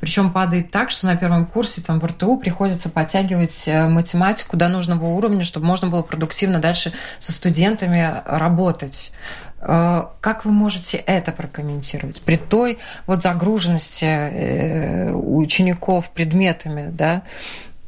Причем 0.00 0.30
падает 0.32 0.70
так, 0.70 0.90
что 0.90 1.06
на 1.06 1.16
первом 1.16 1.44
курсе 1.44 1.80
там 1.80 1.98
в 1.98 2.04
РТУ 2.04 2.36
приходится 2.36 2.88
подтягивать 2.88 3.68
математику 3.68 4.56
до 4.56 4.68
нужного 4.68 5.06
уровня, 5.06 5.42
чтобы 5.42 5.66
можно 5.66 5.88
было 5.88 6.02
продуктивно 6.02 6.60
дальше 6.60 6.92
со 7.18 7.32
студентами 7.32 8.22
работать. 8.24 9.12
Э, 9.60 10.06
как 10.20 10.44
вы 10.44 10.52
можете 10.52 10.98
это 10.98 11.32
прокомментировать? 11.32 12.22
При 12.22 12.36
той 12.36 12.78
вот 13.06 13.22
загруженности 13.22 14.04
э, 14.04 15.12
учеников 15.12 16.10
предметами, 16.10 16.90
да, 16.90 17.22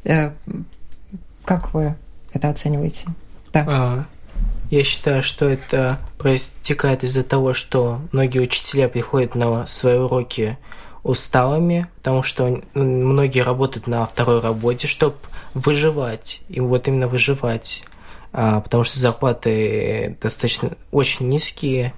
э, 0.03 0.31
как 1.45 1.73
вы 1.73 1.95
это 2.33 2.49
оцениваете? 2.49 3.07
Да. 3.53 4.05
Я 4.69 4.85
считаю, 4.85 5.21
что 5.21 5.49
это 5.49 5.97
проистекает 6.17 7.03
из-за 7.03 7.23
того, 7.23 7.53
что 7.53 8.01
многие 8.13 8.39
учителя 8.39 8.87
приходят 8.87 9.35
на 9.35 9.67
свои 9.67 9.97
уроки 9.97 10.57
усталыми, 11.03 11.87
потому 11.97 12.23
что 12.23 12.61
многие 12.73 13.41
работают 13.41 13.87
на 13.87 14.05
второй 14.05 14.39
работе, 14.39 14.87
чтобы 14.87 15.15
выживать. 15.53 16.41
И 16.47 16.59
вот 16.61 16.87
именно 16.87 17.07
выживать. 17.07 17.83
А, 18.33 18.61
потому 18.61 18.83
что 18.83 18.99
зарплаты 18.99 20.17
достаточно 20.21 20.71
очень 20.91 21.27
низкие, 21.27 21.93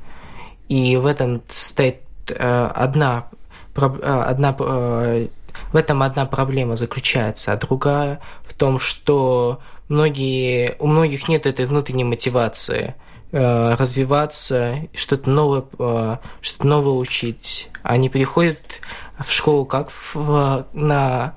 и 0.67 0.97
в 0.97 1.05
этом 1.05 1.43
состоит 1.47 1.97
э, 2.29 2.71
одна, 2.73 3.27
э, 3.75 3.79
одна 3.81 4.55
э, 4.57 5.27
в 5.71 5.75
этом 5.75 6.01
одна 6.01 6.25
проблема 6.25 6.75
заключается, 6.75 7.53
а 7.53 7.57
другая 7.57 8.19
в 8.43 8.53
том, 8.55 8.79
что 8.79 9.59
многие, 9.89 10.75
у 10.79 10.87
многих 10.87 11.27
нет 11.27 11.45
этой 11.45 11.65
внутренней 11.65 12.03
мотивации 12.03 12.95
развиваться, 13.31 14.75
что-то 14.93 15.27
новое, 15.27 16.19
что-то 16.41 16.67
новое 16.67 16.93
учить. 16.93 17.67
Они 17.81 18.07
приходят 18.07 18.79
в 19.19 19.31
школу 19.31 19.65
как 19.65 19.89
в, 19.91 20.65
на 20.73 21.33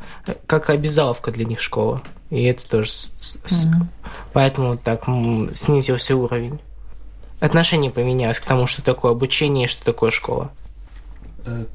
как 0.47 0.71
обязаловка 0.71 1.31
для 1.31 1.45
них 1.45 1.61
школа. 1.61 2.01
И 2.31 2.43
это 2.45 2.69
тоже... 2.69 2.91
Mm-hmm. 3.19 3.87
Поэтому 4.33 4.77
так 4.77 5.05
снизился 5.55 6.17
уровень. 6.17 6.61
Отношение 7.41 7.91
поменялось 7.91 8.41
к 8.41 8.45
тому, 8.45 8.67
что 8.67 8.83
такое 8.83 9.13
обучение 9.13 9.67
и 9.67 9.69
что 9.69 9.85
такое 9.85 10.11
школа. 10.11 10.51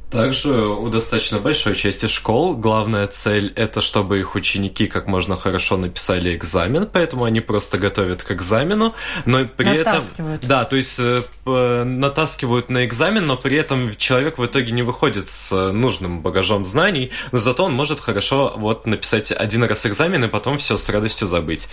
Также 0.09 0.67
у 0.67 0.89
достаточно 0.89 1.39
большой 1.39 1.75
части 1.75 2.07
школ 2.07 2.55
главная 2.57 3.07
цель– 3.07 3.53
это 3.55 3.79
чтобы 3.79 4.19
их 4.19 4.35
ученики 4.35 4.87
как 4.87 5.07
можно 5.07 5.37
хорошо 5.37 5.77
написали 5.77 6.35
экзамен, 6.35 6.85
поэтому 6.91 7.23
они 7.23 7.39
просто 7.39 7.77
готовят 7.77 8.21
к 8.21 8.31
экзамену, 8.31 8.93
но 9.25 9.45
при 9.45 9.77
этом… 9.77 10.03
Да, 10.41 10.65
то 10.65 10.75
есть 10.75 10.99
э, 10.99 11.83
натаскивают 11.85 12.69
на 12.69 12.85
экзамен, 12.85 13.25
но 13.25 13.37
при 13.37 13.55
этом 13.55 13.95
человек 13.95 14.37
в 14.37 14.45
итоге 14.45 14.71
не 14.71 14.83
выходит 14.83 15.29
с 15.29 15.71
нужным 15.71 16.21
багажом 16.21 16.65
знаний, 16.65 17.11
но 17.31 17.37
зато 17.37 17.63
он 17.63 17.73
может 17.73 18.01
хорошо 18.01 18.53
вот 18.57 18.85
написать 18.85 19.31
один 19.31 19.63
раз 19.63 19.85
экзамен 19.85 20.25
и 20.25 20.27
потом 20.27 20.57
все 20.57 20.75
с 20.75 20.89
радостью 20.89 21.27
забыть. 21.27 21.69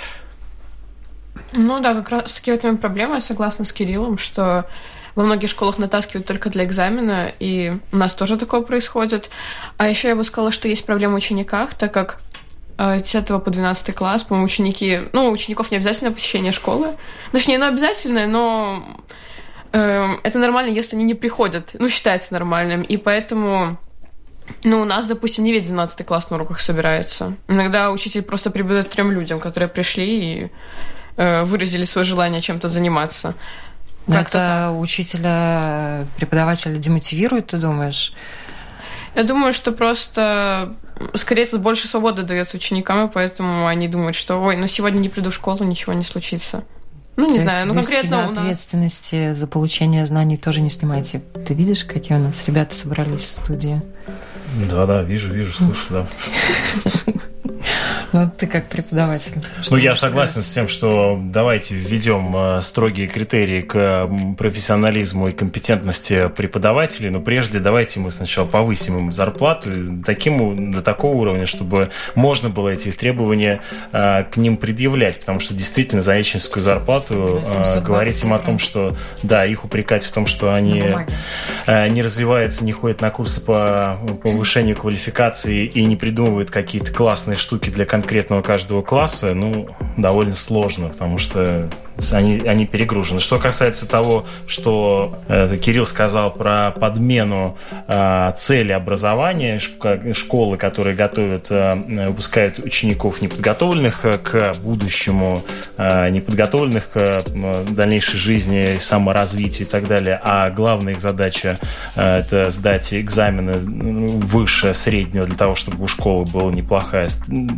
Ну 1.52 1.80
да, 1.80 1.94
как 1.94 2.10
раз 2.10 2.32
таки 2.32 2.52
в 2.52 2.54
этом 2.54 2.76
проблема, 2.76 3.16
я 3.16 3.20
согласна 3.20 3.64
с 3.64 3.72
Кириллом, 3.72 4.18
что 4.18 4.66
во 5.14 5.24
многих 5.24 5.50
школах 5.50 5.78
натаскивают 5.78 6.26
только 6.26 6.50
для 6.50 6.64
экзамена, 6.64 7.32
и 7.40 7.72
у 7.92 7.96
нас 7.96 8.14
тоже 8.14 8.36
такое 8.36 8.60
происходит. 8.62 9.30
А 9.76 9.88
еще 9.88 10.08
я 10.08 10.16
бы 10.16 10.24
сказала, 10.24 10.52
что 10.52 10.68
есть 10.68 10.84
проблема 10.84 11.14
в 11.14 11.16
учениках, 11.16 11.74
так 11.74 11.92
как 11.92 12.20
10 12.78 13.30
э, 13.30 13.38
по 13.40 13.50
12 13.50 13.94
класс, 13.94 14.22
по-моему, 14.22 14.46
ученики... 14.46 15.00
Ну, 15.12 15.28
у 15.28 15.32
учеников 15.32 15.70
не 15.70 15.78
обязательно 15.78 16.12
посещение 16.12 16.52
школы. 16.52 16.96
Точнее, 17.32 17.56
оно 17.56 17.66
обязательное, 17.66 18.26
но 18.28 18.84
э, 19.72 20.06
это 20.22 20.38
нормально, 20.38 20.70
если 20.70 20.94
они 20.94 21.04
не 21.04 21.14
приходят. 21.14 21.70
Ну, 21.74 21.88
считается 21.88 22.32
нормальным. 22.32 22.82
И 22.82 22.96
поэтому... 22.96 23.78
Ну, 24.62 24.80
у 24.80 24.84
нас, 24.84 25.06
допустим, 25.06 25.44
не 25.44 25.52
весь 25.52 25.64
12 25.64 26.06
класс 26.06 26.30
на 26.30 26.36
уроках 26.36 26.60
собирается. 26.60 27.34
Иногда 27.48 27.90
учитель 27.90 28.22
просто 28.22 28.50
прибывает 28.50 28.88
трем 28.88 29.10
людям, 29.10 29.40
которые 29.40 29.68
пришли 29.68 30.06
и 30.06 30.50
э, 31.16 31.42
выразили 31.42 31.84
свое 31.84 32.04
желание 32.04 32.40
чем-то 32.40 32.68
заниматься. 32.68 33.34
Это 34.08 34.74
учителя, 34.76 36.06
преподавателя 36.16 36.78
демотивирует, 36.78 37.48
ты 37.48 37.58
думаешь? 37.58 38.12
Я 39.14 39.24
думаю, 39.24 39.52
что 39.52 39.72
просто 39.72 40.74
скорее 41.14 41.46
тут 41.46 41.60
больше 41.60 41.88
свободы 41.88 42.22
дается 42.22 42.56
ученикам, 42.56 43.06
и 43.06 43.12
поэтому 43.12 43.66
они 43.66 43.88
думают, 43.88 44.16
что 44.16 44.36
ой, 44.36 44.56
ну 44.56 44.66
сегодня 44.66 44.98
не 44.98 45.08
приду 45.08 45.30
в 45.30 45.34
школу, 45.34 45.64
ничего 45.64 45.92
не 45.92 46.04
случится. 46.04 46.64
Ну, 47.16 47.28
не 47.28 47.38
То 47.38 47.42
знаю, 47.42 47.66
ну 47.66 47.74
конкретно 47.74 48.28
у 48.28 48.30
нас... 48.30 48.38
ответственности 48.38 49.32
за 49.32 49.48
получение 49.48 50.06
знаний 50.06 50.36
тоже 50.36 50.60
не 50.60 50.70
снимаете. 50.70 51.20
Ты 51.46 51.52
видишь, 51.54 51.84
какие 51.84 52.16
у 52.16 52.20
нас 52.20 52.46
ребята 52.46 52.76
собрались 52.76 53.24
в 53.24 53.28
студии? 53.28 53.82
Да-да, 54.70 55.02
вижу, 55.02 55.34
вижу, 55.34 55.52
слышу, 55.52 55.86
да. 55.90 56.06
Ну, 58.12 58.30
ты 58.36 58.46
как 58.46 58.66
преподаватель. 58.68 59.32
Ну, 59.70 59.76
я 59.76 59.94
согласен 59.94 60.32
сказать? 60.32 60.48
с 60.48 60.54
тем, 60.54 60.68
что 60.68 61.20
давайте 61.22 61.74
введем 61.74 62.34
э, 62.34 62.60
строгие 62.62 63.06
критерии 63.06 63.60
к 63.60 64.08
профессионализму 64.38 65.28
и 65.28 65.32
компетентности 65.32 66.28
преподавателей, 66.28 67.10
но 67.10 67.20
прежде 67.20 67.60
давайте 67.60 68.00
мы 68.00 68.10
сначала 68.10 68.46
повысим 68.46 68.98
им 68.98 69.12
зарплату 69.12 69.70
таким, 70.04 70.70
до 70.72 70.80
такого 70.80 71.16
уровня, 71.16 71.44
чтобы 71.44 71.90
можно 72.14 72.48
было 72.48 72.70
эти 72.70 72.90
требования 72.90 73.60
э, 73.92 74.24
к 74.24 74.36
ним 74.38 74.56
предъявлять, 74.56 75.20
потому 75.20 75.40
что 75.40 75.52
действительно 75.52 76.00
за 76.00 76.16
ячинскую 76.16 76.64
зарплату 76.64 77.42
э, 77.44 77.80
говорить 77.80 78.22
им 78.22 78.32
о 78.32 78.38
том, 78.38 78.58
что 78.58 78.96
да, 79.22 79.44
их 79.44 79.64
упрекать 79.64 80.04
в 80.04 80.12
том, 80.12 80.26
что 80.26 80.52
они 80.54 80.82
не 81.66 82.02
развиваются, 82.02 82.64
не 82.64 82.72
ходят 82.72 83.00
на 83.00 83.10
курсы 83.10 83.40
по 83.40 83.98
повышению 84.22 84.76
квалификации 84.76 85.66
и 85.66 85.84
не 85.84 85.96
придумывают 85.96 86.50
какие-то 86.50 86.92
классные 86.92 87.36
штуки 87.36 87.70
для 87.70 87.84
конкретного 87.98 88.42
каждого 88.42 88.80
класса, 88.82 89.34
ну, 89.34 89.68
довольно 89.96 90.34
сложно, 90.34 90.88
потому 90.88 91.18
что 91.18 91.68
они, 92.12 92.40
они 92.46 92.66
перегружены. 92.66 93.20
Что 93.20 93.38
касается 93.38 93.88
того, 93.88 94.24
что 94.46 95.18
э, 95.28 95.56
Кирилл 95.56 95.86
сказал 95.86 96.32
про 96.32 96.72
подмену 96.72 97.56
э, 97.86 98.32
цели 98.36 98.72
образования, 98.72 99.58
школы, 99.58 100.56
которые 100.56 100.94
готовят, 100.94 101.46
э, 101.50 101.74
выпускают 102.08 102.58
учеников 102.58 103.20
неподготовленных 103.20 104.04
э, 104.04 104.18
к 104.18 104.54
будущему, 104.62 105.44
э, 105.76 106.10
неподготовленных 106.10 106.90
к 106.90 106.96
э, 106.96 107.64
дальнейшей 107.70 108.18
жизни, 108.18 108.76
саморазвитию 108.78 109.66
и 109.66 109.70
так 109.70 109.86
далее, 109.86 110.20
а 110.22 110.50
главная 110.50 110.94
их 110.94 111.00
задача 111.00 111.56
э, 111.96 112.18
это 112.20 112.50
сдать 112.50 112.92
экзамены 112.94 114.18
выше 114.18 114.74
среднего 114.74 115.26
для 115.26 115.36
того, 115.36 115.54
чтобы 115.54 115.84
у 115.84 115.86
школы 115.86 116.24
была 116.26 116.52
неплохая 116.52 117.08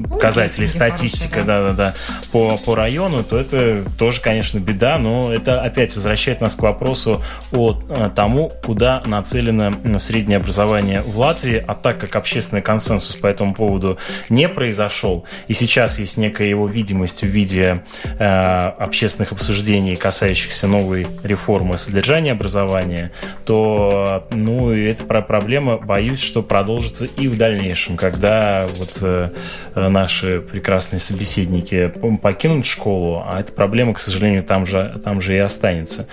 показатель, 0.09 0.69
статистика, 0.69 1.43
да-да-да, 1.43 1.95
по, 2.33 2.57
по 2.57 2.75
району, 2.75 3.25
то 3.25 3.39
это 3.39 3.85
тоже, 3.99 4.21
конечно, 4.31 4.61
беда, 4.61 4.97
но 4.97 5.33
это 5.33 5.61
опять 5.61 5.97
возвращает 5.97 6.41
нас 6.41 6.55
к 6.55 6.63
вопросу 6.63 7.21
о 7.53 7.77
э, 7.89 8.11
тому, 8.15 8.53
куда 8.65 9.03
нацелено 9.05 9.73
среднее 9.99 10.37
образование 10.37 11.01
в 11.01 11.19
Латвии, 11.19 11.61
а 11.67 11.75
так 11.75 11.99
как 11.99 12.15
общественный 12.15 12.63
консенсус 12.63 13.17
по 13.17 13.27
этому 13.27 13.55
поводу 13.55 13.99
не 14.29 14.49
произошел, 14.49 15.25
и 15.49 15.55
сейчас 15.55 15.99
есть 15.99 16.17
некая 16.17 16.47
его 16.47 16.69
видимость 16.69 17.23
в 17.23 17.27
виде 17.27 17.83
э, 18.05 18.25
общественных 18.25 19.33
обсуждений, 19.33 19.97
касающихся 19.97 20.69
новой 20.69 21.09
реформы 21.25 21.77
содержания 21.77 22.31
образования, 22.31 23.11
то 23.45 24.29
ну, 24.31 24.73
эта 24.73 25.05
проблема, 25.05 25.77
боюсь, 25.77 26.21
что 26.21 26.45
продолжится 26.45 27.07
и 27.07 27.27
в 27.27 27.37
дальнейшем, 27.37 27.97
когда 27.97 28.69
вот 28.77 28.99
э, 29.01 29.31
наши 29.75 30.41
прекрасные 30.41 31.01
собеседники 31.01 31.93
покинут 32.23 32.65
школу, 32.65 33.25
а 33.27 33.41
эта 33.41 33.53
проблема, 33.53 33.93
к 33.95 33.99
сожалению, 33.99 34.20
сожалению, 34.21 34.43
там 34.43 34.67
же, 34.67 35.01
там 35.03 35.21
же 35.21 35.35
и 35.35 35.39
останется. 35.39 36.07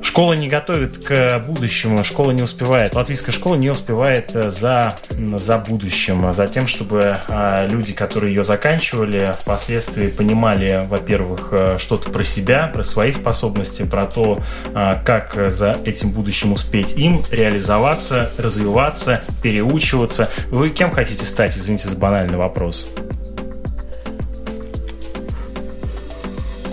Школа 0.00 0.34
не 0.34 0.48
готовит 0.48 0.98
к 0.98 1.40
будущему, 1.40 2.04
школа 2.04 2.30
не 2.30 2.42
успевает, 2.42 2.94
латвийская 2.94 3.32
школа 3.32 3.56
не 3.56 3.70
успевает 3.70 4.30
э, 4.34 4.50
за, 4.50 4.94
за 5.10 5.58
будущим, 5.58 6.32
за 6.32 6.46
тем, 6.46 6.66
чтобы 6.66 7.16
а, 7.28 7.66
люди, 7.66 7.92
которые 7.92 8.34
ее 8.34 8.44
заканчивали, 8.44 9.30
впоследствии 9.40 10.08
понимали, 10.08 10.86
во-первых, 10.88 11.48
э, 11.50 11.78
что-то 11.78 12.10
про 12.10 12.22
себя, 12.22 12.68
про 12.68 12.84
свои 12.84 13.10
способности, 13.10 13.82
про 13.84 14.06
то, 14.06 14.38
а, 14.72 15.02
как 15.04 15.50
за 15.50 15.76
этим 15.84 16.12
будущим 16.12 16.52
успеть 16.52 16.96
им 16.96 17.22
реализоваться, 17.32 18.30
развиваться, 18.38 19.22
переучиваться. 19.42 20.28
Вы 20.50 20.70
кем 20.70 20.92
хотите 20.92 21.24
стать, 21.26 21.56
извините 21.56 21.88
за 21.88 21.96
банальный 21.96 22.38
вопрос? 22.38 22.88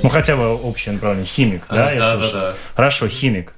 Ну, 0.04 0.10
хотя 0.10 0.36
бы 0.36 0.54
общее 0.56 0.94
направление. 0.94 1.26
Химик, 1.26 1.64
да? 1.70 1.90
А, 1.90 1.98
да, 1.98 2.18
да, 2.18 2.32
да. 2.32 2.56
Хорошо, 2.76 3.08
химик. 3.08 3.54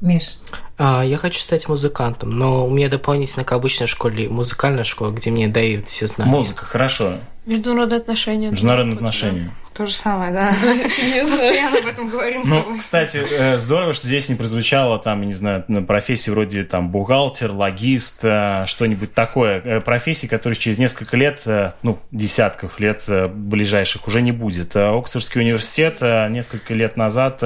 Миш, 0.00 0.38
А, 0.78 1.02
я 1.04 1.16
хочу 1.18 1.40
стать 1.40 1.68
музыкантом, 1.68 2.30
но 2.30 2.64
у 2.66 2.70
меня 2.70 2.88
дополнительно 2.88 3.44
к 3.44 3.52
обычной 3.52 3.88
школе 3.88 4.28
музыкальная 4.28 4.84
школа, 4.84 5.10
где 5.10 5.30
мне 5.30 5.48
дают 5.48 5.88
все 5.88 6.06
знания. 6.06 6.30
Музыка, 6.30 6.64
хорошо. 6.64 7.18
Международные 7.46 7.98
отношения. 7.98 8.50
Международные 8.50 8.94
отношения. 8.94 9.54
То 9.78 9.86
же 9.86 9.94
самое, 9.94 10.32
да. 10.32 10.48
Постоянно 11.28 11.78
об 11.78 11.86
этом 11.86 12.08
говорим 12.08 12.42
с 12.42 12.48
Ну, 12.48 12.62
тобой. 12.62 12.78
кстати, 12.80 13.18
э, 13.18 13.58
здорово, 13.58 13.92
что 13.92 14.08
здесь 14.08 14.28
не 14.28 14.34
прозвучало 14.34 14.98
там, 14.98 15.22
не 15.22 15.32
знаю, 15.32 15.64
на 15.68 15.84
профессии 15.84 16.32
вроде 16.32 16.64
там 16.64 16.90
бухгалтер, 16.90 17.52
логист, 17.52 18.18
э, 18.24 18.64
что-нибудь 18.66 19.14
такое. 19.14 19.62
Э, 19.64 19.80
Профессии, 19.80 20.26
которые 20.26 20.58
через 20.58 20.78
несколько 20.78 21.16
лет, 21.16 21.42
ну, 21.84 22.00
десятков 22.10 22.80
лет 22.80 23.04
ближайших 23.06 24.08
уже 24.08 24.20
не 24.20 24.32
будет. 24.32 24.74
Оксфордский 24.74 25.42
университет 25.42 26.00
несколько 26.00 26.74
лет 26.74 26.96
назад 26.96 27.40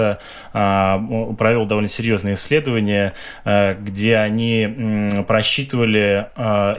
а, 0.54 0.98
провел 1.36 1.66
довольно 1.66 1.88
серьезные 1.88 2.34
исследования, 2.34 3.12
где 3.44 4.16
они 4.16 5.22
просчитывали 5.28 6.28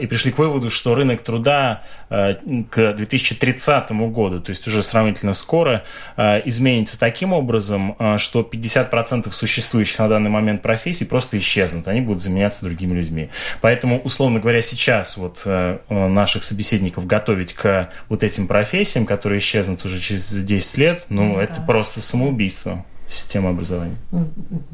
и 0.01 0.07
пришли 0.07 0.31
к 0.31 0.39
выводу, 0.39 0.71
что 0.71 0.95
рынок 0.95 1.21
труда 1.21 1.83
к 2.09 2.93
2030 2.93 3.91
году, 3.91 4.41
то 4.41 4.49
есть 4.49 4.67
уже 4.67 4.81
сравнительно 4.83 5.33
скоро, 5.43 5.83
э, 6.17 6.41
изменится 6.45 6.97
таким 6.97 7.33
образом, 7.33 7.95
э, 7.99 8.17
что 8.17 8.43
50% 8.43 9.35
существующих 9.35 9.99
на 9.99 10.07
данный 10.07 10.29
момент 10.29 10.61
профессий 10.61 11.05
просто 11.05 11.37
исчезнут, 11.37 11.87
они 11.87 12.01
будут 12.01 12.23
заменяться 12.23 12.65
другими 12.65 12.93
людьми. 12.95 13.29
Поэтому, 13.61 13.99
условно 13.99 14.39
говоря, 14.39 14.61
сейчас 14.61 15.17
вот 15.17 15.41
э, 15.45 15.77
наших 15.89 16.43
собеседников 16.43 17.05
готовить 17.05 17.53
к 17.53 17.89
вот 18.09 18.23
этим 18.23 18.47
профессиям, 18.47 19.05
которые 19.05 19.39
исчезнут 19.39 19.85
уже 19.85 19.99
через 19.99 20.31
10 20.31 20.77
лет, 20.77 21.05
ну, 21.09 21.33
Ну 21.33 21.39
это 21.39 21.59
да. 21.59 21.65
просто 21.65 22.01
самоубийство 22.01 22.85
системы 23.07 23.49
образования. 23.49 23.97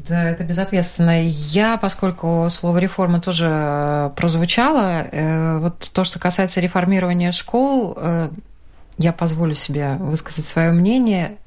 Да, 0.08 0.30
это 0.30 0.44
безответственно. 0.44 1.26
Я, 1.26 1.76
поскольку 1.76 2.46
слово 2.48 2.78
реформа 2.78 3.20
тоже 3.20 4.12
прозвучало, 4.16 5.06
вот 5.60 5.90
то, 5.92 6.04
что 6.04 6.18
касается 6.18 6.60
реформирования 6.60 7.32
школ, 7.32 7.98
я 9.00 9.14
позволю 9.14 9.54
себе 9.54 9.96
высказать 9.98 10.44
свое 10.44 10.72
мнение. 10.72 11.38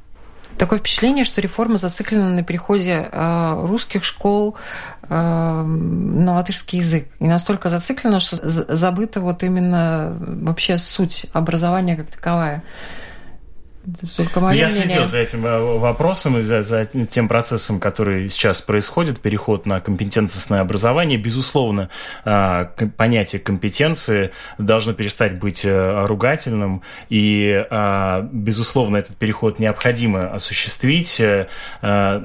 Такое 0.57 0.79
впечатление, 0.79 1.23
что 1.23 1.39
реформа 1.39 1.77
зациклена 1.77 2.31
на 2.31 2.43
переходе 2.43 3.07
э, 3.11 3.61
русских 3.65 4.03
школ 4.03 4.55
э, 5.03 5.07
на 5.13 6.33
латышский 6.33 6.79
язык. 6.79 7.09
И 7.19 7.25
настолько 7.25 7.69
зациклена, 7.69 8.19
что 8.19 8.37
забыта 8.41 9.21
вот 9.21 9.43
именно 9.43 10.17
вообще 10.19 10.79
суть 10.79 11.27
образования 11.31 11.95
как 11.95 12.07
таковая. 12.07 12.63
Только 14.15 14.39
мое 14.39 14.55
Я 14.57 14.67
мнение. 14.67 14.83
следил 14.85 15.05
за 15.05 15.17
этим 15.19 15.45
э, 15.45 15.77
вопросом 15.77 16.37
и 16.37 16.41
за, 16.41 16.61
за 16.61 16.85
тем 16.85 17.27
процессом, 17.27 17.79
который 17.79 18.29
сейчас 18.29 18.61
происходит, 18.61 19.19
переход 19.19 19.65
на 19.65 19.81
компетентностное 19.81 20.61
образование. 20.61 21.17
Безусловно, 21.17 21.89
к- 22.23 22.89
понятие 22.97 23.41
компетенции 23.41 24.31
должно 24.57 24.93
перестать 24.93 25.37
быть 25.39 25.65
э, 25.65 26.05
ругательным, 26.05 26.81
и, 27.09 27.65
безусловно, 28.31 28.97
этот 28.97 29.17
переход 29.17 29.59
необходимо 29.59 30.33
осуществить. 30.33 31.19
Э, 31.19 31.47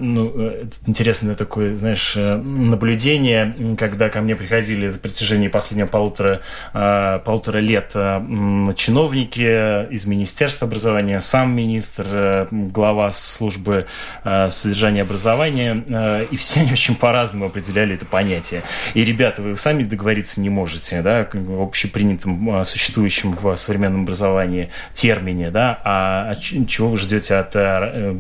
Ну, 0.01 0.33
э, 0.37 0.65
интересное 0.87 1.35
такое, 1.35 1.75
знаешь, 1.77 2.15
э, 2.17 2.37
наблюдение, 2.37 3.55
когда 3.77 4.09
ко 4.11 4.21
мне 4.21 4.37
приходили 4.37 4.89
на 4.89 4.99
протяжении 4.99 5.49
последнего 5.49 5.87
полутора, 5.89 6.41
полутора 7.25 7.59
лет 7.59 7.93
чиновники 8.77 9.93
из 9.93 10.07
Министерства 10.07 10.67
образования, 10.67 11.21
сам 11.21 11.48
министр, 11.55 12.07
э, 12.07 12.47
глава 12.51 13.13
службы 13.13 13.87
э, 14.25 14.51
содержания 14.51 15.03
образования, 15.03 15.85
э, 15.87 16.27
и 16.31 16.37
все 16.37 16.61
они 16.61 16.73
очень 16.73 16.95
по-разному 16.95 17.47
определяли 17.47 17.95
это 17.95 18.05
понятие. 18.05 18.63
И, 18.95 19.05
ребята, 19.05 19.43
вы 19.43 19.57
сами 19.57 19.83
договориться 19.83 20.41
не 20.41 20.51
можете, 20.51 21.03
да, 21.03 21.29
общепринятым, 21.61 22.65
существующим 22.65 23.33
в 23.33 23.57
современном 23.57 24.03
образовании 24.03 24.71
термине, 24.93 25.51
да, 25.51 25.81
а 25.85 26.35
чего 26.35 26.91
вы 26.91 26.97
ждете 26.97 27.35
от 27.37 27.55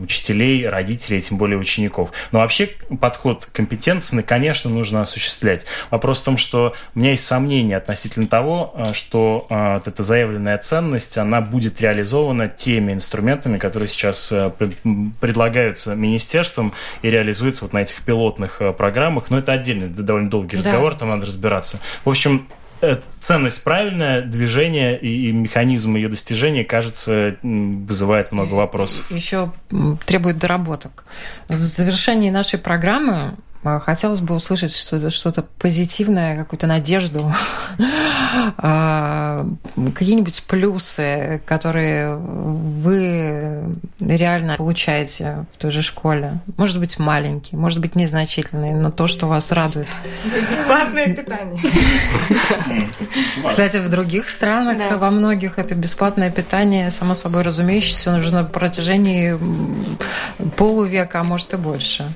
учителей, 0.02 0.68
родителей, 0.68 1.20
тем 1.20 1.38
более 1.38 1.58
учеников. 1.58 2.12
Но 2.32 2.40
вообще 2.40 2.68
подход 3.00 3.48
компетентный, 3.52 4.22
конечно, 4.22 4.70
нужно 4.70 5.02
осуществлять. 5.02 5.66
Вопрос 5.90 6.20
в 6.20 6.24
том, 6.24 6.36
что 6.36 6.74
у 6.94 6.98
меня 6.98 7.10
есть 7.10 7.26
сомнения 7.26 7.76
относительно 7.76 8.26
того, 8.26 8.74
что 8.92 9.46
вот 9.48 9.88
эта 9.88 10.02
заявленная 10.02 10.58
ценность, 10.58 11.18
она 11.18 11.40
будет 11.40 11.80
реализована 11.80 12.48
теми 12.48 12.92
инструментами, 12.92 13.17
которые 13.58 13.88
сейчас 13.88 14.30
э, 14.32 14.50
предлагаются 15.20 15.94
министерством 15.94 16.72
и 17.02 17.10
реализуются 17.10 17.64
вот 17.64 17.72
на 17.72 17.78
этих 17.78 18.02
пилотных 18.02 18.60
э, 18.60 18.72
программах. 18.72 19.30
Но 19.30 19.38
это 19.38 19.52
отдельный, 19.52 19.88
довольно 19.88 20.30
долгий 20.30 20.56
Да. 20.56 20.62
разговор, 20.62 20.94
там 20.94 21.08
надо 21.10 21.26
разбираться. 21.26 21.78
В 22.04 22.10
общем, 22.10 22.46
э, 22.80 22.98
ценность 23.20 23.62
правильная, 23.64 24.22
движение 24.22 24.98
и, 24.98 25.28
и 25.28 25.32
механизм 25.32 25.96
ее 25.96 26.08
достижения, 26.08 26.64
кажется, 26.64 27.36
вызывает 27.42 28.32
много 28.32 28.54
вопросов. 28.54 29.10
Еще 29.10 29.52
требует 30.06 30.38
доработок. 30.38 31.04
В 31.48 31.62
завершении 31.62 32.30
нашей 32.30 32.58
программы 32.58 33.34
хотелось 33.62 34.20
бы 34.20 34.34
услышать 34.34 34.74
что-то, 34.74 35.10
что-то 35.10 35.42
позитивное, 35.58 36.36
какую-то 36.36 36.66
надежду, 36.66 37.32
А, 38.56 39.46
какие-нибудь 39.94 40.42
плюсы, 40.44 41.40
которые 41.46 42.16
вы 42.16 43.74
реально 44.00 44.56
получаете 44.56 45.46
в 45.54 45.58
той 45.58 45.70
же 45.70 45.82
школе. 45.82 46.40
Может 46.56 46.78
быть, 46.78 46.98
маленькие, 46.98 47.58
может 47.58 47.80
быть, 47.80 47.94
незначительные, 47.94 48.74
но 48.74 48.90
то, 48.90 49.06
что 49.06 49.26
вас 49.26 49.50
радует. 49.52 49.86
Бесплатное 50.24 51.14
питание. 51.14 51.60
Кстати, 53.46 53.78
в 53.78 53.88
других 53.88 54.28
странах, 54.28 54.78
Да. 54.78 54.96
во 54.96 55.10
многих, 55.10 55.58
это 55.58 55.74
бесплатное 55.74 56.30
питание, 56.30 56.90
само 56.90 57.14
собой 57.14 57.42
разумеющееся, 57.42 58.12
нужно 58.12 58.42
на 58.42 58.44
протяжении 58.44 59.38
полувека, 60.56 61.20
а 61.20 61.24
может 61.24 61.54
и 61.54 61.56
больше. 61.56 62.06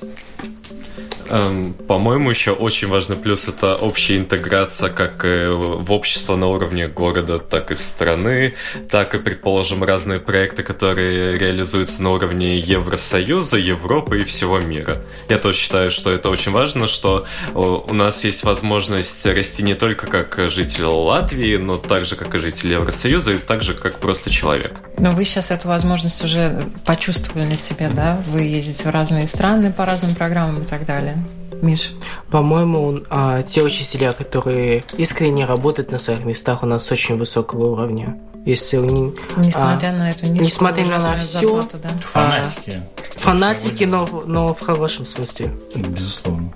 Эм, 1.33 1.73
По-моему, 1.89 2.29
еще 2.29 2.51
очень 2.51 2.89
важный 2.89 3.17
плюс 3.17 3.49
это 3.49 3.75
общая 3.75 4.19
интеграция 4.19 4.91
как 4.91 5.25
э, 5.25 5.51
в 5.51 5.91
общество 5.91 6.37
на 6.37 6.49
уровне 6.49 6.89
города, 6.89 7.39
так 7.39 7.71
и 7.71 7.75
страны, 7.75 8.53
так 8.91 9.15
и, 9.15 9.19
предположим, 9.19 9.83
разные 9.83 10.21
проекты, 10.21 10.63
которые 10.63 11.39
реализуются 11.39 12.03
на 12.03 12.11
уровне 12.11 12.57
Евросоюза, 12.57 13.57
Европы 13.57 14.19
и 14.19 14.25
всего 14.25 14.61
мира. 14.61 15.01
Я 15.31 15.39
тоже 15.39 15.59
считаю, 15.59 15.91
что 15.91 16.13
это 16.13 16.29
очень 16.29 16.53
важно, 16.53 16.87
что 16.87 17.27
у 17.55 17.95
нас 17.95 18.25
есть 18.25 18.45
возможность 18.45 19.25
расти 19.25 19.63
не 19.63 19.75
только 19.75 20.07
как 20.07 20.51
житель 20.51 20.85
Латвии, 20.85 21.57
но 21.57 21.79
также 21.79 22.15
как 22.17 22.35
и 22.35 22.39
житель 22.39 22.73
Евросоюза, 22.73 23.33
и 23.33 23.39
также 23.39 23.73
как 23.73 24.01
просто 24.01 24.29
человек. 24.29 24.81
Но 24.99 25.13
вы 25.13 25.25
сейчас 25.25 25.51
эту 25.51 25.69
возможность 25.69 26.23
уже 26.23 26.63
почувствовали 26.85 27.47
на 27.47 27.57
себе, 27.57 27.89
да? 27.89 28.23
Вы 28.27 28.43
ездите 28.43 28.85
в 28.85 28.91
разные 28.91 29.27
страны 29.29 29.73
по 29.73 29.87
разным 29.87 30.15
программам 30.15 30.65
и 30.65 30.67
так 30.67 30.85
далее. 30.85 31.22
Миш, 31.63 31.93
По-моему, 32.31 33.03
а, 33.11 33.43
те 33.43 33.63
учителя, 33.63 34.13
которые 34.13 34.85
искренне 34.99 35.45
работают 35.45 35.93
на 35.93 35.99
своих 35.99 36.25
местах, 36.25 36.63
у 36.63 36.67
нас 36.67 36.91
очень 36.91 37.17
высокого 37.17 37.67
уровня. 37.73 38.19
Если 38.45 38.77
у 38.79 38.85
них 38.85 39.15
несмотря 39.37 39.93
на 39.93 40.11
эту 40.11 40.27
низкую 40.27 40.45
несмотря 40.47 40.87
на 40.87 41.17
всё, 41.19 41.39
зарплату, 41.41 41.79
да? 41.81 41.89
Фанатики, 42.05 42.83
фанатики, 43.17 43.85
но, 43.85 44.05
в- 44.05 44.27
но 44.27 44.53
в 44.53 44.61
хорошем 44.61 45.05
смысле. 45.07 45.53
безусловно. 45.77 46.53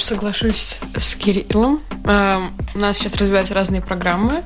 Соглашусь 0.00 0.78
с 0.98 1.14
Кириллом. 1.14 1.80
Эм, 2.04 2.52
У 2.74 2.78
нас 2.78 2.96
сейчас 2.98 3.14
развиваются 3.14 3.54
разные 3.54 3.80
программы. 3.82 4.42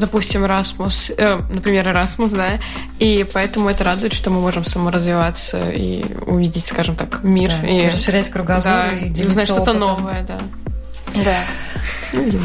Допустим, 0.00 0.44
Erasmus, 0.44 1.14
э, 1.16 1.40
например, 1.50 1.86
Erasmus, 1.88 2.34
да, 2.34 2.58
и 2.98 3.26
поэтому 3.32 3.68
это 3.68 3.84
радует, 3.84 4.14
что 4.14 4.30
мы 4.30 4.40
можем 4.40 4.64
саморазвиваться 4.64 5.70
и 5.70 6.02
увидеть, 6.26 6.66
скажем 6.66 6.96
так, 6.96 7.22
мир. 7.22 7.50
Да, 7.60 7.68
и, 7.68 7.86
и 7.86 7.88
расширять 7.88 8.30
кругозор 8.30 8.90
да, 8.90 8.96
и 8.96 9.12
и 9.12 9.26
узнать 9.26 9.46
что-то 9.46 9.72
опытом. 9.72 9.80
новое, 9.80 10.24
да. 10.26 10.38
Да. 11.14 11.44
Ну. 12.12 12.40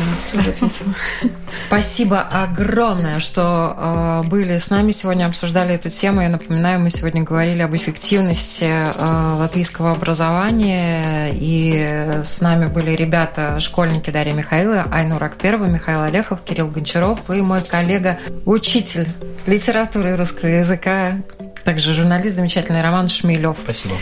Спасибо 1.50 2.22
огромное, 2.22 3.20
что 3.20 4.22
э, 4.24 4.28
были 4.28 4.58
с 4.58 4.70
нами 4.70 4.92
сегодня, 4.92 5.26
обсуждали 5.26 5.74
эту 5.74 5.90
тему. 5.90 6.22
Я 6.22 6.30
напоминаю, 6.30 6.80
мы 6.80 6.90
сегодня 6.90 7.24
говорили 7.24 7.62
об 7.62 7.76
эффективности 7.76 8.66
э, 8.66 9.36
латвийского 9.40 9.92
образования, 9.92 11.32
и 11.34 12.22
с 12.24 12.42
нами 12.42 12.68
были 12.68 12.92
ребята, 12.92 13.60
школьники 13.60 14.12
Дарья 14.12 14.34
Михаила, 14.34 14.86
Айнур 14.92 15.24
Акперова, 15.24 15.66
Михаил 15.66 16.02
Олехов, 16.02 16.42
Кирилл 16.42 16.68
Гончаров 16.68 17.30
и 17.30 17.42
мой 17.42 17.62
коллега, 17.62 18.20
учитель 18.46 19.08
литературы 19.48 20.12
и 20.12 20.16
русского 20.16 20.50
языка, 20.50 21.18
также 21.64 21.94
журналист, 21.94 22.36
замечательный 22.36 22.82
Роман 22.82 23.10
Шмелев. 23.10 23.58
Спасибо. 23.62 23.96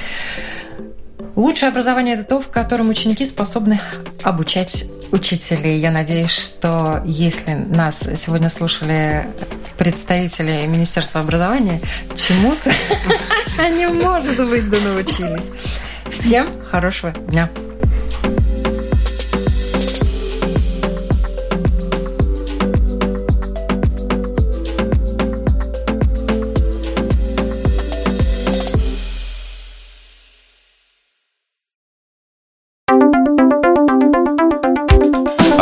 Лучшее 1.36 1.70
образование– 1.70 2.14
это 2.16 2.24
то, 2.24 2.40
в 2.40 2.50
котором 2.50 2.90
ученики 2.90 3.26
способны 3.26 3.80
обучать 4.22 4.86
учителей. 5.12 5.80
Я 5.80 5.92
надеюсь, 5.92 6.32
что 6.32 7.02
если 7.06 7.54
нас 7.54 8.08
сегодня 8.16 8.50
слушали 8.50 9.28
представители 9.78 10.66
Министерства 10.68 11.22
образования, 11.22 11.82
чему-то 12.16 12.72
они, 13.58 13.88
может 13.88 14.38
быть, 14.48 14.70
да 14.70 14.80
научились. 14.80 15.46
Всем 16.12 16.48
хорошего 16.70 17.12
дня! 17.12 17.50